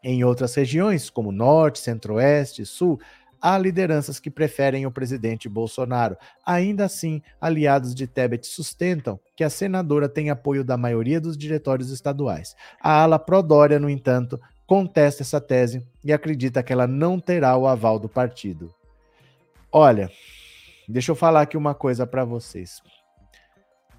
[0.03, 2.99] Em outras regiões, como Norte, Centro-Oeste e Sul,
[3.41, 6.17] há lideranças que preferem o presidente Bolsonaro.
[6.45, 11.91] Ainda assim, aliados de Tebet sustentam que a senadora tem apoio da maioria dos diretórios
[11.91, 12.55] estaduais.
[12.81, 17.67] A ala pró-Dória, no entanto, contesta essa tese e acredita que ela não terá o
[17.67, 18.75] aval do partido.
[19.71, 20.11] Olha,
[20.89, 22.83] deixa eu falar aqui uma coisa para vocês.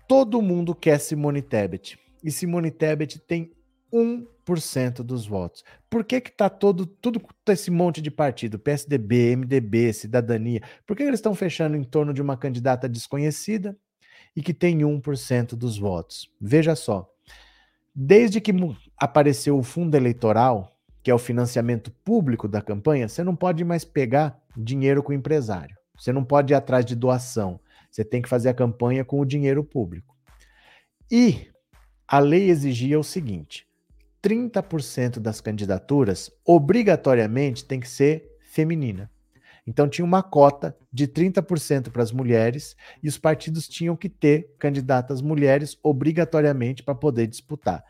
[0.07, 1.99] Todo mundo quer Simone Tebet.
[2.23, 3.51] E Simone Tebet tem
[3.93, 5.63] 1% dos votos.
[5.89, 10.61] Por que que tá todo tudo esse monte de partido, PSDB, MDB, Cidadania?
[10.85, 13.77] Por que eles estão fechando em torno de uma candidata desconhecida
[14.35, 16.29] e que tem 1% dos votos?
[16.39, 17.09] Veja só.
[17.99, 18.53] Desde que
[18.95, 20.71] apareceu o fundo eleitoral,
[21.01, 25.15] que é o financiamento público da campanha, você não pode mais pegar dinheiro com o
[25.15, 25.75] empresário.
[25.97, 27.59] Você não pode ir atrás de doação.
[27.89, 30.15] Você tem que fazer a campanha com o dinheiro público.
[31.09, 31.47] E
[32.07, 33.65] a lei exigia o seguinte:
[34.21, 39.09] 30% das candidaturas obrigatoriamente tem que ser feminina.
[39.67, 44.55] Então tinha uma cota de 30% para as mulheres e os partidos tinham que ter
[44.57, 47.83] candidatas mulheres obrigatoriamente para poder disputar.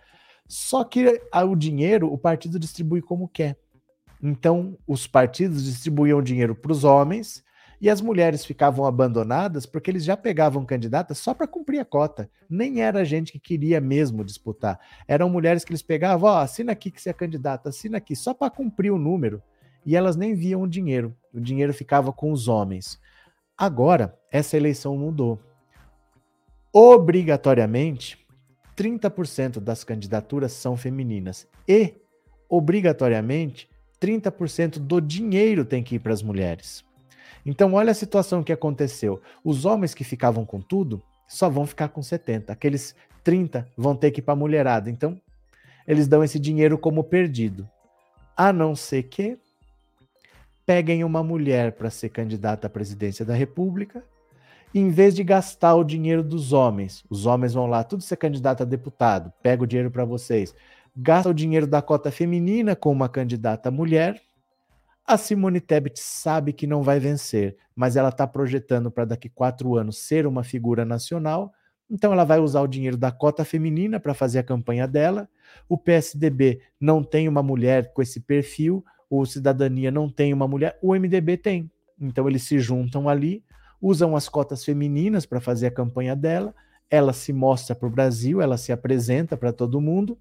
[0.48, 3.58] Só que o dinheiro o partido distribui como quer.
[4.24, 7.44] Então os partidos distribuíam dinheiro para os homens
[7.80, 12.28] e as mulheres ficavam abandonadas porque eles já pegavam candidatas só para cumprir a cota.
[12.50, 14.80] Nem era gente que queria mesmo disputar.
[15.08, 18.16] Eram mulheres que eles pegavam, ó, oh, assina aqui que você é candidata, assina aqui,
[18.16, 19.44] só para cumprir o número.
[19.86, 21.16] E elas nem viam o dinheiro.
[21.38, 23.00] O dinheiro ficava com os homens.
[23.56, 25.40] Agora, essa eleição mudou.
[26.74, 28.26] Obrigatoriamente,
[28.76, 31.48] 30% das candidaturas são femininas.
[31.68, 31.94] E,
[32.50, 33.70] obrigatoriamente,
[34.02, 36.84] 30% do dinheiro tem que ir para as mulheres.
[37.46, 39.22] Então, olha a situação que aconteceu.
[39.44, 42.52] Os homens que ficavam com tudo só vão ficar com 70.
[42.52, 44.90] Aqueles 30 vão ter que ir para a mulherada.
[44.90, 45.22] Então,
[45.88, 47.70] eles dão esse dinheiro como perdido.
[48.36, 49.38] A não ser que
[50.68, 54.04] peguem uma mulher para ser candidata à presidência da República,
[54.76, 58.62] em vez de gastar o dinheiro dos homens, os homens vão lá, tudo ser candidato
[58.62, 60.54] a deputado, pega o dinheiro para vocês,
[60.96, 64.22] gasta o dinheiro da cota feminina com uma candidata mulher,
[65.08, 69.78] a Simone Tebet sabe que não vai vencer, mas ela está projetando para daqui quatro
[69.78, 71.54] anos ser uma figura nacional.
[71.90, 75.30] Então ela vai usar o dinheiro da cota feminina para fazer a campanha dela.
[75.70, 80.78] O PSDB não tem uma mulher com esse perfil, o Cidadania não tem uma mulher,
[80.82, 81.72] o MDB tem.
[82.00, 83.44] Então eles se juntam ali,
[83.82, 86.54] usam as cotas femininas para fazer a campanha dela.
[86.90, 90.18] Ela se mostra para o Brasil, ela se apresenta para todo mundo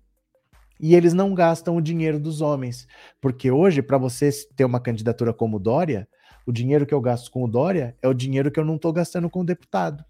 [0.81, 2.87] e eles não gastam o dinheiro dos homens.
[3.21, 6.09] Porque hoje, para você ter uma candidatura como Dória,
[6.45, 8.93] o dinheiro que eu gasto com o Dória é o dinheiro que eu não estou
[8.93, 10.05] gastando com o deputado.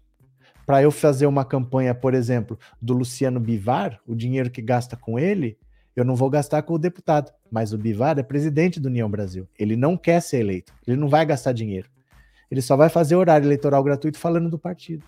[0.65, 5.17] Para eu fazer uma campanha, por exemplo, do Luciano Bivar, o dinheiro que gasta com
[5.17, 5.57] ele,
[5.97, 7.33] eu não vou gastar com o deputado.
[7.51, 9.47] Mas o Bivar é presidente do União Brasil.
[9.57, 10.71] Ele não quer ser eleito.
[10.85, 11.89] Ele não vai gastar dinheiro.
[12.51, 15.03] Ele só vai fazer horário eleitoral gratuito falando do partido.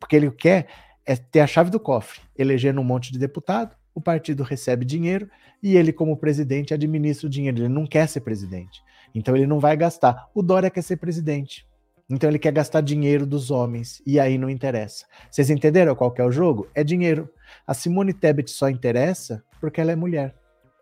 [0.00, 0.66] Porque ele quer
[1.06, 5.28] é ter a chave do cofre, elegendo um monte de deputado, o partido recebe dinheiro
[5.62, 7.58] e ele, como presidente, administra o dinheiro.
[7.58, 8.82] Ele não quer ser presidente.
[9.14, 10.28] Então ele não vai gastar.
[10.34, 11.66] O Dória quer ser presidente.
[12.10, 15.06] Então ele quer gastar dinheiro dos homens e aí não interessa.
[15.30, 16.66] Vocês entenderam qual que é o jogo?
[16.74, 17.30] É dinheiro.
[17.66, 20.34] A Simone Tebet só interessa porque ela é mulher.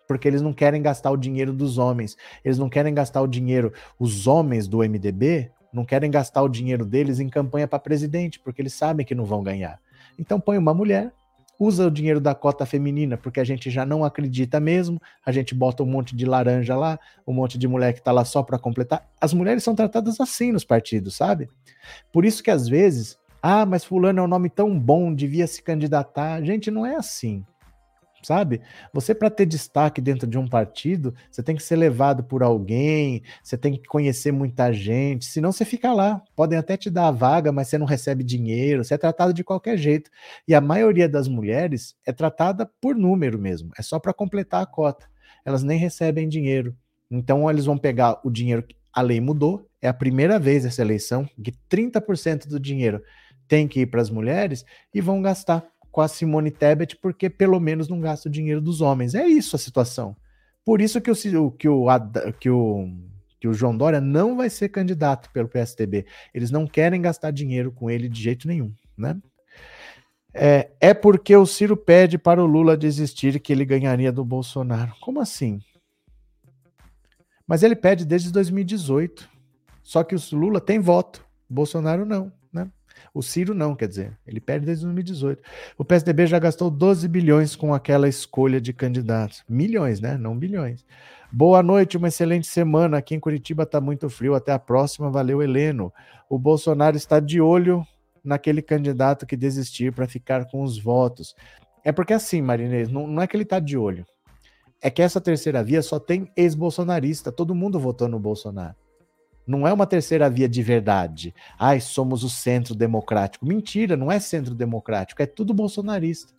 [0.09, 2.16] Porque eles não querem gastar o dinheiro dos homens.
[2.44, 3.72] Eles não querem gastar o dinheiro.
[3.96, 8.60] Os homens do MDB não querem gastar o dinheiro deles em campanha para presidente, porque
[8.60, 9.78] eles sabem que não vão ganhar.
[10.18, 11.12] Então põe uma mulher
[11.60, 15.54] usa o dinheiro da cota feminina, porque a gente já não acredita mesmo, a gente
[15.54, 18.59] bota um monte de laranja lá, um monte de mulher que tá lá só para
[18.59, 19.09] completar.
[19.20, 21.48] As mulheres são tratadas assim nos partidos, sabe?
[22.10, 25.62] Por isso que às vezes, ah, mas fulano é um nome tão bom, devia se
[25.62, 26.42] candidatar.
[26.42, 27.44] Gente, não é assim
[28.23, 28.61] sabe?
[28.93, 33.23] Você, para ter destaque dentro de um partido, você tem que ser levado por alguém,
[33.43, 36.23] você tem que conhecer muita gente, senão você fica lá.
[36.35, 39.44] Podem até te dar a vaga, mas você não recebe dinheiro, você é tratado de
[39.44, 40.11] qualquer jeito.
[40.47, 44.66] E a maioria das mulheres é tratada por número mesmo, é só para completar a
[44.66, 45.07] cota.
[45.44, 46.77] Elas nem recebem dinheiro.
[47.11, 48.65] Então, eles vão pegar o dinheiro.
[48.93, 53.03] A lei mudou, é a primeira vez essa eleição que 30% do dinheiro
[53.49, 57.60] tem que ir para as mulheres e vão gastar com a Simone Tebet porque pelo
[57.60, 59.14] menos não gasta o dinheiro dos homens.
[59.14, 60.16] É isso a situação.
[60.64, 61.86] Por isso que o, que o,
[62.40, 62.89] que o,
[63.39, 66.06] que o João Dória não vai ser candidato pelo PSDB.
[66.32, 69.20] Eles não querem gastar dinheiro com ele de jeito nenhum, né?
[70.35, 74.94] É, é porque o Ciro pede para o Lula desistir que ele ganharia do Bolsonaro.
[75.01, 75.60] Como assim?
[77.47, 79.28] Mas ele pede desde 2018.
[79.82, 82.32] Só que o Lula tem voto, Bolsonaro não.
[83.14, 85.43] O Ciro não, quer dizer, ele perde desde 2018.
[85.76, 89.44] O PSDB já gastou 12 bilhões com aquela escolha de candidatos.
[89.47, 90.16] Milhões, né?
[90.16, 90.82] Não bilhões.
[91.30, 92.97] Boa noite, uma excelente semana.
[92.97, 94.34] Aqui em Curitiba está muito frio.
[94.34, 95.10] Até a próxima.
[95.10, 95.93] Valeu, Heleno.
[96.28, 97.86] O Bolsonaro está de olho
[98.24, 101.34] naquele candidato que desistir para ficar com os votos.
[101.84, 104.06] É porque assim, Marinês, não, não é que ele está de olho.
[104.80, 107.30] É que essa terceira via só tem ex-bolsonarista.
[107.30, 108.74] Todo mundo votou no Bolsonaro.
[109.47, 111.35] Não é uma terceira via de verdade.
[111.59, 113.47] Ai, somos o centro democrático.
[113.47, 116.32] Mentira, não é centro democrático, é tudo bolsonarista.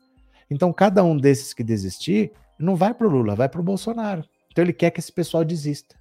[0.49, 4.23] Então, cada um desses que desistir, não vai pro Lula, vai pro Bolsonaro.
[4.51, 5.95] Então, ele quer que esse pessoal desista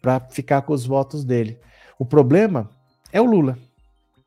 [0.00, 1.58] para ficar com os votos dele.
[1.98, 2.68] O problema
[3.12, 3.56] é o Lula.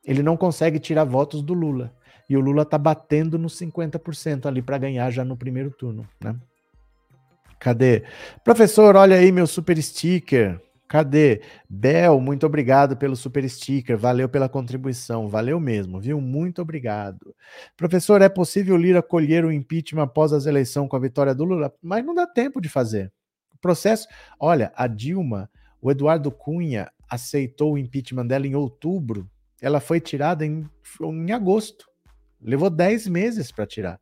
[0.04, 1.94] Ele não consegue tirar votos do Lula.
[2.30, 6.36] E o Lula está batendo nos 50% ali para ganhar já no primeiro turno, né?
[7.60, 8.04] Cadê?
[8.44, 10.60] Professor, olha aí meu super sticker.
[10.88, 11.42] Cadê?
[11.68, 13.98] Bel, muito obrigado pelo super sticker.
[13.98, 15.28] Valeu pela contribuição.
[15.28, 16.22] Valeu mesmo, viu?
[16.22, 17.36] Muito obrigado.
[17.76, 21.74] Professor, é possível Lira colher o impeachment após as eleições com a vitória do Lula?
[21.82, 23.12] Mas não dá tempo de fazer.
[23.54, 24.08] O processo.
[24.40, 25.50] Olha, a Dilma,
[25.82, 29.30] o Eduardo Cunha aceitou o impeachment dela em outubro.
[29.62, 30.70] Ela foi tirada em,
[31.02, 31.88] em agosto.
[32.40, 34.00] Levou 10 meses para tirar.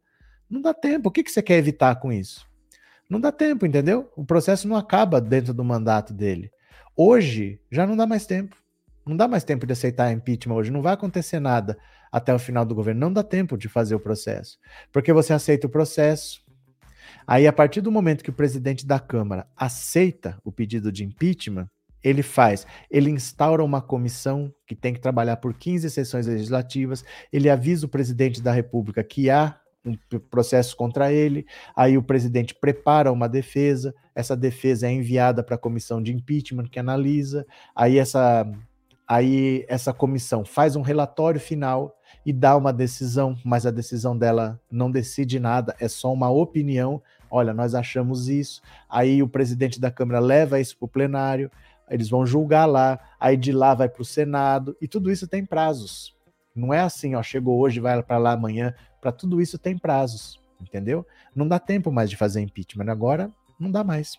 [0.50, 1.08] Não dá tempo.
[1.08, 2.46] O que, que você quer evitar com isso?
[3.10, 4.12] Não dá tempo, entendeu?
[4.18, 6.52] O processo não acaba dentro do mandato dele.
[6.96, 8.56] Hoje já não dá mais tempo.
[9.06, 10.72] Não dá mais tempo de aceitar impeachment hoje.
[10.72, 11.78] Não vai acontecer nada
[12.12, 13.02] até o final do governo.
[13.02, 14.58] Não dá tempo de fazer o processo.
[14.92, 16.42] Porque você aceita o processo.
[17.26, 21.68] Aí, a partir do momento que o presidente da Câmara aceita o pedido de impeachment,
[22.04, 22.68] ele faz?
[22.92, 27.90] Ele instaura uma comissão que tem que trabalhar por 15 sessões legislativas, ele avisa o
[27.90, 29.98] presidente da República que há um
[30.30, 31.46] processo contra ele,
[31.76, 36.66] aí o presidente prepara uma defesa, essa defesa é enviada para a comissão de impeachment
[36.66, 37.46] que analisa,
[37.76, 38.50] aí essa,
[39.08, 44.60] aí essa comissão faz um relatório final e dá uma decisão, mas a decisão dela
[44.72, 47.02] não decide nada, é só uma opinião.
[47.30, 48.62] Olha, nós achamos isso.
[48.88, 51.52] Aí o presidente da Câmara leva isso para o plenário,
[51.90, 55.46] eles vão julgar lá, aí de lá vai para o Senado, e tudo isso tem
[55.46, 56.16] prazos.
[56.56, 58.74] Não é assim, ó, chegou hoje, vai para lá amanhã.
[59.02, 61.06] Para tudo isso tem prazos, entendeu?
[61.36, 62.92] Não dá tempo mais de fazer impeachment.
[62.92, 64.18] Agora não dá mais.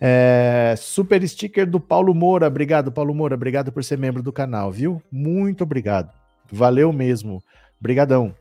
[0.00, 2.46] É, super sticker do Paulo Moura.
[2.46, 3.34] Obrigado, Paulo Moura.
[3.34, 5.02] Obrigado por ser membro do canal, viu?
[5.10, 6.12] Muito obrigado.
[6.50, 7.42] Valeu mesmo.
[7.80, 8.34] Brigadão.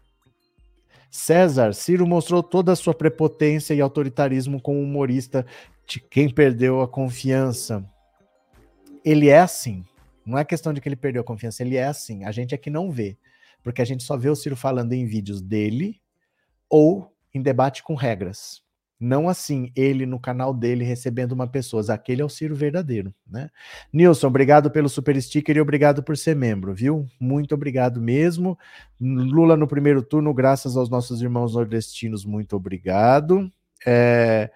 [1.10, 5.46] César, Ciro mostrou toda a sua prepotência e autoritarismo como humorista
[5.88, 7.84] de quem perdeu a confiança.
[9.04, 9.84] Ele é assim.
[10.28, 12.26] Não é questão de que ele perdeu a confiança, ele é assim.
[12.26, 13.18] A gente é que não vê.
[13.64, 16.02] Porque a gente só vê o Ciro falando em vídeos dele
[16.70, 18.62] ou em debate com regras.
[19.00, 21.84] Não assim, ele no canal dele recebendo uma pessoa.
[21.94, 23.50] Aquele é o Ciro verdadeiro, né?
[23.94, 27.06] Nilson, obrigado pelo super sticker e obrigado por ser membro, viu?
[27.20, 28.58] Muito obrigado mesmo.
[29.00, 33.52] Lula no primeiro turno, graças aos nossos irmãos nordestinos, muito obrigado.
[33.86, 34.52] É,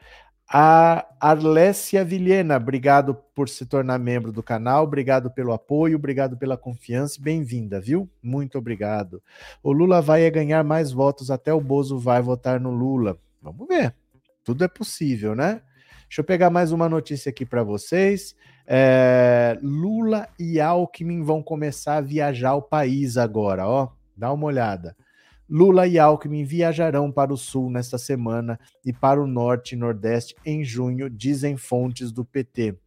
[0.53, 6.57] a Arlécia Vilhena, obrigado por se tornar membro do canal, obrigado pelo apoio, obrigado pela
[6.57, 8.09] confiança e bem-vinda, viu?
[8.21, 9.23] Muito obrigado.
[9.63, 13.17] O Lula vai ganhar mais votos, até o Bozo vai votar no Lula.
[13.41, 13.95] Vamos ver.
[14.43, 15.61] Tudo é possível, né?
[16.03, 18.35] Deixa eu pegar mais uma notícia aqui para vocês.
[18.67, 23.87] É, Lula e Alckmin vão começar a viajar o país agora, ó.
[24.17, 24.97] Dá uma olhada.
[25.51, 30.33] Lula e Alckmin viajarão para o sul nesta semana e para o norte e nordeste
[30.45, 32.77] em junho, dizem fontes do PT.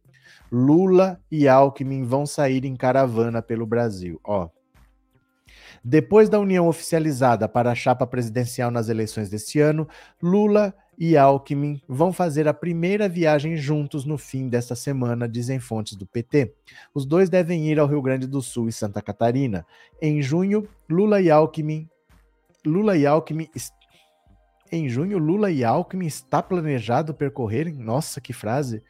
[0.51, 4.19] Lula e Alckmin vão sair em caravana pelo Brasil.
[4.23, 4.49] Ó,
[5.83, 9.87] depois da união oficializada para a chapa presidencial nas eleições deste ano,
[10.19, 15.95] Lula e Alckmin vão fazer a primeira viagem juntos no fim desta semana, dizem fontes
[15.95, 16.55] do PT.
[16.95, 19.63] Os dois devem ir ao Rio Grande do Sul e Santa Catarina.
[20.01, 21.87] Em junho, Lula e Alckmin
[22.65, 23.49] Lula e Alckmin.
[24.71, 27.73] Em junho, Lula e Alckmin está planejado percorrerem.
[27.73, 28.83] Nossa, que frase!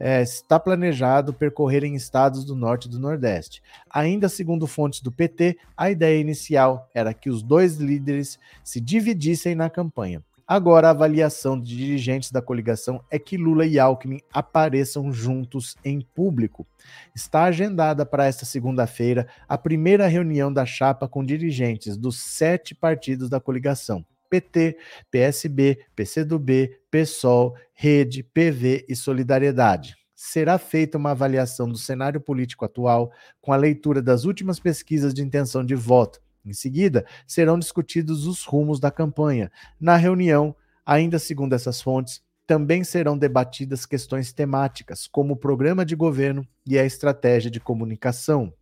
[0.00, 3.60] É, está planejado percorrerem estados do norte e do nordeste.
[3.90, 9.56] Ainda segundo fontes do PT, a ideia inicial era que os dois líderes se dividissem
[9.56, 10.22] na campanha.
[10.50, 16.00] Agora, a avaliação de dirigentes da coligação é que Lula e Alckmin apareçam juntos em
[16.00, 16.66] público.
[17.14, 23.28] Está agendada para esta segunda-feira a primeira reunião da chapa com dirigentes dos sete partidos
[23.28, 24.78] da coligação: PT,
[25.10, 33.12] PSB, PCdoB, PSOL, Rede, PV e Solidariedade será feita uma avaliação do cenário político atual
[33.40, 36.20] com a leitura das últimas pesquisas de intenção de voto,
[36.50, 39.50] em seguida, serão discutidos os rumos da campanha.
[39.80, 40.54] Na reunião,
[40.84, 46.78] ainda segundo essas fontes, também serão debatidas questões temáticas, como o programa de governo e
[46.78, 48.52] a estratégia de comunicação.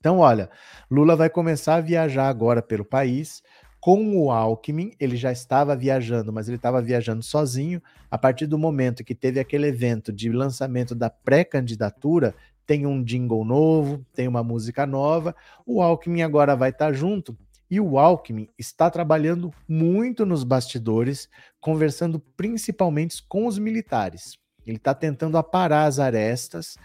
[0.00, 0.50] Então, olha,
[0.90, 3.42] Lula vai começar a viajar agora pelo país.
[3.80, 7.82] Com o Alckmin, ele já estava viajando, mas ele estava viajando sozinho.
[8.10, 12.34] A partir do momento que teve aquele evento de lançamento da pré-candidatura,
[12.66, 15.34] tem um jingle novo, tem uma música nova.
[15.66, 17.36] O Alckmin agora vai estar tá junto
[17.70, 21.28] e o Alckmin está trabalhando muito nos bastidores,
[21.60, 24.38] conversando principalmente com os militares.
[24.66, 26.76] Ele está tentando aparar as arestas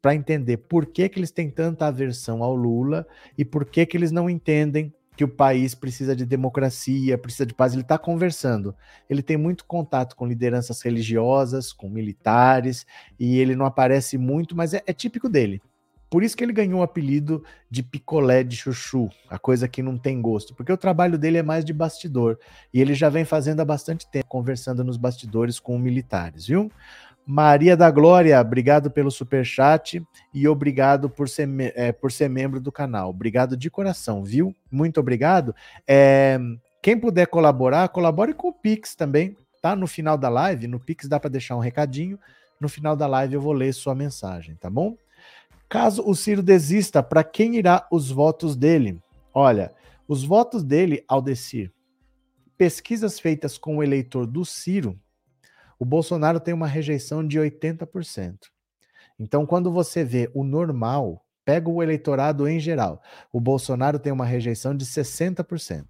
[0.00, 3.96] para entender por que, que eles têm tanta aversão ao Lula e por que, que
[3.96, 7.72] eles não entendem que o país precisa de democracia, precisa de paz.
[7.72, 8.74] Ele está conversando.
[9.08, 12.86] Ele tem muito contato com lideranças religiosas, com militares,
[13.18, 15.60] e ele não aparece muito, mas é, é típico dele.
[16.12, 19.96] Por isso que ele ganhou o apelido de picolé de chuchu, a coisa que não
[19.96, 22.38] tem gosto, porque o trabalho dele é mais de bastidor,
[22.70, 26.70] e ele já vem fazendo há bastante tempo, conversando nos bastidores com militares, viu?
[27.24, 30.02] Maria da Glória, obrigado pelo super chat
[30.34, 33.10] e obrigado por ser, é, por ser membro do canal.
[33.10, 34.54] Obrigado de coração, viu?
[34.70, 35.54] Muito obrigado.
[35.86, 36.38] É,
[36.82, 39.76] quem puder colaborar, colabore com o Pix também, tá?
[39.76, 42.18] No final da live, no Pix dá para deixar um recadinho.
[42.60, 44.96] No final da live eu vou ler sua mensagem, tá bom?
[45.68, 49.00] Caso o Ciro desista, para quem irá os votos dele?
[49.32, 49.72] Olha,
[50.08, 51.72] os votos dele, Aldecir,
[52.58, 54.98] pesquisas feitas com o eleitor do Ciro
[55.82, 58.36] o Bolsonaro tem uma rejeição de 80%.
[59.18, 63.02] Então, quando você vê o normal, pega o eleitorado em geral,
[63.32, 65.84] o Bolsonaro tem uma rejeição de 60%.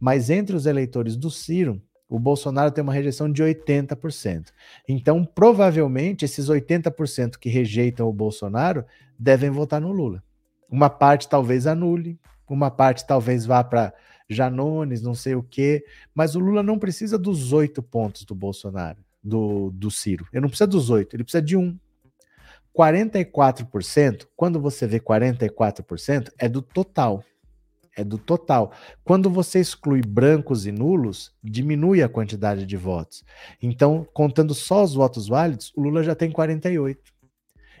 [0.00, 4.48] Mas entre os eleitores do Ciro, o Bolsonaro tem uma rejeição de 80%.
[4.88, 8.84] Então, provavelmente, esses 80% que rejeitam o Bolsonaro
[9.16, 10.24] devem votar no Lula.
[10.68, 13.94] Uma parte talvez anule, uma parte talvez vá para
[14.28, 18.98] Janones, não sei o quê, mas o Lula não precisa dos oito pontos do Bolsonaro
[19.22, 20.26] do, do Ciro.
[20.32, 21.78] Ele não precisa dos oito, ele precisa de um.
[22.76, 27.24] 44%, quando você vê 44%, é do total.
[27.96, 28.72] É do total.
[29.04, 33.24] Quando você exclui brancos e nulos, diminui a quantidade de votos.
[33.60, 37.12] Então, contando só os votos válidos, o Lula já tem 48.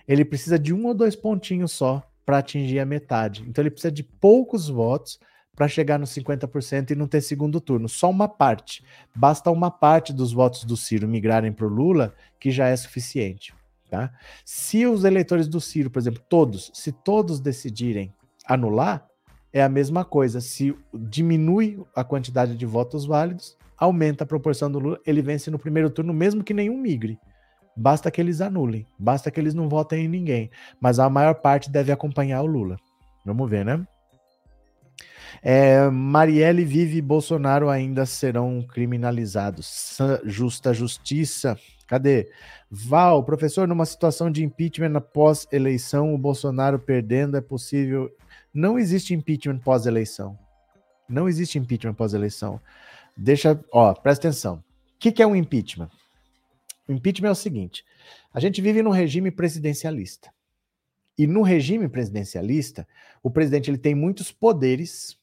[0.08, 3.44] Ele precisa de um ou dois pontinhos só para atingir a metade.
[3.48, 5.20] Então, ele precisa de poucos votos
[5.54, 7.88] para chegar nos 50% e não ter segundo turno.
[7.88, 8.82] Só uma parte.
[9.14, 13.54] Basta uma parte dos votos do Ciro migrarem para o Lula, que já é suficiente.
[13.90, 14.12] Tá?
[14.44, 18.14] Se os eleitores do Ciro, por exemplo, todos, se todos decidirem
[18.46, 19.06] anular,
[19.52, 20.40] é a mesma coisa.
[20.40, 25.58] Se diminui a quantidade de votos válidos, aumenta a proporção do Lula, ele vence no
[25.58, 27.18] primeiro turno, mesmo que nenhum migre.
[27.76, 30.50] Basta que eles anulem, basta que eles não votem em ninguém.
[30.80, 32.76] Mas a maior parte deve acompanhar o Lula.
[33.24, 33.84] Vamos ver, né?
[35.42, 39.98] É, Marielle Vive e Bolsonaro ainda serão criminalizados.
[40.24, 41.58] Justa justiça.
[41.86, 42.30] Cadê?
[42.70, 48.14] Val, professor, numa situação de impeachment após eleição, o Bolsonaro perdendo, é possível.
[48.54, 50.38] Não existe impeachment pós-eleição.
[51.08, 52.60] Não existe impeachment pós-eleição.
[53.16, 54.56] Deixa, ó, presta atenção.
[54.56, 54.62] O
[55.00, 55.90] que, que é um impeachment?
[56.86, 57.84] O impeachment é o seguinte:
[58.32, 60.30] a gente vive num regime presidencialista.
[61.18, 62.86] E no regime presidencialista,
[63.22, 65.18] o presidente ele tem muitos poderes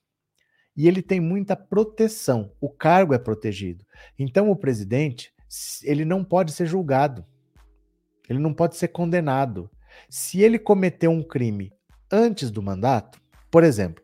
[0.78, 2.52] e ele tem muita proteção.
[2.62, 3.84] O cargo é protegido.
[4.18, 5.34] Então o presidente,
[5.84, 7.26] ele não pode ser julgado.
[8.30, 9.72] Ele não pode ser condenado.
[10.08, 11.74] Se ele cometeu um crime
[12.12, 14.04] antes do mandato, por exemplo,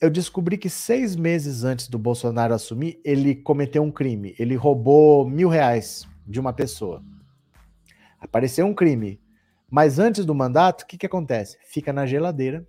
[0.00, 4.34] eu descobri que seis meses antes do Bolsonaro assumir, ele cometeu um crime.
[4.38, 7.02] Ele roubou mil reais de uma pessoa.
[8.20, 9.20] Apareceu um crime.
[9.68, 11.58] Mas antes do mandato, o que, que acontece?
[11.64, 12.66] Fica na geladeira,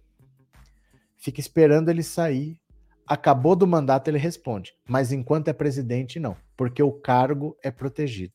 [1.18, 2.58] fica esperando ele sair
[3.08, 4.74] acabou do mandato, ele responde.
[4.88, 8.34] Mas enquanto é presidente, não, porque o cargo é protegido.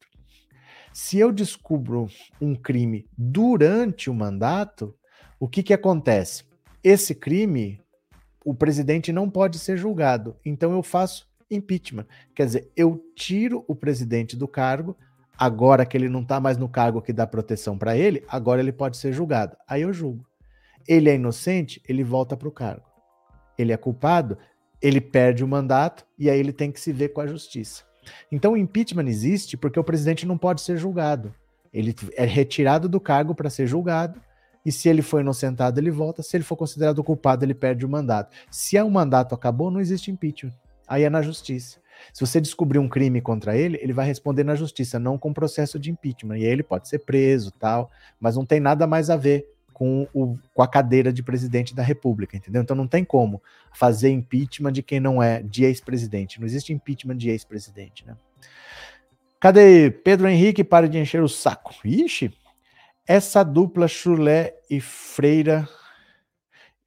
[0.93, 2.09] Se eu descubro
[2.41, 4.95] um crime durante o mandato,
[5.39, 6.45] o que, que acontece?
[6.83, 7.81] Esse crime,
[8.45, 10.37] o presidente não pode ser julgado.
[10.45, 12.07] Então eu faço impeachment.
[12.35, 14.97] Quer dizer, eu tiro o presidente do cargo,
[15.37, 18.73] agora que ele não está mais no cargo que dá proteção para ele, agora ele
[18.73, 19.57] pode ser julgado.
[19.67, 20.27] Aí eu julgo.
[20.87, 22.87] Ele é inocente, ele volta para o cargo.
[23.59, 24.39] Ele é culpado,
[24.81, 27.85] ele perde o mandato e aí ele tem que se ver com a justiça.
[28.31, 31.35] Então o impeachment existe porque o presidente não pode ser julgado.
[31.73, 34.21] Ele é retirado do cargo para ser julgado
[34.65, 36.23] e se ele for inocentado, ele volta.
[36.23, 38.35] Se ele for considerado culpado, ele perde o mandato.
[38.51, 40.53] Se o mandato acabou, não existe impeachment.
[40.87, 41.79] Aí é na justiça.
[42.13, 45.79] Se você descobrir um crime contra ele, ele vai responder na justiça, não com processo
[45.79, 46.39] de impeachment.
[46.39, 47.91] E aí ele pode ser preso, tal,
[48.21, 49.47] mas não tem nada mais a ver
[49.79, 52.61] com, o, com a cadeira de presidente da República, entendeu?
[52.61, 53.41] Então não tem como
[53.73, 56.41] fazer impeachment de quem não é de ex-presidente.
[56.41, 58.17] Não existe impeachment de ex-presidente, né?
[59.39, 60.65] Cadê Pedro Henrique?
[60.65, 61.73] Para de encher o saco.
[61.85, 62.33] Ixi,
[63.07, 65.69] essa dupla Chulé e Freira,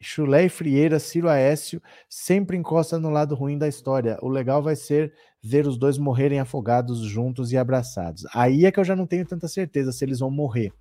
[0.01, 4.17] Chulé e Frieira, Ciro Aécio, sempre encosta no lado ruim da história.
[4.21, 8.25] O legal vai ser ver os dois morrerem afogados juntos e abraçados.
[8.33, 10.73] Aí é que eu já não tenho tanta certeza se eles vão morrer.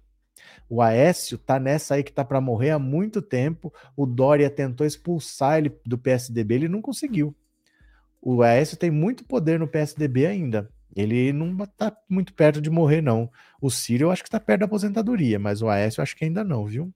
[0.71, 3.75] O Aécio tá nessa aí que tá para morrer há muito tempo.
[3.97, 7.35] O Dória tentou expulsar ele do PSDB, ele não conseguiu.
[8.23, 10.71] O Aécio tem muito poder no PSDB ainda.
[10.95, 13.29] Ele não tá muito perto de morrer, não.
[13.61, 16.25] O Ciro eu acho que tá perto da aposentadoria, mas o Aécio eu acho que
[16.25, 16.93] ainda não, viu?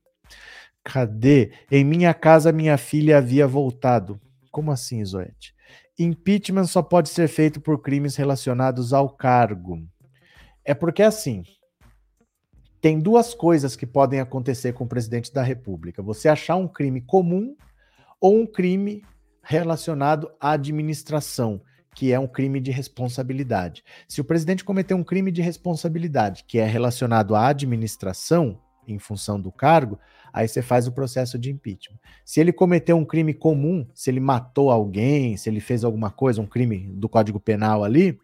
[0.84, 1.50] Cadê?
[1.68, 4.20] Em minha casa, minha filha havia voltado.
[4.52, 5.52] Como assim, Zoete?
[5.98, 9.82] Impeachment só pode ser feito por crimes relacionados ao cargo.
[10.64, 11.42] É porque assim,
[12.84, 17.00] tem duas coisas que podem acontecer com o presidente da República: você achar um crime
[17.00, 17.56] comum
[18.20, 19.02] ou um crime
[19.42, 21.62] relacionado à administração,
[21.94, 23.82] que é um crime de responsabilidade.
[24.06, 29.40] Se o presidente cometer um crime de responsabilidade, que é relacionado à administração, em função
[29.40, 29.98] do cargo,
[30.30, 31.98] aí você faz o processo de impeachment.
[32.22, 36.42] Se ele cometeu um crime comum, se ele matou alguém, se ele fez alguma coisa,
[36.42, 38.20] um crime do Código Penal ali,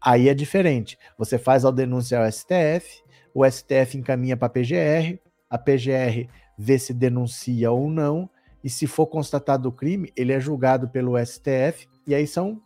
[0.00, 0.98] aí é diferente.
[1.18, 3.02] Você faz a denúncia ao STF,
[3.34, 5.18] o STF encaminha para a PGR,
[5.48, 8.28] a PGR vê se denuncia ou não,
[8.62, 12.60] e se for constatado o crime, ele é julgado pelo STF, e aí são.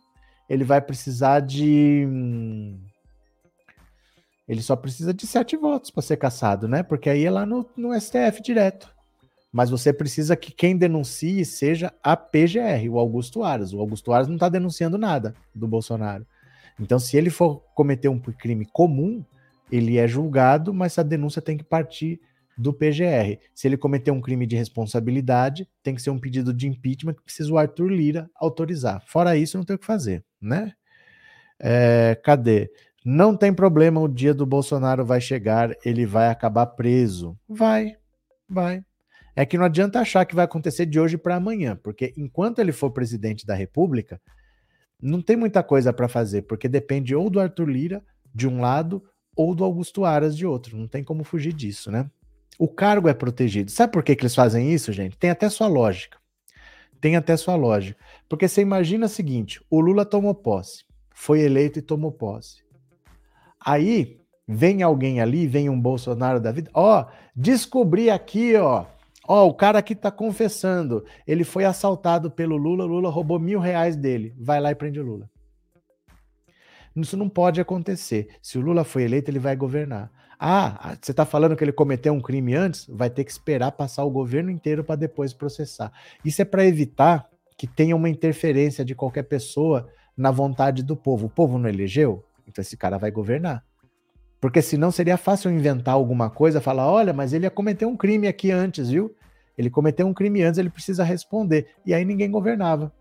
[0.49, 2.07] Ele vai precisar de.
[4.47, 6.83] Ele só precisa de sete votos para ser caçado, né?
[6.83, 8.93] Porque aí é lá no, no STF direto.
[9.51, 13.71] Mas você precisa que quem denuncie seja a PGR, o Augusto Aras.
[13.71, 16.25] O Augusto Aras não está denunciando nada do Bolsonaro.
[16.79, 19.23] Então, se ele for cometer um crime comum,
[19.73, 22.21] ele é julgado, mas a denúncia tem que partir
[22.55, 23.39] do PGR.
[23.55, 27.23] Se ele cometer um crime de responsabilidade, tem que ser um pedido de impeachment que
[27.23, 29.01] precisa o Arthur Lira autorizar.
[29.07, 30.73] Fora isso, não tem o que fazer, né?
[31.59, 32.69] É, cadê?
[33.03, 37.35] Não tem problema, o dia do Bolsonaro vai chegar, ele vai acabar preso.
[37.49, 37.95] Vai,
[38.47, 38.83] vai.
[39.35, 42.71] É que não adianta achar que vai acontecer de hoje para amanhã, porque enquanto ele
[42.71, 44.21] for presidente da República,
[45.01, 49.03] não tem muita coisa para fazer, porque depende ou do Arthur Lira de um lado
[49.35, 50.77] ou do Augusto Aras de outro.
[50.77, 52.09] Não tem como fugir disso, né?
[52.57, 53.71] O cargo é protegido.
[53.71, 55.17] Sabe por que, que eles fazem isso, gente?
[55.17, 56.17] Tem até sua lógica.
[57.01, 57.99] Tem até sua lógica.
[58.29, 62.63] Porque você imagina o seguinte: o Lula tomou posse, foi eleito e tomou posse.
[63.59, 67.05] Aí vem alguém ali, vem um Bolsonaro da vida, ó,
[67.35, 68.85] descobri aqui, ó,
[69.27, 73.95] ó, o cara aqui tá confessando, ele foi assaltado pelo Lula, Lula roubou mil reais
[73.95, 75.29] dele, vai lá e prende o Lula.
[76.95, 78.27] Isso não pode acontecer.
[78.41, 80.11] Se o Lula foi eleito, ele vai governar.
[80.39, 82.85] Ah, você está falando que ele cometeu um crime antes?
[82.87, 85.91] Vai ter que esperar passar o governo inteiro para depois processar.
[86.23, 91.27] Isso é para evitar que tenha uma interferência de qualquer pessoa na vontade do povo.
[91.27, 92.23] O povo não elegeu?
[92.47, 93.63] Então esse cara vai governar.
[94.39, 98.27] Porque senão seria fácil inventar alguma coisa, falar: olha, mas ele ia cometer um crime
[98.27, 99.15] aqui antes, viu?
[99.57, 101.67] Ele cometeu um crime antes, ele precisa responder.
[101.85, 102.91] E aí ninguém governava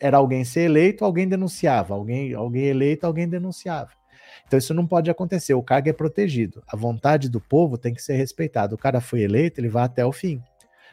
[0.00, 3.90] era alguém ser eleito, alguém denunciava, alguém, alguém eleito, alguém denunciava.
[4.46, 5.54] Então isso não pode acontecer.
[5.54, 6.62] O cargo é protegido.
[6.66, 8.74] A vontade do povo tem que ser respeitada.
[8.74, 10.42] O cara foi eleito, ele vai até o fim.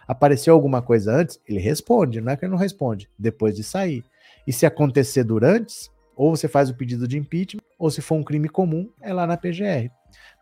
[0.07, 2.21] Apareceu alguma coisa antes, ele responde.
[2.21, 4.03] Não é que ele não responde, depois de sair.
[4.45, 8.23] E se acontecer durante, ou você faz o pedido de impeachment, ou se for um
[8.23, 9.91] crime comum, é lá na PGR.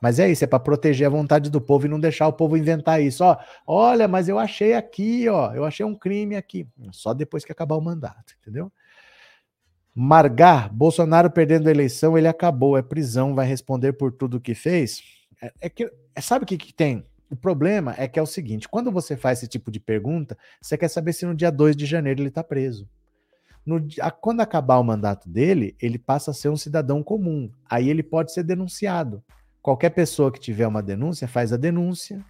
[0.01, 2.57] Mas é isso, é para proteger a vontade do povo e não deixar o povo
[2.57, 3.23] inventar isso.
[3.23, 6.67] Ó, olha, mas eu achei aqui, ó, eu achei um crime aqui.
[6.91, 8.71] Só depois que acabar o mandato, entendeu?
[9.93, 15.01] Margar, Bolsonaro perdendo a eleição, ele acabou, é prisão, vai responder por tudo que fez.
[15.41, 17.05] É, é que, é, sabe o que, que tem?
[17.29, 20.77] O problema é que é o seguinte: quando você faz esse tipo de pergunta, você
[20.77, 22.87] quer saber se no dia 2 de janeiro ele está preso.
[23.65, 27.49] No, a, quando acabar o mandato dele, ele passa a ser um cidadão comum.
[27.67, 29.23] Aí ele pode ser denunciado.
[29.65, 32.23] Qualquer pessoa que tiver uma denúncia faz a denúncia,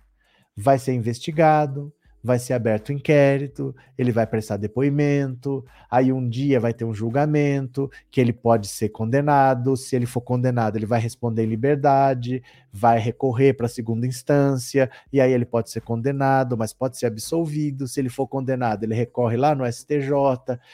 [0.56, 1.91] vai ser investigado,
[2.24, 7.91] vai ser aberto inquérito, ele vai prestar depoimento, aí um dia vai ter um julgamento,
[8.10, 12.41] que ele pode ser condenado, se ele for condenado, ele vai responder em liberdade,
[12.72, 17.07] vai recorrer para a segunda instância, e aí ele pode ser condenado, mas pode ser
[17.07, 20.07] absolvido, se ele for condenado, ele recorre lá no STJ.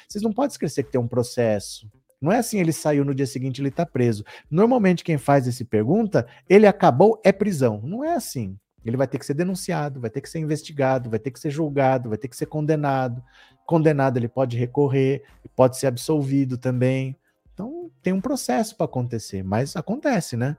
[0.08, 1.90] Vocês não podem esquecer que tem um processo.
[2.22, 4.24] Não é assim, ele saiu no dia seguinte, ele está preso.
[4.50, 7.82] Normalmente, quem faz essa pergunta, ele acabou, é prisão.
[7.84, 8.56] Não é assim.
[8.86, 11.50] Ele vai ter que ser denunciado, vai ter que ser investigado, vai ter que ser
[11.50, 13.24] julgado, vai ter que ser condenado.
[13.66, 15.24] Condenado, ele pode recorrer,
[15.56, 17.16] pode ser absolvido também.
[17.54, 20.58] Então, tem um processo para acontecer, mas acontece, né?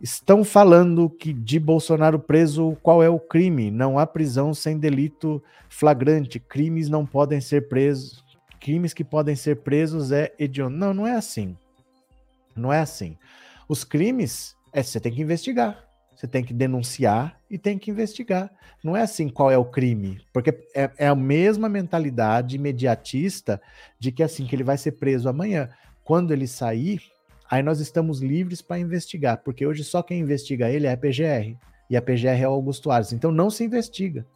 [0.00, 3.70] Estão falando que de Bolsonaro preso, qual é o crime?
[3.70, 6.38] Não há prisão sem delito flagrante.
[6.38, 8.25] Crimes não podem ser presos
[8.60, 10.76] crimes que podem ser presos é hediondo.
[10.76, 11.56] Não, não é assim.
[12.54, 13.16] Não é assim.
[13.68, 15.84] Os crimes, é, você tem que investigar.
[16.16, 18.50] Você tem que denunciar e tem que investigar.
[18.82, 23.60] Não é assim qual é o crime, porque é, é a mesma mentalidade imediatista
[23.98, 25.68] de que assim que ele vai ser preso amanhã.
[26.02, 27.02] Quando ele sair,
[27.50, 31.54] aí nós estamos livres para investigar, porque hoje só quem investiga ele é a PGR
[31.90, 33.12] e a PGR é o Augusto Ares.
[33.12, 34.26] Então não se investiga.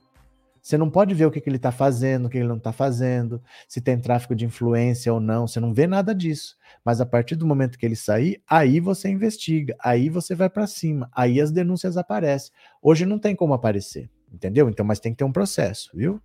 [0.63, 2.73] Você não pode ver o que, que ele está fazendo, o que ele não está
[2.73, 5.47] fazendo, se tem tráfico de influência ou não.
[5.47, 6.57] Você não vê nada disso.
[6.85, 10.67] Mas a partir do momento que ele sair, aí você investiga, aí você vai para
[10.67, 12.53] cima, aí as denúncias aparecem.
[12.83, 14.11] Hoje não tem como aparecer.
[14.33, 14.69] Entendeu?
[14.69, 16.21] Então, mas tem que ter um processo, viu?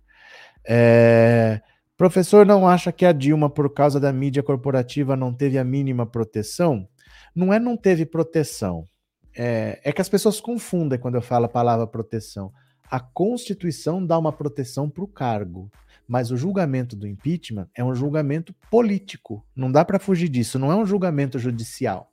[0.64, 1.60] É,
[1.96, 6.04] Professor não acha que a Dilma, por causa da mídia corporativa, não teve a mínima
[6.04, 6.86] proteção?
[7.34, 8.84] Não é não teve proteção.
[9.34, 12.52] É, é que as pessoas confundem quando eu falo a palavra proteção.
[12.90, 15.70] A Constituição dá uma proteção para o cargo,
[16.06, 19.44] mas o julgamento do impeachment é um julgamento político.
[19.54, 20.58] Não dá para fugir disso.
[20.58, 22.12] Não é um julgamento judicial.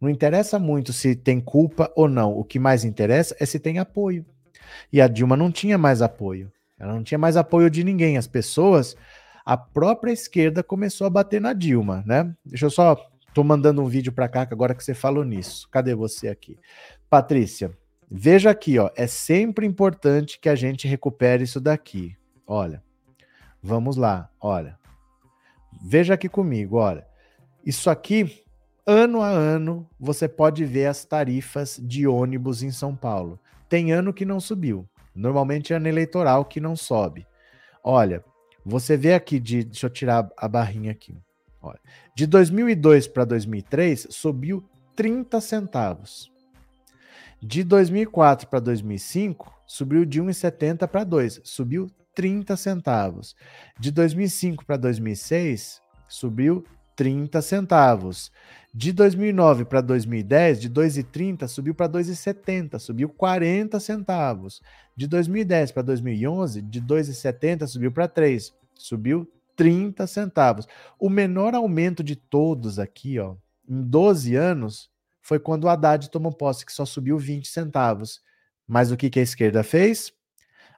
[0.00, 2.32] Não interessa muito se tem culpa ou não.
[2.32, 4.24] O que mais interessa é se tem apoio.
[4.92, 6.50] E a Dilma não tinha mais apoio.
[6.78, 8.16] Ela não tinha mais apoio de ninguém.
[8.16, 8.96] As pessoas,
[9.44, 12.34] a própria esquerda começou a bater na Dilma, né?
[12.44, 12.96] Deixa eu só.
[13.34, 15.68] Tô mandando um vídeo para cá agora que você falou nisso.
[15.70, 16.58] Cadê você aqui?
[17.10, 17.70] Patrícia,
[18.10, 18.90] veja aqui, ó.
[18.96, 22.16] É sempre importante que a gente recupere isso daqui.
[22.46, 22.82] Olha.
[23.62, 24.78] Vamos lá, olha.
[25.82, 27.06] Veja aqui comigo, olha.
[27.64, 28.44] Isso aqui,
[28.86, 33.40] ano a ano, você pode ver as tarifas de ônibus em São Paulo.
[33.68, 34.88] Tem ano que não subiu.
[35.14, 37.26] Normalmente é ano eleitoral que não sobe.
[37.82, 38.24] Olha,
[38.64, 39.64] você vê aqui de.
[39.64, 41.16] Deixa eu tirar a barrinha aqui.
[41.60, 41.80] Olha,
[42.14, 44.64] de 2002 para 2003 subiu
[44.94, 46.30] 30 centavos.
[47.42, 53.36] De 2004 para 2005 subiu de 1,70 para 2, subiu 30 centavos.
[53.78, 56.64] De 2005 para 2006 subiu
[56.96, 58.32] 30 centavos.
[58.72, 64.62] De 2009 para 2010, de 2,30 subiu para 2,70, subiu 40 centavos.
[64.96, 70.66] De 2010 para 2011, de 2,70 subiu para 3, subiu 30 centavos.
[70.98, 73.36] O menor aumento de todos aqui, ó,
[73.68, 74.90] em 12 anos,
[75.26, 78.20] foi quando o Haddad tomou posse, que só subiu 20 centavos.
[78.64, 80.12] Mas o que, que a esquerda fez?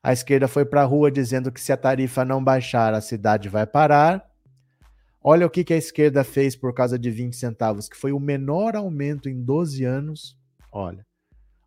[0.03, 3.47] A esquerda foi para a rua dizendo que se a tarifa não baixar, a cidade
[3.51, 4.27] vai parar.
[5.23, 8.19] Olha o que, que a esquerda fez por causa de 20 centavos, que foi o
[8.19, 10.35] menor aumento em 12 anos.
[10.73, 11.05] Olha.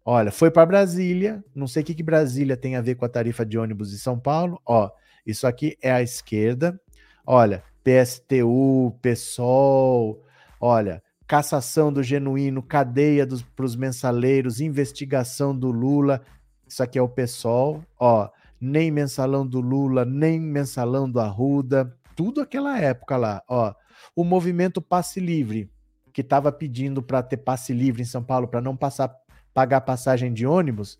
[0.04, 1.44] Olha, foi para Brasília.
[1.54, 4.00] Não sei o que, que Brasília tem a ver com a tarifa de ônibus de
[4.00, 4.60] São Paulo.
[4.66, 4.90] Ó,
[5.24, 6.82] isso aqui é a esquerda.
[7.28, 10.26] Olha, PSTU, PSOL.
[10.60, 13.26] Olha, cassação do genuíno, cadeia
[13.56, 16.22] para os mensaleiros, investigação do Lula.
[16.68, 17.82] Isso aqui é o PSOL.
[17.98, 18.28] Ó,
[18.60, 23.74] nem mensalão do Lula, nem mensalão do Arruda tudo aquela época lá, ó.
[24.14, 25.72] O movimento passe livre,
[26.12, 29.16] que estava pedindo para ter passe livre em São Paulo para não passar
[29.54, 31.00] pagar passagem de ônibus,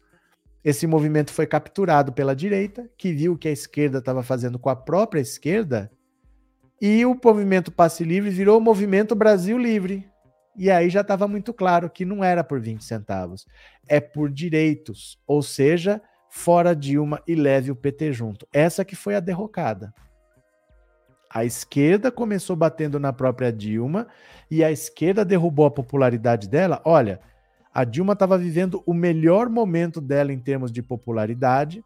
[0.64, 4.76] esse movimento foi capturado pela direita, que viu que a esquerda estava fazendo com a
[4.78, 5.92] própria esquerda,
[6.82, 10.11] e o movimento passe livre virou o movimento Brasil Livre.
[10.56, 13.48] E aí já estava muito claro que não era por 20 centavos,
[13.88, 18.48] é por direitos, ou seja, fora Dilma e leve o PT junto.
[18.54, 19.94] Essa que foi a derrocada.
[21.30, 24.08] A esquerda começou batendo na própria Dilma
[24.50, 26.82] e a esquerda derrubou a popularidade dela.
[26.84, 27.22] Olha,
[27.74, 31.82] a Dilma estava vivendo o melhor momento dela em termos de popularidade.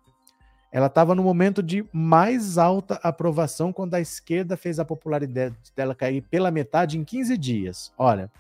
[0.72, 5.94] Ela estava no momento de mais alta aprovação quando a esquerda fez a popularidade dela
[5.94, 7.94] cair pela metade em 15 dias.
[7.98, 8.32] Olha,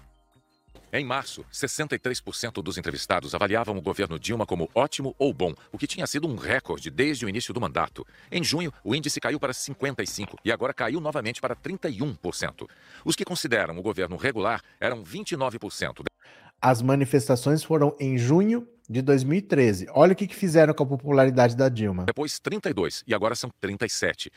[0.93, 5.87] em março, 63% dos entrevistados avaliavam o governo Dilma como ótimo ou bom, o que
[5.87, 8.05] tinha sido um recorde desde o início do mandato.
[8.31, 12.67] Em junho, o índice caiu para 55% e agora caiu novamente para 31%.
[13.03, 16.03] Os que consideram o governo regular eram 29%.
[16.61, 19.87] As manifestações foram em junho de 2013.
[19.91, 22.05] Olha o que fizeram com a popularidade da Dilma.
[22.05, 24.31] Depois 32 e agora são 37.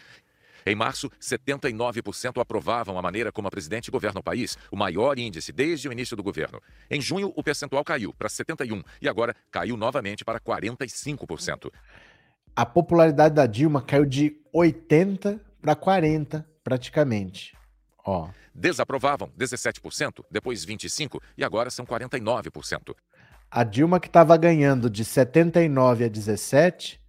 [0.66, 5.52] Em março, 79% aprovavam a maneira como a presidente governa o país, o maior índice
[5.52, 6.60] desde o início do governo.
[6.90, 11.70] Em junho, o percentual caiu para 71% e agora caiu novamente para 45%.
[12.54, 17.56] A popularidade da Dilma caiu de 80% para 40%, praticamente.
[18.04, 18.28] Ó.
[18.54, 22.94] Desaprovavam 17%, depois 25% e agora são 49%.
[23.50, 27.00] A Dilma, que estava ganhando de 79 a 17,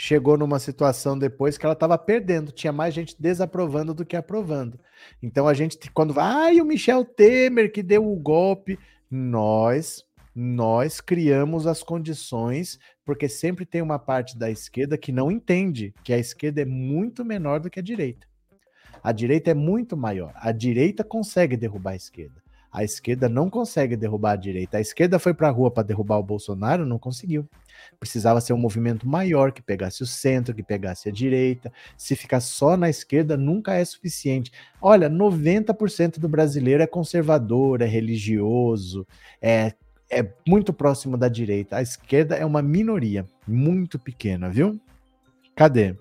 [0.00, 4.78] chegou numa situação depois que ela estava perdendo, tinha mais gente desaprovando do que aprovando.
[5.20, 8.78] Então a gente, quando vai, ah, o Michel Temer que deu o golpe,
[9.10, 15.92] nós, nós criamos as condições, porque sempre tem uma parte da esquerda que não entende
[16.04, 18.24] que a esquerda é muito menor do que a direita.
[19.02, 20.32] A direita é muito maior.
[20.36, 22.40] A direita consegue derrubar a esquerda.
[22.70, 24.78] A esquerda não consegue derrubar a direita.
[24.78, 27.48] A esquerda foi para a rua para derrubar o Bolsonaro, não conseguiu.
[27.98, 31.72] Precisava ser um movimento maior que pegasse o centro, que pegasse a direita.
[31.96, 34.52] Se ficar só na esquerda, nunca é suficiente.
[34.80, 39.06] Olha, 90% do brasileiro é conservador, é religioso,
[39.40, 39.72] é,
[40.10, 41.76] é muito próximo da direita.
[41.76, 44.80] A esquerda é uma minoria, muito pequena, viu?
[45.54, 45.96] Cadê?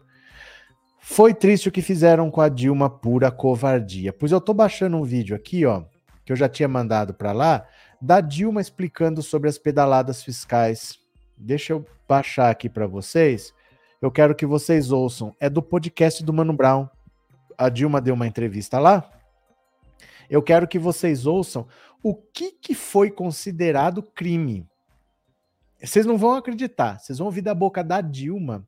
[0.99, 4.11] Foi triste o que fizeram com a Dilma, pura covardia.
[4.11, 5.83] Pois eu tô baixando um vídeo aqui, ó,
[6.25, 7.65] que eu já tinha mandado para lá,
[8.01, 10.99] da Dilma explicando sobre as pedaladas fiscais
[11.37, 13.53] Deixa eu baixar aqui para vocês,
[14.01, 15.35] eu quero que vocês ouçam.
[15.39, 16.87] É do podcast do Mano Brown.
[17.57, 19.09] A Dilma deu uma entrevista lá.
[20.29, 21.67] Eu quero que vocês ouçam
[22.03, 24.67] o que, que foi considerado crime.
[25.81, 26.99] Vocês não vão acreditar.
[26.99, 28.67] Vocês vão ouvir da boca da Dilma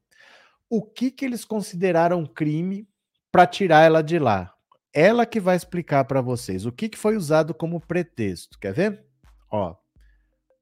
[0.69, 2.87] o que, que eles consideraram crime
[3.31, 4.53] para tirar ela de lá.
[4.93, 8.57] Ela que vai explicar para vocês o que, que foi usado como pretexto.
[8.59, 9.05] Quer ver?
[9.51, 9.75] Ó,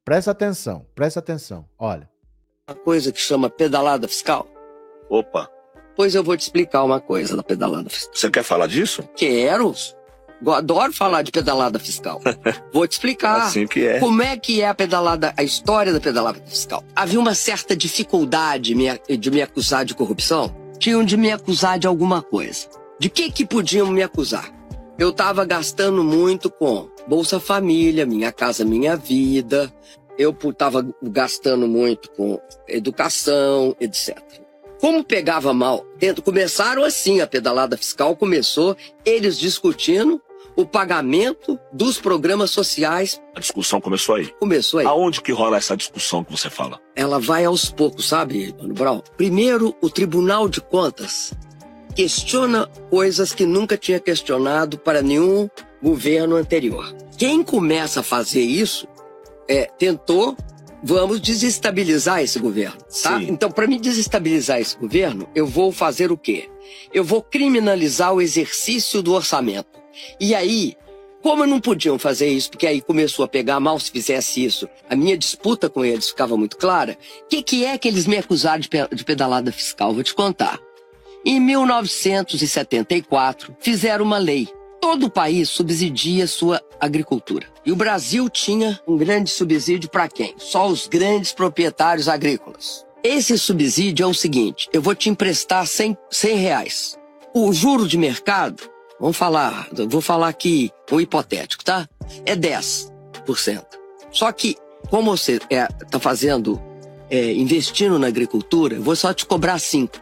[0.07, 1.65] presta atenção, presta atenção.
[1.77, 2.09] Olha.
[2.65, 4.47] Uma coisa que chama pedalada fiscal.
[5.09, 5.49] Opa,
[5.97, 8.15] Pois eu vou te explicar uma coisa da pedalada fiscal.
[8.15, 9.03] você quer falar disso?
[9.17, 9.73] Quero.
[10.41, 12.21] Eu adoro falar de pedalada fiscal.
[12.71, 13.41] Vou te explicar.
[13.41, 13.99] Assim que é.
[13.99, 16.83] Como é que é a pedalada, a história da pedalada fiscal?
[16.95, 18.75] Havia uma certa dificuldade
[19.09, 20.55] de me acusar de corrupção?
[20.77, 22.67] Tinham de me acusar de alguma coisa.
[22.99, 24.53] De que que podiam me acusar?
[24.97, 29.73] Eu estava gastando muito com Bolsa Família, Minha Casa Minha Vida.
[30.17, 34.17] Eu estava gastando muito com educação, etc.
[34.79, 40.21] Como pegava mal, dentro, começaram assim, a pedalada fiscal começou, eles discutindo
[40.55, 43.21] o pagamento dos programas sociais.
[43.35, 44.27] A discussão começou aí.
[44.39, 44.85] Começou aí.
[44.87, 46.79] Aonde que rola essa discussão que você fala?
[46.95, 49.01] Ela vai aos poucos, sabe, Mano Brown?
[49.15, 51.31] Primeiro, o Tribunal de Contas
[51.95, 55.47] questiona coisas que nunca tinha questionado para nenhum
[55.81, 56.91] governo anterior.
[57.17, 58.87] Quem começa a fazer isso
[59.47, 60.35] é, tentou,
[60.83, 63.19] vamos desestabilizar esse governo, tá?
[63.19, 63.27] Sim.
[63.29, 66.49] Então, para me desestabilizar esse governo, eu vou fazer o quê?
[66.93, 69.79] Eu vou criminalizar o exercício do orçamento.
[70.19, 70.75] E aí,
[71.21, 74.95] como não podiam fazer isso, porque aí começou a pegar mal se fizesse isso, a
[74.95, 78.59] minha disputa com eles ficava muito clara, o que, que é que eles me acusaram
[78.59, 79.93] de, pe- de pedalada fiscal?
[79.93, 80.59] Vou te contar.
[81.25, 84.47] Em 1974, fizeram uma lei.
[84.81, 87.47] Todo o país subsidia sua agricultura.
[87.65, 90.35] E o Brasil tinha um grande subsídio para quem?
[90.37, 92.85] Só os grandes proprietários agrícolas.
[93.03, 96.97] Esse subsídio é o seguinte: eu vou te emprestar 100, 100 reais.
[97.33, 98.63] O juro de mercado,
[98.99, 101.87] vamos falar, vou falar aqui um hipotético, tá?
[102.25, 102.89] É 10%.
[104.11, 104.55] Só que,
[104.89, 106.61] como você está fazendo,
[107.09, 110.01] é, investindo na agricultura, eu vou só te cobrar 5%.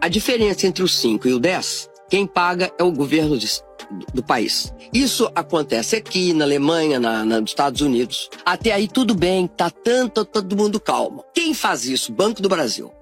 [0.00, 3.50] A diferença entre o 5 e o 10, quem paga é o governo de-
[4.14, 4.72] do, país.
[4.92, 8.28] Isso acontece aqui na Alemanha, na, na- nos Estados Unidos.
[8.44, 11.24] Até aí tudo bem, tá tanto todo mundo calmo.
[11.34, 12.12] Quem faz isso?
[12.12, 12.92] Banco do Brasil.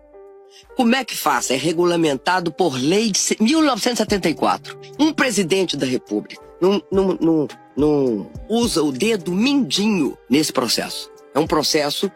[0.77, 1.51] Como é que faz?
[1.51, 4.79] É regulamentado por lei de se- 1974.
[4.99, 11.11] Um presidente da República não, não, não, não usa o dedo mindinho nesse processo.
[11.35, 12.11] É um processo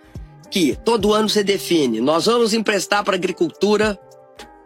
[0.50, 2.00] que todo ano se define.
[2.00, 3.98] Nós vamos emprestar para agricultura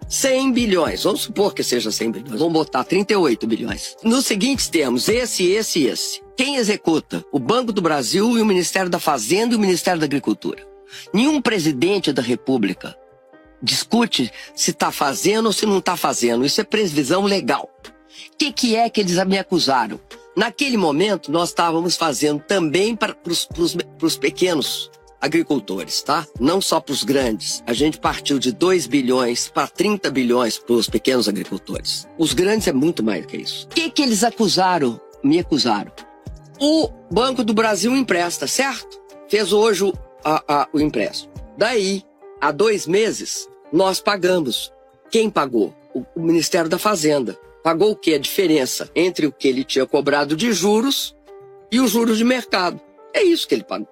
[0.09, 1.03] 100 bilhões.
[1.03, 2.39] Vamos supor que seja 100 bilhões.
[2.39, 3.97] Vamos botar 38 bilhões.
[4.03, 6.23] Nos seguintes termos, esse, esse e esse.
[6.37, 7.25] Quem executa?
[7.33, 10.67] O Banco do Brasil e o Ministério da Fazenda e o Ministério da Agricultura.
[11.13, 12.97] Nenhum presidente da República
[13.63, 16.45] discute se está fazendo ou se não está fazendo.
[16.45, 17.71] Isso é previsão legal.
[17.83, 19.99] O que, que é que eles me acusaram?
[20.37, 23.17] Naquele momento, nós estávamos fazendo também para
[24.03, 26.27] os pequenos agricultores, tá?
[26.39, 27.63] Não só para os grandes.
[27.67, 32.07] A gente partiu de 2 bilhões para 30 bilhões para os pequenos agricultores.
[32.19, 33.67] Os grandes é muito mais do que isso.
[33.67, 35.01] O que, que eles acusaram?
[35.23, 35.91] Me acusaram.
[36.61, 39.01] O Banco do Brasil empresta, certo?
[39.29, 39.93] Fez hoje
[40.25, 41.33] a- a- o empréstimo.
[41.59, 42.03] Daí,
[42.41, 44.73] há dois meses, nós pagamos.
[45.11, 45.75] Quem pagou?
[45.95, 47.39] O, o Ministério da Fazenda.
[47.63, 48.15] Pagou o que?
[48.15, 51.17] A diferença entre o que ele tinha cobrado de juros
[51.73, 52.81] e os juros de mercado.
[53.13, 53.89] É isso que ele pagou.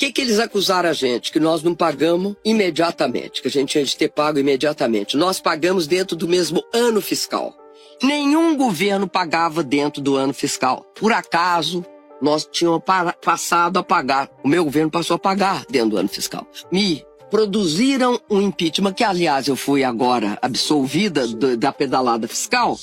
[0.00, 1.30] Que, que eles acusaram a gente?
[1.30, 5.14] Que nós não pagamos imediatamente, que a gente tinha de ter pago imediatamente.
[5.14, 7.54] Nós pagamos dentro do mesmo ano fiscal.
[8.02, 10.86] Nenhum governo pagava dentro do ano fiscal.
[10.98, 11.84] Por acaso,
[12.18, 12.80] nós tínhamos
[13.22, 14.30] passado a pagar.
[14.42, 16.46] O meu governo passou a pagar dentro do ano fiscal.
[16.72, 22.78] Me produziram um impeachment, que aliás eu fui agora absolvida do- da pedalada fiscal,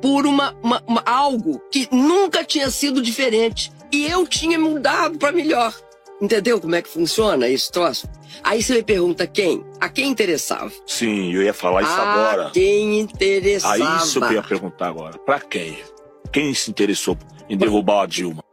[0.00, 3.70] por uma, uma- uma- algo que nunca tinha sido diferente.
[3.92, 5.74] E eu tinha mudado para melhor.
[6.20, 8.06] Entendeu como é que funciona esse troço?
[8.44, 9.64] Aí você me pergunta quem?
[9.80, 10.70] A quem interessava?
[10.86, 12.50] Sim, eu ia falar isso a agora.
[12.50, 13.74] quem interessava.
[13.74, 15.18] Aí isso eu ia perguntar agora.
[15.18, 15.82] Pra quem?
[16.30, 17.16] Quem se interessou
[17.48, 18.44] em derrubar a Dilma?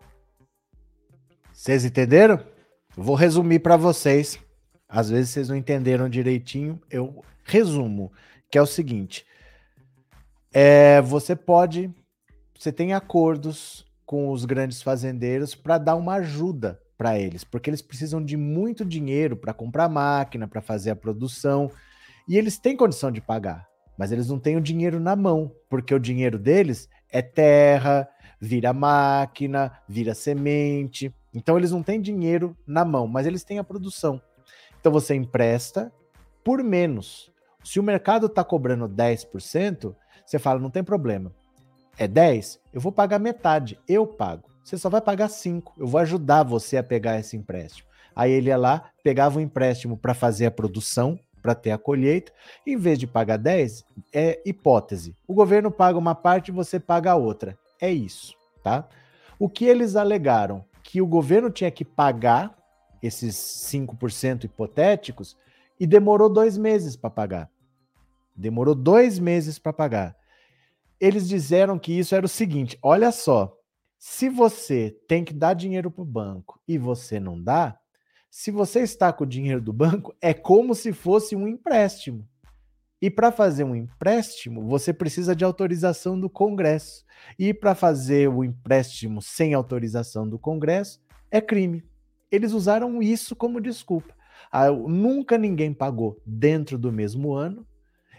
[1.51, 2.39] Vocês entenderam?
[2.95, 4.39] Eu Vou resumir para vocês.
[4.87, 8.11] Às vezes vocês não entenderam direitinho, eu resumo,
[8.49, 9.25] que é o seguinte:
[10.53, 11.93] é, você pode,
[12.57, 17.81] você tem acordos com os grandes fazendeiros para dar uma ajuda para eles, porque eles
[17.81, 21.69] precisam de muito dinheiro para comprar máquina, para fazer a produção,
[22.27, 23.67] e eles têm condição de pagar,
[23.97, 28.07] mas eles não têm o dinheiro na mão, porque o dinheiro deles é terra,
[28.39, 31.13] vira máquina, vira semente.
[31.33, 34.21] Então eles não têm dinheiro na mão, mas eles têm a produção.
[34.79, 35.91] Então você empresta
[36.43, 37.31] por menos.
[37.63, 39.95] Se o mercado está cobrando 10%,
[40.25, 41.33] você fala, não tem problema.
[41.97, 42.59] É 10?
[42.71, 44.49] Eu vou pagar metade, eu pago.
[44.67, 45.75] Você só vai pagar 5.
[45.77, 47.87] Eu vou ajudar você a pegar esse empréstimo.
[48.13, 52.33] Aí ele ia lá, pegava o empréstimo para fazer a produção, para ter a colheita,
[52.65, 55.15] em vez de pagar 10, é hipótese.
[55.25, 57.57] O governo paga uma parte e você paga a outra.
[57.79, 58.85] É isso, tá?
[59.39, 60.65] O que eles alegaram?
[60.83, 62.53] Que o governo tinha que pagar
[63.01, 65.37] esses 5% hipotéticos
[65.79, 67.49] e demorou dois meses para pagar.
[68.35, 70.17] Demorou dois meses para pagar.
[70.99, 73.57] Eles disseram que isso era o seguinte: olha só,
[73.97, 77.77] se você tem que dar dinheiro para o banco e você não dá,
[78.29, 82.27] se você está com o dinheiro do banco, é como se fosse um empréstimo.
[83.01, 87.05] E para fazer um empréstimo, você precisa de autorização do Congresso.
[87.37, 90.99] E para fazer o empréstimo sem autorização do Congresso
[91.29, 91.83] é crime.
[92.31, 94.15] Eles usaram isso como desculpa.
[94.51, 97.65] Ah, nunca ninguém pagou dentro do mesmo ano.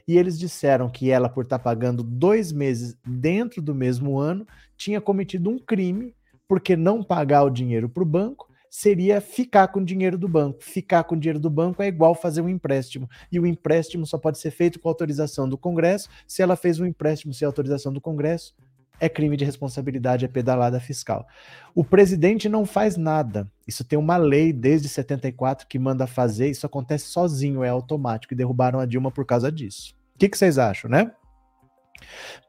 [0.09, 4.47] E eles disseram que ela, por estar tá pagando dois meses dentro do mesmo ano,
[4.74, 6.14] tinha cometido um crime,
[6.48, 10.64] porque não pagar o dinheiro para o banco seria ficar com o dinheiro do banco.
[10.64, 13.09] Ficar com o dinheiro do banco é igual fazer um empréstimo.
[13.30, 16.09] E o empréstimo só pode ser feito com autorização do Congresso.
[16.26, 18.55] Se ela fez um empréstimo sem autorização do Congresso,
[19.01, 21.26] é crime de responsabilidade, é pedalada fiscal.
[21.74, 23.47] O presidente não faz nada.
[23.66, 28.36] Isso tem uma lei desde 74 que manda fazer, isso acontece sozinho, é automático, e
[28.36, 29.98] derrubaram a Dilma por causa disso.
[30.19, 31.12] O que, que vocês acham, né?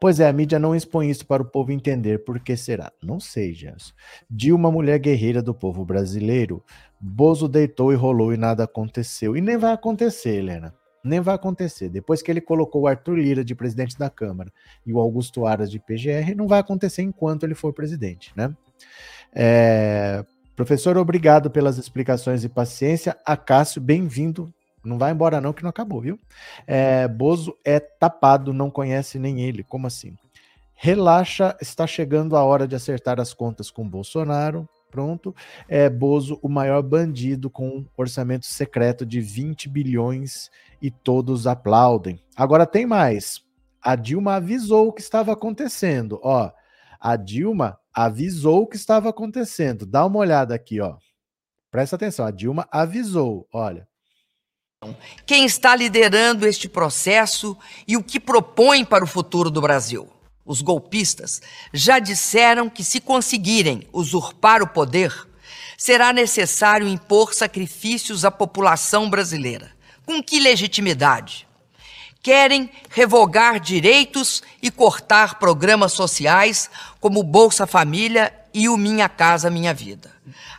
[0.00, 2.24] Pois é, a mídia não expõe isso para o povo entender.
[2.24, 2.90] Por que será?
[3.00, 3.92] Não sei, Gerson.
[4.28, 6.64] Dilma, mulher guerreira do povo brasileiro,
[7.00, 9.36] Bozo deitou e rolou e nada aconteceu.
[9.36, 10.74] E nem vai acontecer, Helena.
[11.04, 11.88] Nem vai acontecer.
[11.88, 14.52] Depois que ele colocou o Arthur Lira de presidente da Câmara
[14.84, 18.52] e o Augusto Aras de PGR, não vai acontecer enquanto ele for presidente, né?
[19.32, 20.24] É...
[20.56, 23.16] Professor, obrigado pelas explicações e paciência.
[23.24, 24.52] Acácio, bem-vindo
[24.84, 26.18] não vai embora não, que não acabou, viu?
[26.66, 29.62] É, Bozo é tapado, não conhece nem ele.
[29.62, 30.16] Como assim?
[30.74, 34.66] Relaxa, está chegando a hora de acertar as contas com Bolsonaro.
[34.90, 35.34] Pronto.
[35.68, 40.50] É Bozo, o maior bandido com um orçamento secreto de 20 bilhões
[40.80, 42.20] e todos aplaudem.
[42.34, 43.42] Agora tem mais.
[43.82, 46.18] A Dilma avisou o que estava acontecendo.
[46.22, 46.50] Ó,
[46.98, 49.86] a Dilma avisou o que estava acontecendo.
[49.86, 50.96] Dá uma olhada aqui, ó.
[51.70, 52.26] Presta atenção.
[52.26, 53.46] A Dilma avisou.
[53.52, 53.86] Olha,
[55.26, 57.54] quem está liderando este processo
[57.86, 60.08] e o que propõe para o futuro do Brasil.
[60.42, 65.14] Os golpistas já disseram que, se conseguirem usurpar o poder,
[65.76, 69.70] será necessário impor sacrifícios à população brasileira.
[70.06, 71.46] Com que legitimidade?
[72.22, 79.74] Querem revogar direitos e cortar programas sociais como Bolsa Família e o Minha Casa Minha
[79.74, 80.10] Vida.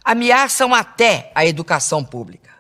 [0.04, 2.51] Ameaçam até a educação pública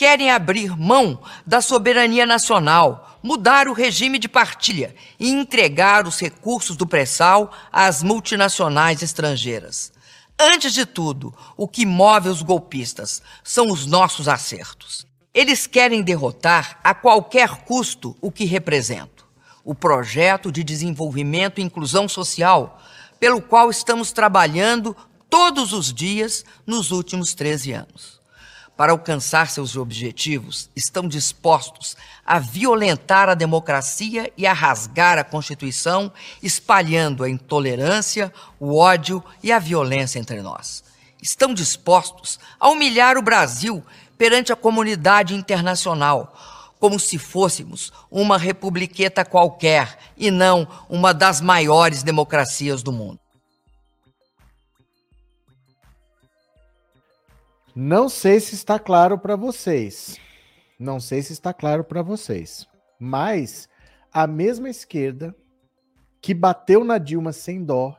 [0.00, 6.74] querem abrir mão da soberania nacional, mudar o regime de partilha e entregar os recursos
[6.74, 9.92] do pré-sal às multinacionais estrangeiras.
[10.38, 15.06] Antes de tudo, o que move os golpistas são os nossos acertos.
[15.34, 19.28] Eles querem derrotar a qualquer custo o que represento:
[19.62, 22.80] o projeto de desenvolvimento e inclusão social,
[23.20, 24.96] pelo qual estamos trabalhando
[25.28, 28.19] todos os dias nos últimos 13 anos
[28.80, 36.10] para alcançar seus objetivos, estão dispostos a violentar a democracia e a rasgar a Constituição,
[36.42, 40.82] espalhando a intolerância, o ódio e a violência entre nós.
[41.22, 43.84] Estão dispostos a humilhar o Brasil
[44.16, 46.34] perante a comunidade internacional,
[46.78, 53.20] como se fôssemos uma republiqueta qualquer e não uma das maiores democracias do mundo.
[57.74, 60.18] Não sei se está claro para vocês.
[60.78, 62.66] Não sei se está claro para vocês.
[62.98, 63.68] Mas
[64.12, 65.34] a mesma esquerda
[66.20, 67.96] que bateu na Dilma sem dó,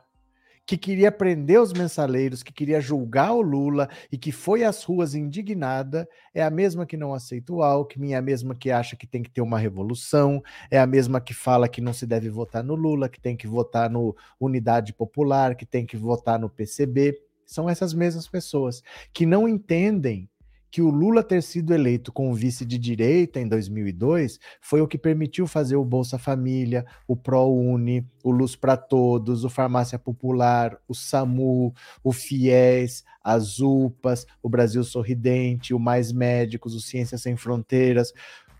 [0.66, 5.14] que queria prender os mensaleiros, que queria julgar o Lula e que foi às ruas
[5.14, 9.06] indignada, é a mesma que não aceita o Alckmin, é a mesma que acha que
[9.06, 12.62] tem que ter uma revolução, é a mesma que fala que não se deve votar
[12.62, 17.31] no Lula, que tem que votar no Unidade Popular, que tem que votar no PCB
[17.52, 20.28] são essas mesmas pessoas que não entendem
[20.72, 24.96] que o Lula ter sido eleito como vice de direita em 2002 foi o que
[24.96, 30.94] permitiu fazer o Bolsa Família, o ProUni, o Luz para Todos, o Farmácia Popular, o
[30.94, 38.10] SAMU, o FIES, as UPAs, o Brasil Sorridente, o Mais Médicos, o Ciências Sem Fronteiras.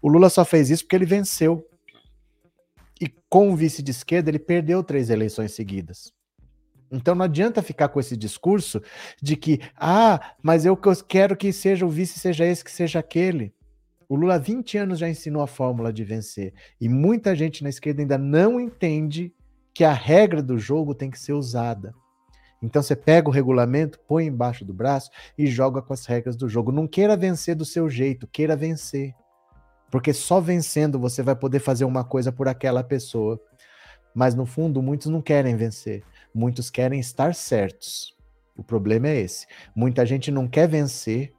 [0.02, 1.66] O Lula só fez isso porque ele venceu.
[3.00, 6.12] E com o vice de esquerda, ele perdeu três eleições seguidas.
[6.92, 8.82] Então não adianta ficar com esse discurso
[9.20, 10.78] de que, ah, mas eu
[11.08, 13.54] quero que seja o vice, seja esse, que seja aquele.
[14.08, 16.52] O Lula há 20 anos já ensinou a fórmula de vencer.
[16.78, 19.32] E muita gente na esquerda ainda não entende
[19.72, 21.94] que a regra do jogo tem que ser usada.
[22.62, 26.46] Então você pega o regulamento, põe embaixo do braço e joga com as regras do
[26.46, 26.70] jogo.
[26.70, 29.14] Não queira vencer do seu jeito, queira vencer.
[29.90, 33.40] Porque só vencendo você vai poder fazer uma coisa por aquela pessoa.
[34.14, 36.04] Mas no fundo, muitos não querem vencer.
[36.34, 38.14] Muitos querem estar certos.
[38.56, 39.46] O problema é esse.
[39.74, 41.32] Muita gente não quer vencer,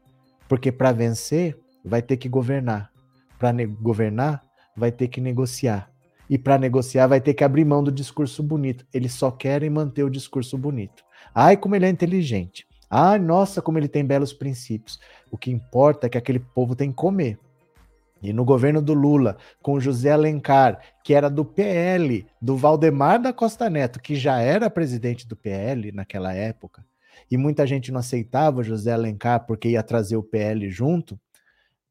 [0.47, 2.91] porque para vencer vai ter que governar.
[3.39, 4.43] Para governar,
[4.75, 5.91] vai ter que negociar.
[6.29, 8.85] E para negociar, vai ter que abrir mão do discurso bonito.
[8.93, 11.03] Eles só querem manter o discurso bonito.
[11.33, 12.65] Ai, como ele é inteligente.
[12.89, 14.99] Ai, nossa, como ele tem belos princípios.
[15.31, 17.37] O que importa é que aquele povo tem que comer.
[18.23, 23.33] E no governo do Lula, com José Alencar, que era do PL, do Valdemar da
[23.33, 26.85] Costa Neto, que já era presidente do PL naquela época,
[27.29, 31.19] e muita gente não aceitava José Alencar porque ia trazer o PL junto,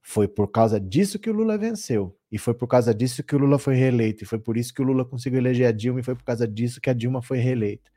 [0.01, 2.17] foi por causa disso que o Lula venceu.
[2.31, 4.25] E foi por causa disso que o Lula foi reeleito.
[4.25, 6.01] E foi por isso que o Lula conseguiu eleger a Dilma.
[6.01, 7.91] E foi por causa disso que a Dilma foi reeleita.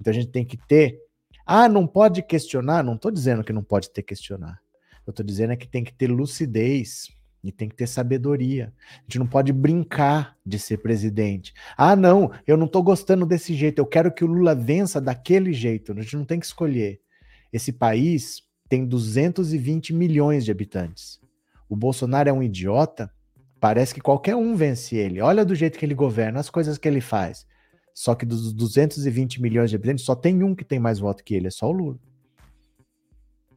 [0.00, 0.98] Então a gente tem que ter.
[1.44, 2.82] Ah, não pode questionar?
[2.82, 4.60] Não estou dizendo que não pode ter questionar.
[5.06, 7.08] Eu estou dizendo é que tem que ter lucidez
[7.42, 8.72] e tem que ter sabedoria.
[8.98, 11.54] A gente não pode brincar de ser presidente.
[11.76, 13.78] Ah, não, eu não estou gostando desse jeito.
[13.78, 15.92] Eu quero que o Lula vença daquele jeito.
[15.92, 17.00] A gente não tem que escolher.
[17.52, 21.20] Esse país tem 220 milhões de habitantes.
[21.68, 23.10] O Bolsonaro é um idiota.
[23.58, 25.20] Parece que qualquer um vence ele.
[25.20, 27.46] Olha do jeito que ele governa, as coisas que ele faz.
[27.94, 31.34] Só que dos 220 milhões de habitantes, só tem um que tem mais voto que
[31.34, 31.98] ele, é só o Lula.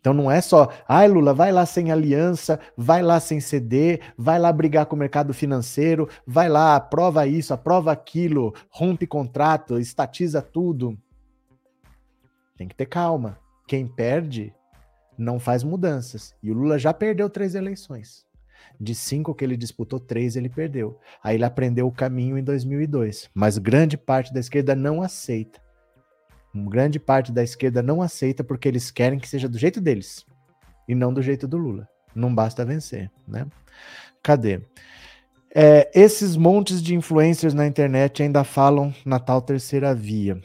[0.03, 4.37] Então não é só, ai Lula, vai lá sem aliança, vai lá sem ceder, vai
[4.37, 10.41] lá brigar com o mercado financeiro, vai lá, aprova isso, aprova aquilo, rompe contrato, estatiza
[10.41, 10.97] tudo.
[12.57, 13.39] Tem que ter calma.
[13.65, 14.53] Quem perde
[15.17, 16.35] não faz mudanças.
[16.43, 18.25] E o Lula já perdeu três eleições.
[18.77, 20.99] De cinco que ele disputou, três ele perdeu.
[21.23, 23.29] Aí ele aprendeu o caminho em 2002.
[23.33, 25.62] Mas grande parte da esquerda não aceita.
[26.53, 30.25] Grande parte da esquerda não aceita porque eles querem que seja do jeito deles
[30.87, 31.87] e não do jeito do Lula.
[32.15, 33.47] Não basta vencer, né?
[34.21, 34.61] Cadê?
[35.55, 40.39] É, esses montes de influencers na internet ainda falam Natal Terceira Via.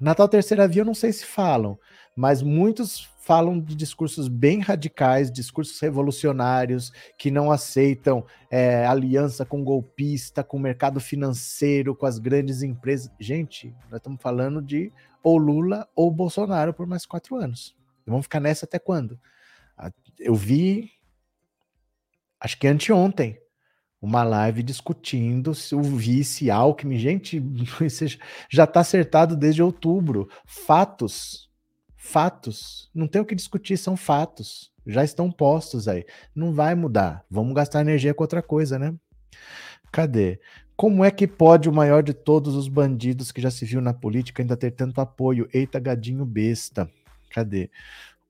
[0.00, 1.78] Natal Terceira Via eu não sei se falam,
[2.16, 9.62] mas muitos falam de discursos bem radicais, discursos revolucionários, que não aceitam é, aliança com
[9.62, 13.12] golpista, com o mercado financeiro, com as grandes empresas.
[13.20, 14.92] Gente, nós estamos falando de
[15.22, 17.76] ou Lula ou Bolsonaro por mais quatro anos.
[18.04, 19.16] Vamos ficar nessa até quando?
[20.18, 20.90] Eu vi,
[22.40, 23.38] acho que anteontem,
[24.00, 27.40] uma live discutindo se o vice Alckmin, gente,
[28.50, 30.28] já está acertado desde outubro.
[30.44, 31.51] Fatos
[32.04, 32.90] Fatos.
[32.92, 34.72] Não tem o que discutir, são fatos.
[34.84, 36.04] Já estão postos aí.
[36.34, 37.24] Não vai mudar.
[37.30, 38.92] Vamos gastar energia com outra coisa, né?
[39.92, 40.40] Cadê?
[40.76, 43.94] Como é que pode o maior de todos os bandidos que já se viu na
[43.94, 45.48] política ainda ter tanto apoio?
[45.54, 46.90] Eita, gadinho besta.
[47.30, 47.70] Cadê?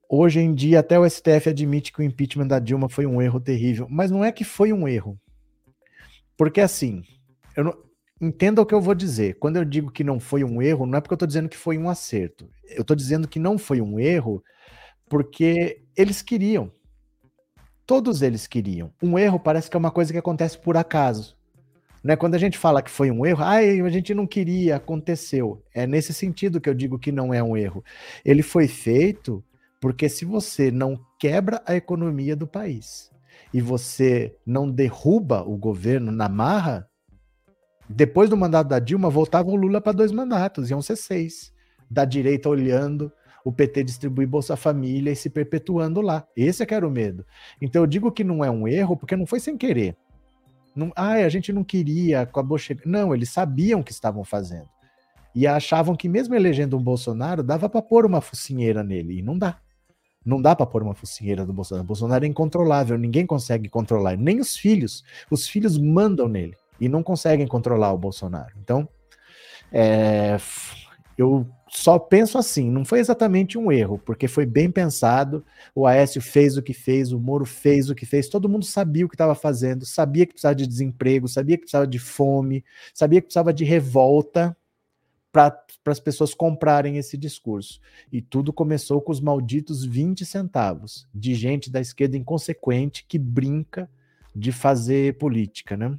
[0.06, 3.40] Hoje em dia, até o STF admite que o impeachment da Dilma foi um erro
[3.40, 3.86] terrível.
[3.88, 5.18] Mas não é que foi um erro.
[6.36, 7.02] Porque assim,
[7.56, 7.74] eu não,
[8.22, 9.36] entenda o que eu vou dizer.
[9.40, 11.56] Quando eu digo que não foi um erro, não é porque eu estou dizendo que
[11.56, 12.48] foi um acerto.
[12.70, 14.42] Eu estou dizendo que não foi um erro
[15.08, 16.70] porque eles queriam.
[17.84, 18.92] Todos eles queriam.
[19.02, 21.36] Um erro parece que é uma coisa que acontece por acaso.
[22.02, 22.14] Né?
[22.14, 25.62] Quando a gente fala que foi um erro, ah, a gente não queria, aconteceu.
[25.74, 27.84] É nesse sentido que eu digo que não é um erro.
[28.24, 29.44] Ele foi feito
[29.80, 33.10] porque se você não quebra a economia do país
[33.52, 36.88] e você não derruba o governo na marra,
[37.94, 41.52] depois do mandato da Dilma, voltava o Lula para dois mandatos, iam ser seis.
[41.90, 43.12] Da direita olhando,
[43.44, 46.26] o PT distribuir Bolsa Família e se perpetuando lá.
[46.34, 47.26] Esse é que era o medo.
[47.60, 49.94] Então eu digo que não é um erro, porque não foi sem querer.
[50.74, 52.86] Não, ah, a gente não queria, acabou chegando.
[52.86, 54.68] Não, eles sabiam o que estavam fazendo.
[55.34, 59.18] E achavam que mesmo elegendo um Bolsonaro, dava para pôr uma focinheira nele.
[59.18, 59.58] E não dá.
[60.24, 61.84] Não dá para pôr uma focinheira do Bolsonaro.
[61.84, 65.04] O Bolsonaro é incontrolável, ninguém consegue controlar, nem os filhos.
[65.30, 68.54] Os filhos mandam nele e não conseguem controlar o Bolsonaro.
[68.60, 68.88] Então,
[69.70, 70.36] é,
[71.16, 75.44] eu só penso assim, não foi exatamente um erro, porque foi bem pensado,
[75.76, 79.06] o Aécio fez o que fez, o Moro fez o que fez, todo mundo sabia
[79.06, 83.20] o que estava fazendo, sabia que precisava de desemprego, sabia que precisava de fome, sabia
[83.20, 84.56] que precisava de revolta
[85.30, 85.56] para
[85.86, 87.80] as pessoas comprarem esse discurso.
[88.10, 93.88] E tudo começou com os malditos 20 centavos de gente da esquerda inconsequente que brinca
[94.34, 95.96] de fazer política, né?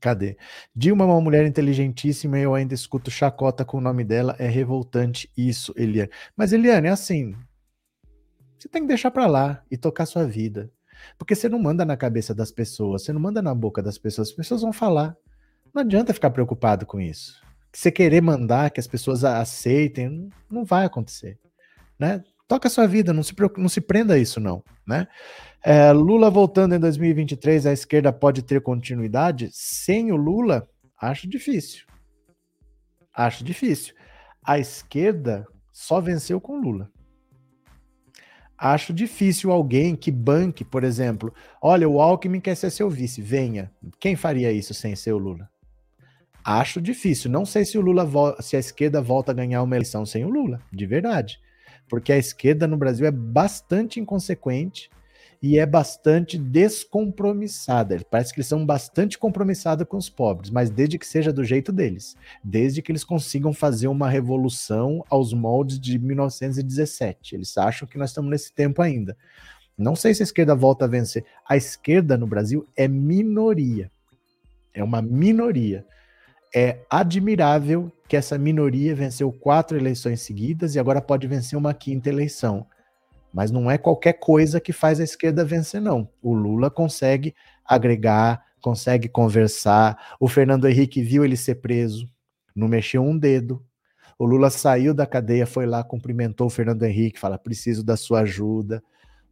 [0.00, 0.36] Cadê?
[0.74, 4.34] Dilma é uma mulher inteligentíssima e eu ainda escuto chacota com o nome dela.
[4.38, 6.10] É revoltante isso, Eliane.
[6.34, 7.34] Mas, Eliane, é assim.
[8.58, 10.70] Você tem que deixar para lá e tocar sua vida.
[11.18, 14.28] Porque você não manda na cabeça das pessoas, você não manda na boca das pessoas,
[14.28, 15.16] as pessoas vão falar.
[15.72, 17.40] Não adianta ficar preocupado com isso.
[17.72, 21.38] Você querer mandar que as pessoas aceitem, não vai acontecer.
[21.98, 22.22] Né?
[22.50, 24.60] Toca a sua vida, não se, não se prenda a isso, não.
[24.84, 25.06] Né?
[25.62, 29.48] É, Lula voltando em 2023, a esquerda pode ter continuidade?
[29.52, 30.68] Sem o Lula,
[31.00, 31.86] acho difícil.
[33.14, 33.94] Acho difícil.
[34.44, 36.90] A esquerda só venceu com Lula.
[38.58, 41.32] Acho difícil alguém que banque, por exemplo,
[41.62, 43.70] olha, o Alckmin quer ser seu vice, venha.
[44.00, 45.48] Quem faria isso sem ser o Lula?
[46.44, 47.30] Acho difícil.
[47.30, 48.08] Não sei se o Lula
[48.42, 51.38] se a esquerda volta a ganhar uma eleição sem o Lula, de verdade.
[51.90, 54.88] Porque a esquerda no Brasil é bastante inconsequente
[55.42, 57.98] e é bastante descompromissada.
[58.08, 61.72] Parece que eles são bastante compromissados com os pobres, mas desde que seja do jeito
[61.72, 67.34] deles, desde que eles consigam fazer uma revolução aos moldes de 1917.
[67.34, 69.16] Eles acham que nós estamos nesse tempo ainda.
[69.76, 71.24] Não sei se a esquerda volta a vencer.
[71.48, 73.90] A esquerda no Brasil é minoria.
[74.72, 75.86] É uma minoria.
[76.54, 82.08] É admirável que essa minoria venceu quatro eleições seguidas e agora pode vencer uma quinta
[82.08, 82.66] eleição.
[83.32, 86.08] Mas não é qualquer coisa que faz a esquerda vencer, não.
[86.20, 90.16] O Lula consegue agregar, consegue conversar.
[90.18, 92.10] O Fernando Henrique viu ele ser preso,
[92.54, 93.64] não mexeu um dedo.
[94.18, 98.20] O Lula saiu da cadeia, foi lá, cumprimentou o Fernando Henrique, fala: preciso da sua
[98.20, 98.82] ajuda.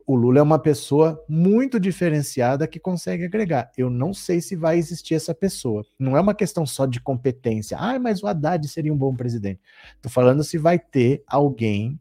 [0.08, 3.70] O Lula é uma pessoa muito diferenciada que consegue agregar.
[3.76, 5.84] Eu não sei se vai existir essa pessoa.
[5.98, 7.76] Não é uma questão só de competência.
[7.78, 9.60] Ah, mas o Haddad seria um bom presidente.
[9.96, 12.00] Estou falando se vai ter alguém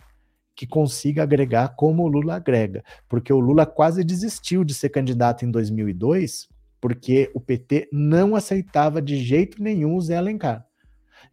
[0.56, 5.44] que consiga agregar como o Lula agrega, porque o Lula quase desistiu de ser candidato
[5.44, 6.48] em 2002,
[6.80, 10.66] porque o PT não aceitava de jeito nenhum o Zé Alencar.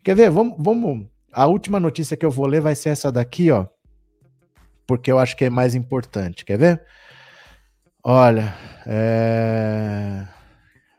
[0.02, 0.28] Quer ver?
[0.28, 1.06] Vamos, vamos.
[1.32, 3.68] A última notícia que eu vou ler vai ser essa daqui, ó,
[4.86, 6.44] porque eu acho que é mais importante.
[6.44, 6.86] Quer ver?
[8.02, 8.54] Olha,
[8.86, 10.26] é...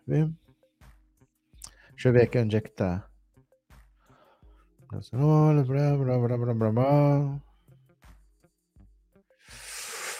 [0.07, 3.07] Deixa eu ver aqui onde é que tá.
[5.13, 7.41] Olha, blá, blá, blá, blá, blá, blá.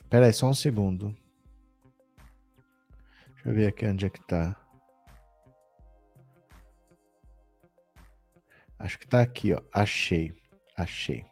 [0.10, 1.16] Pera aí, só um segundo.
[3.34, 4.56] Deixa eu ver aqui onde é que tá.
[8.78, 9.62] Acho que tá aqui, ó.
[9.74, 10.34] Achei.
[10.78, 11.26] Achei.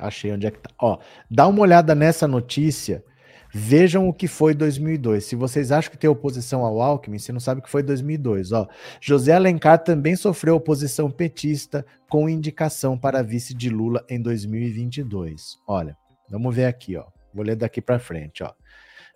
[0.00, 0.70] Achei onde é que tá.
[0.80, 0.98] Ó,
[1.30, 3.04] dá uma olhada nessa notícia.
[3.52, 5.24] Vejam o que foi 2002.
[5.24, 8.52] Se vocês acham que tem oposição ao Alckmin, você não sabe o que foi 2002.
[8.52, 8.68] Ó,
[9.00, 15.58] José Alencar também sofreu oposição petista com indicação para vice de Lula em 2022.
[15.66, 15.96] Olha,
[16.28, 17.04] vamos ver aqui, ó.
[17.32, 18.52] Vou ler daqui para frente, ó.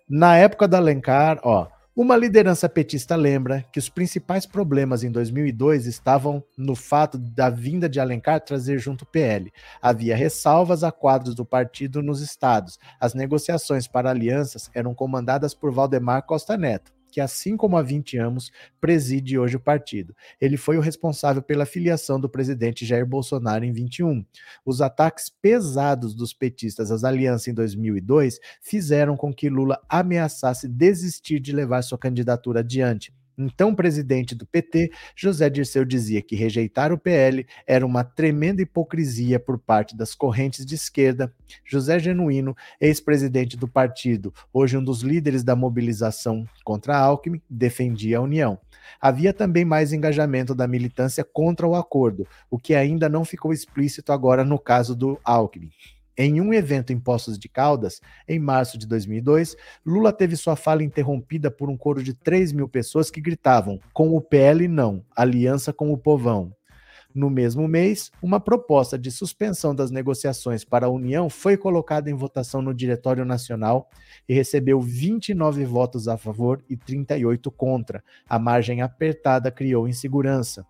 [0.09, 5.85] Na época da Alencar, ó, uma liderança petista lembra que os principais problemas em 2002
[5.85, 9.53] estavam no fato da vinda de Alencar trazer junto o PL.
[9.79, 12.79] Havia ressalvas a quadros do partido nos estados.
[12.99, 18.17] As negociações para alianças eram comandadas por Valdemar Costa Neto que, assim como há 20
[18.17, 20.15] anos, preside hoje o partido.
[20.41, 24.25] Ele foi o responsável pela filiação do presidente Jair Bolsonaro em 21.
[24.65, 31.39] Os ataques pesados dos petistas às alianças em 2002 fizeram com que Lula ameaçasse desistir
[31.39, 33.13] de levar sua candidatura adiante.
[33.37, 39.39] Então, presidente do PT, José Dirceu dizia que rejeitar o PL era uma tremenda hipocrisia
[39.39, 41.33] por parte das correntes de esquerda.
[41.65, 48.19] José Genuíno, ex-presidente do partido, hoje um dos líderes da mobilização contra a Alckmin, defendia
[48.19, 48.59] a união.
[49.01, 54.11] Havia também mais engajamento da militância contra o acordo, o que ainda não ficou explícito
[54.11, 55.71] agora no caso do Alckmin.
[56.15, 60.83] Em um evento em Poços de Caldas, em março de 2002, Lula teve sua fala
[60.83, 65.73] interrompida por um coro de 3 mil pessoas que gritavam: com o PL não, aliança
[65.73, 66.53] com o povão.
[67.15, 72.15] No mesmo mês, uma proposta de suspensão das negociações para a União foi colocada em
[72.15, 73.87] votação no Diretório Nacional
[74.27, 78.03] e recebeu 29 votos a favor e 38 contra.
[78.27, 80.65] A margem apertada criou insegurança.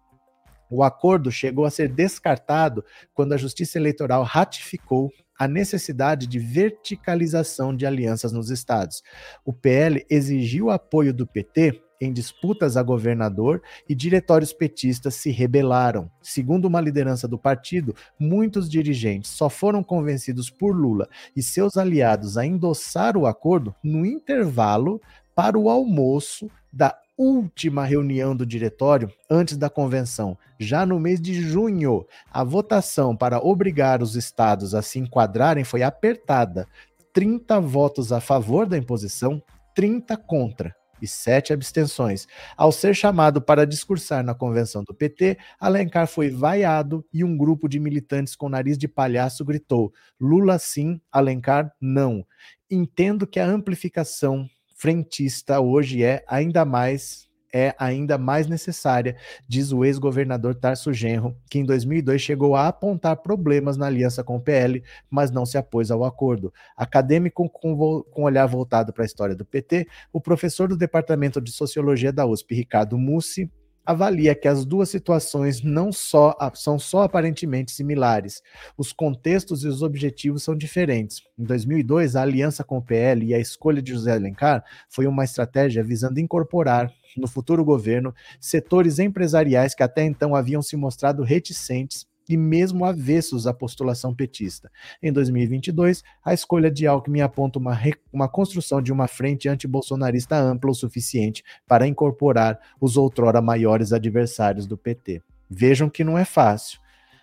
[0.69, 2.83] O acordo chegou a ser descartado
[3.13, 5.11] quando a Justiça Eleitoral ratificou
[5.43, 9.03] a necessidade de verticalização de alianças nos estados.
[9.43, 16.09] O PL exigiu apoio do PT em disputas a governador e diretórios petistas se rebelaram.
[16.21, 22.37] Segundo uma liderança do partido, muitos dirigentes só foram convencidos por Lula e seus aliados
[22.37, 25.01] a endossar o acordo no intervalo
[25.35, 31.33] para o almoço da última reunião do diretório antes da convenção, já no mês de
[31.33, 36.67] junho, a votação para obrigar os estados a se enquadrarem foi apertada.
[37.13, 39.41] 30 votos a favor da imposição,
[39.73, 42.27] 30 contra e sete abstenções.
[42.57, 47.69] Ao ser chamado para discursar na convenção do PT, Alencar foi vaiado e um grupo
[47.69, 52.25] de militantes com nariz de palhaço gritou: Lula sim, Alencar não.
[52.69, 54.49] Entendo que a amplificação
[54.83, 59.15] frentista hoje é ainda mais é ainda mais necessária,
[59.47, 64.35] diz o ex-governador Tarso Genro, que em 2002 chegou a apontar problemas na aliança com
[64.35, 66.51] o PL, mas não se apôs ao acordo.
[66.75, 71.51] Acadêmico com, com olhar voltado para a história do PT, o professor do Departamento de
[71.51, 73.49] Sociologia da USP, Ricardo Mussi,
[73.85, 78.41] avalia que as duas situações não só são só aparentemente similares,
[78.77, 81.21] os contextos e os objetivos são diferentes.
[81.37, 85.23] Em 2002, a aliança com o PL e a escolha de José Alencar foi uma
[85.23, 92.07] estratégia visando incorporar no futuro governo setores empresariais que até então haviam se mostrado reticentes
[92.27, 94.71] e mesmo avessos à postulação petista.
[95.01, 97.77] Em 2022, a escolha de Alckmin aponta uma,
[98.11, 104.65] uma construção de uma frente antibolsonarista ampla o suficiente para incorporar os outrora maiores adversários
[104.65, 105.21] do PT.
[105.49, 106.79] Vejam que não é fácil.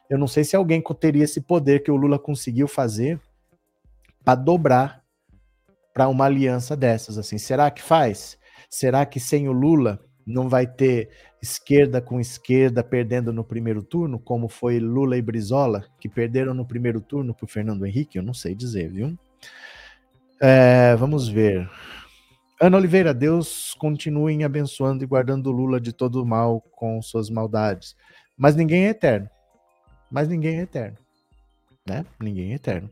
[0.08, 3.20] Eu não sei se alguém teria esse poder que o Lula conseguiu fazer
[4.24, 5.00] para dobrar
[5.94, 7.38] para uma aliança dessas assim.
[7.38, 8.38] Será que faz?
[8.68, 11.10] Será que sem o Lula não vai ter
[11.42, 16.66] esquerda com esquerda perdendo no primeiro turno, como foi Lula e Brizola, que perderam no
[16.66, 18.18] primeiro turno para Fernando Henrique?
[18.18, 19.18] Eu não sei dizer, viu?
[20.40, 21.68] É, vamos ver.
[22.60, 27.96] Ana Oliveira, Deus continue abençoando e guardando Lula de todo o mal com suas maldades.
[28.36, 29.30] Mas ninguém é eterno.
[30.10, 30.98] Mas ninguém é eterno.
[31.88, 32.04] Né?
[32.20, 32.90] Ninguém é eterno.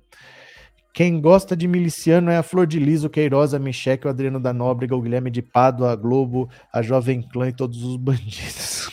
[0.99, 4.53] Quem gosta de miliciano é a Flor de Liso, Queiroz, a Micheque, o Adriano da
[4.53, 8.91] Nóbrega, o Guilherme de Pádua, a Globo, a Jovem Clã e todos os bandidos.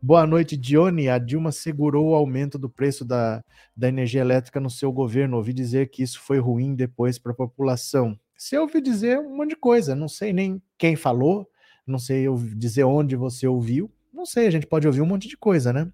[0.00, 1.10] Boa noite, Dione.
[1.10, 3.44] A Dilma segurou o aumento do preço da,
[3.76, 5.36] da energia elétrica no seu governo.
[5.36, 8.18] Ouvi dizer que isso foi ruim depois para a população.
[8.34, 11.46] Você ouviu dizer um monte de coisa, não sei nem quem falou,
[11.86, 12.24] não sei
[12.56, 15.86] dizer onde você ouviu, não sei, a gente pode ouvir um monte de coisa, né?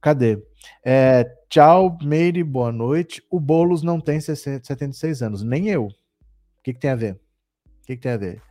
[0.00, 0.42] Cadê?
[0.82, 3.22] É, tchau, Meire, boa noite.
[3.30, 5.86] O Boulos não tem 60, 76 anos, nem eu.
[5.86, 7.14] O que, que tem a ver?
[7.14, 8.42] O que, que tem a ver?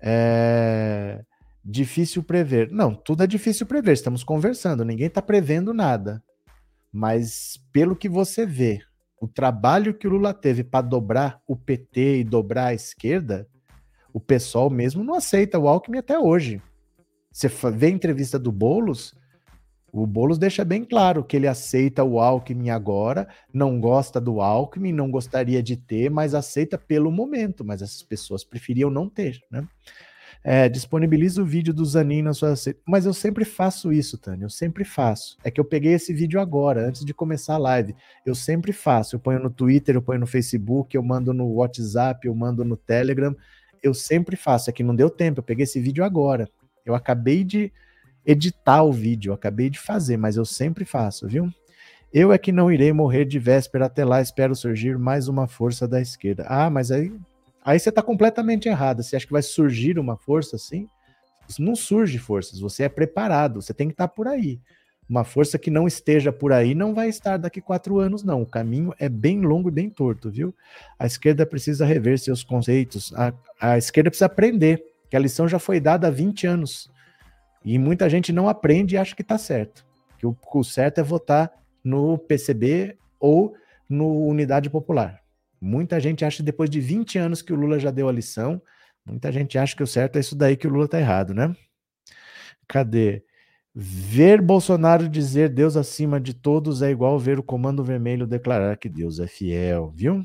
[0.00, 1.24] É,
[1.64, 2.70] difícil prever.
[2.70, 3.92] Não, tudo é difícil prever.
[3.92, 6.22] Estamos conversando, ninguém está prevendo nada.
[6.92, 8.80] Mas pelo que você vê,
[9.20, 13.48] o trabalho que o Lula teve para dobrar o PT e dobrar a esquerda,
[14.12, 16.60] o pessoal mesmo não aceita o Alckmin até hoje.
[17.32, 19.14] Você vê a entrevista do Boulos,
[19.96, 24.92] o Boulos deixa bem claro que ele aceita o Alckmin agora, não gosta do Alckmin,
[24.92, 27.64] não gostaria de ter, mas aceita pelo momento.
[27.64, 29.64] Mas essas pessoas preferiam não ter, né?
[30.42, 32.54] É, disponibiliza o vídeo do Zanin na sua.
[32.84, 34.44] Mas eu sempre faço isso, Tânia.
[34.44, 35.38] Eu sempre faço.
[35.44, 37.94] É que eu peguei esse vídeo agora, antes de começar a live.
[38.26, 39.14] Eu sempre faço.
[39.14, 42.76] Eu ponho no Twitter, eu ponho no Facebook, eu mando no WhatsApp, eu mando no
[42.76, 43.34] Telegram.
[43.80, 44.68] Eu sempre faço.
[44.68, 45.38] É que não deu tempo.
[45.38, 46.48] Eu peguei esse vídeo agora.
[46.84, 47.72] Eu acabei de
[48.26, 49.30] editar o vídeo.
[49.30, 51.52] Eu acabei de fazer, mas eu sempre faço, viu?
[52.12, 55.88] Eu é que não irei morrer de véspera até lá, espero surgir mais uma força
[55.88, 56.46] da esquerda.
[56.48, 57.12] Ah, mas aí,
[57.64, 59.02] aí você está completamente errado.
[59.02, 60.88] Você acha que vai surgir uma força assim?
[61.58, 64.60] Não surge forças, você é preparado, você tem que estar tá por aí.
[65.08, 68.42] Uma força que não esteja por aí não vai estar daqui quatro anos, não.
[68.42, 70.54] O caminho é bem longo e bem torto, viu?
[70.98, 73.12] A esquerda precisa rever seus conceitos.
[73.14, 76.90] A, a esquerda precisa aprender, que a lição já foi dada há 20 anos.
[77.64, 79.84] E muita gente não aprende e acha que está certo.
[80.18, 81.50] Que o, o certo é votar
[81.82, 83.54] no PCB ou
[83.88, 85.20] no Unidade Popular.
[85.60, 88.60] Muita gente acha depois de 20 anos que o Lula já deu a lição.
[89.06, 91.54] Muita gente acha que o certo é isso daí que o Lula tá errado, né?
[92.68, 93.24] Cadê?
[93.74, 98.88] Ver Bolsonaro dizer Deus acima de todos é igual ver o Comando Vermelho declarar que
[98.88, 100.24] Deus é fiel, viu?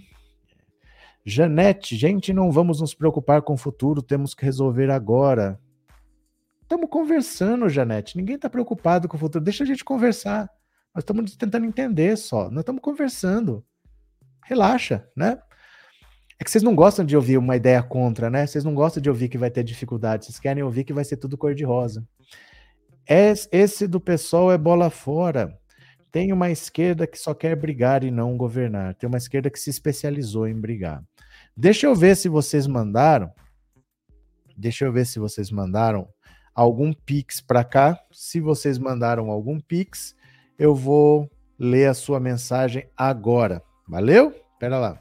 [1.26, 5.60] Janete, gente, não vamos nos preocupar com o futuro, temos que resolver agora.
[6.70, 8.16] Estamos conversando, Janete.
[8.16, 9.44] Ninguém está preocupado com o futuro.
[9.44, 10.48] Deixa a gente conversar.
[10.94, 12.48] Nós estamos tentando entender só.
[12.52, 13.66] Nós estamos conversando.
[14.46, 15.40] Relaxa, né?
[16.40, 18.46] É que vocês não gostam de ouvir uma ideia contra, né?
[18.46, 20.26] Vocês não gostam de ouvir que vai ter dificuldade.
[20.26, 22.08] Vocês querem ouvir que vai ser tudo cor-de-rosa.
[23.52, 25.58] Esse do pessoal é bola fora.
[26.12, 28.94] Tem uma esquerda que só quer brigar e não governar.
[28.94, 31.04] Tem uma esquerda que se especializou em brigar.
[31.58, 33.34] Deixa eu ver se vocês mandaram.
[34.56, 36.08] Deixa eu ver se vocês mandaram
[36.54, 38.00] algum Pix para cá.
[38.12, 40.16] Se vocês mandaram algum Pix,
[40.58, 43.62] eu vou ler a sua mensagem agora.
[43.88, 44.34] Valeu?
[44.54, 45.00] Espera lá.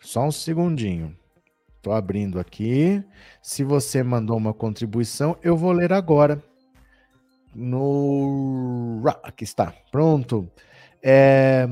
[0.00, 1.16] Só um segundinho.
[1.76, 3.04] Estou abrindo aqui.
[3.42, 6.42] Se você mandou uma contribuição, eu vou ler agora
[7.56, 9.02] no.
[9.22, 10.48] Aqui está, pronto.
[11.02, 11.66] É...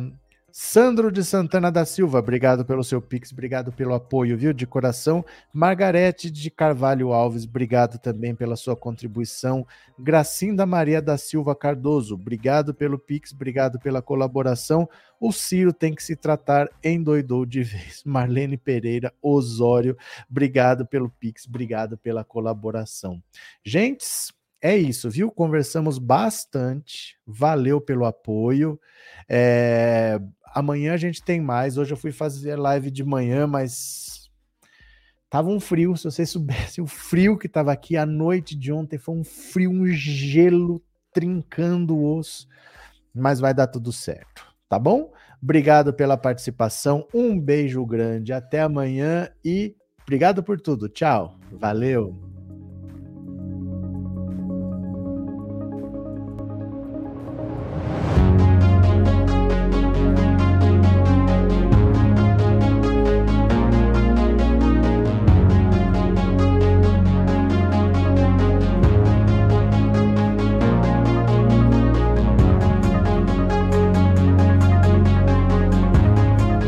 [0.56, 5.24] Sandro de Santana da Silva, obrigado pelo seu pix, obrigado pelo apoio, viu, de coração.
[5.52, 9.66] Margarete de Carvalho Alves, obrigado também pela sua contribuição.
[9.98, 14.88] Gracinda Maria da Silva Cardoso, obrigado pelo pix, obrigado pela colaboração.
[15.18, 18.02] O Ciro tem que se tratar, endoidou de vez.
[18.06, 19.96] Marlene Pereira Osório,
[20.30, 23.20] obrigado pelo pix, obrigado pela colaboração.
[23.64, 24.32] Gentes,
[24.64, 25.30] é isso, viu?
[25.30, 27.18] Conversamos bastante.
[27.26, 28.80] Valeu pelo apoio.
[29.28, 30.18] É,
[30.54, 31.76] Amanhã a gente tem mais.
[31.76, 34.30] Hoje eu fui fazer live de manhã, mas
[35.28, 35.96] tava um frio.
[35.96, 39.72] Se vocês soubessem o frio que tava aqui a noite de ontem, foi um frio,
[39.72, 40.80] um gelo
[41.12, 42.46] trincando o osso.
[43.12, 45.12] Mas vai dar tudo certo, tá bom?
[45.42, 47.06] Obrigado pela participação.
[47.12, 48.32] Um beijo grande.
[48.32, 50.88] Até amanhã e obrigado por tudo.
[50.88, 51.36] Tchau.
[51.50, 52.33] Valeu.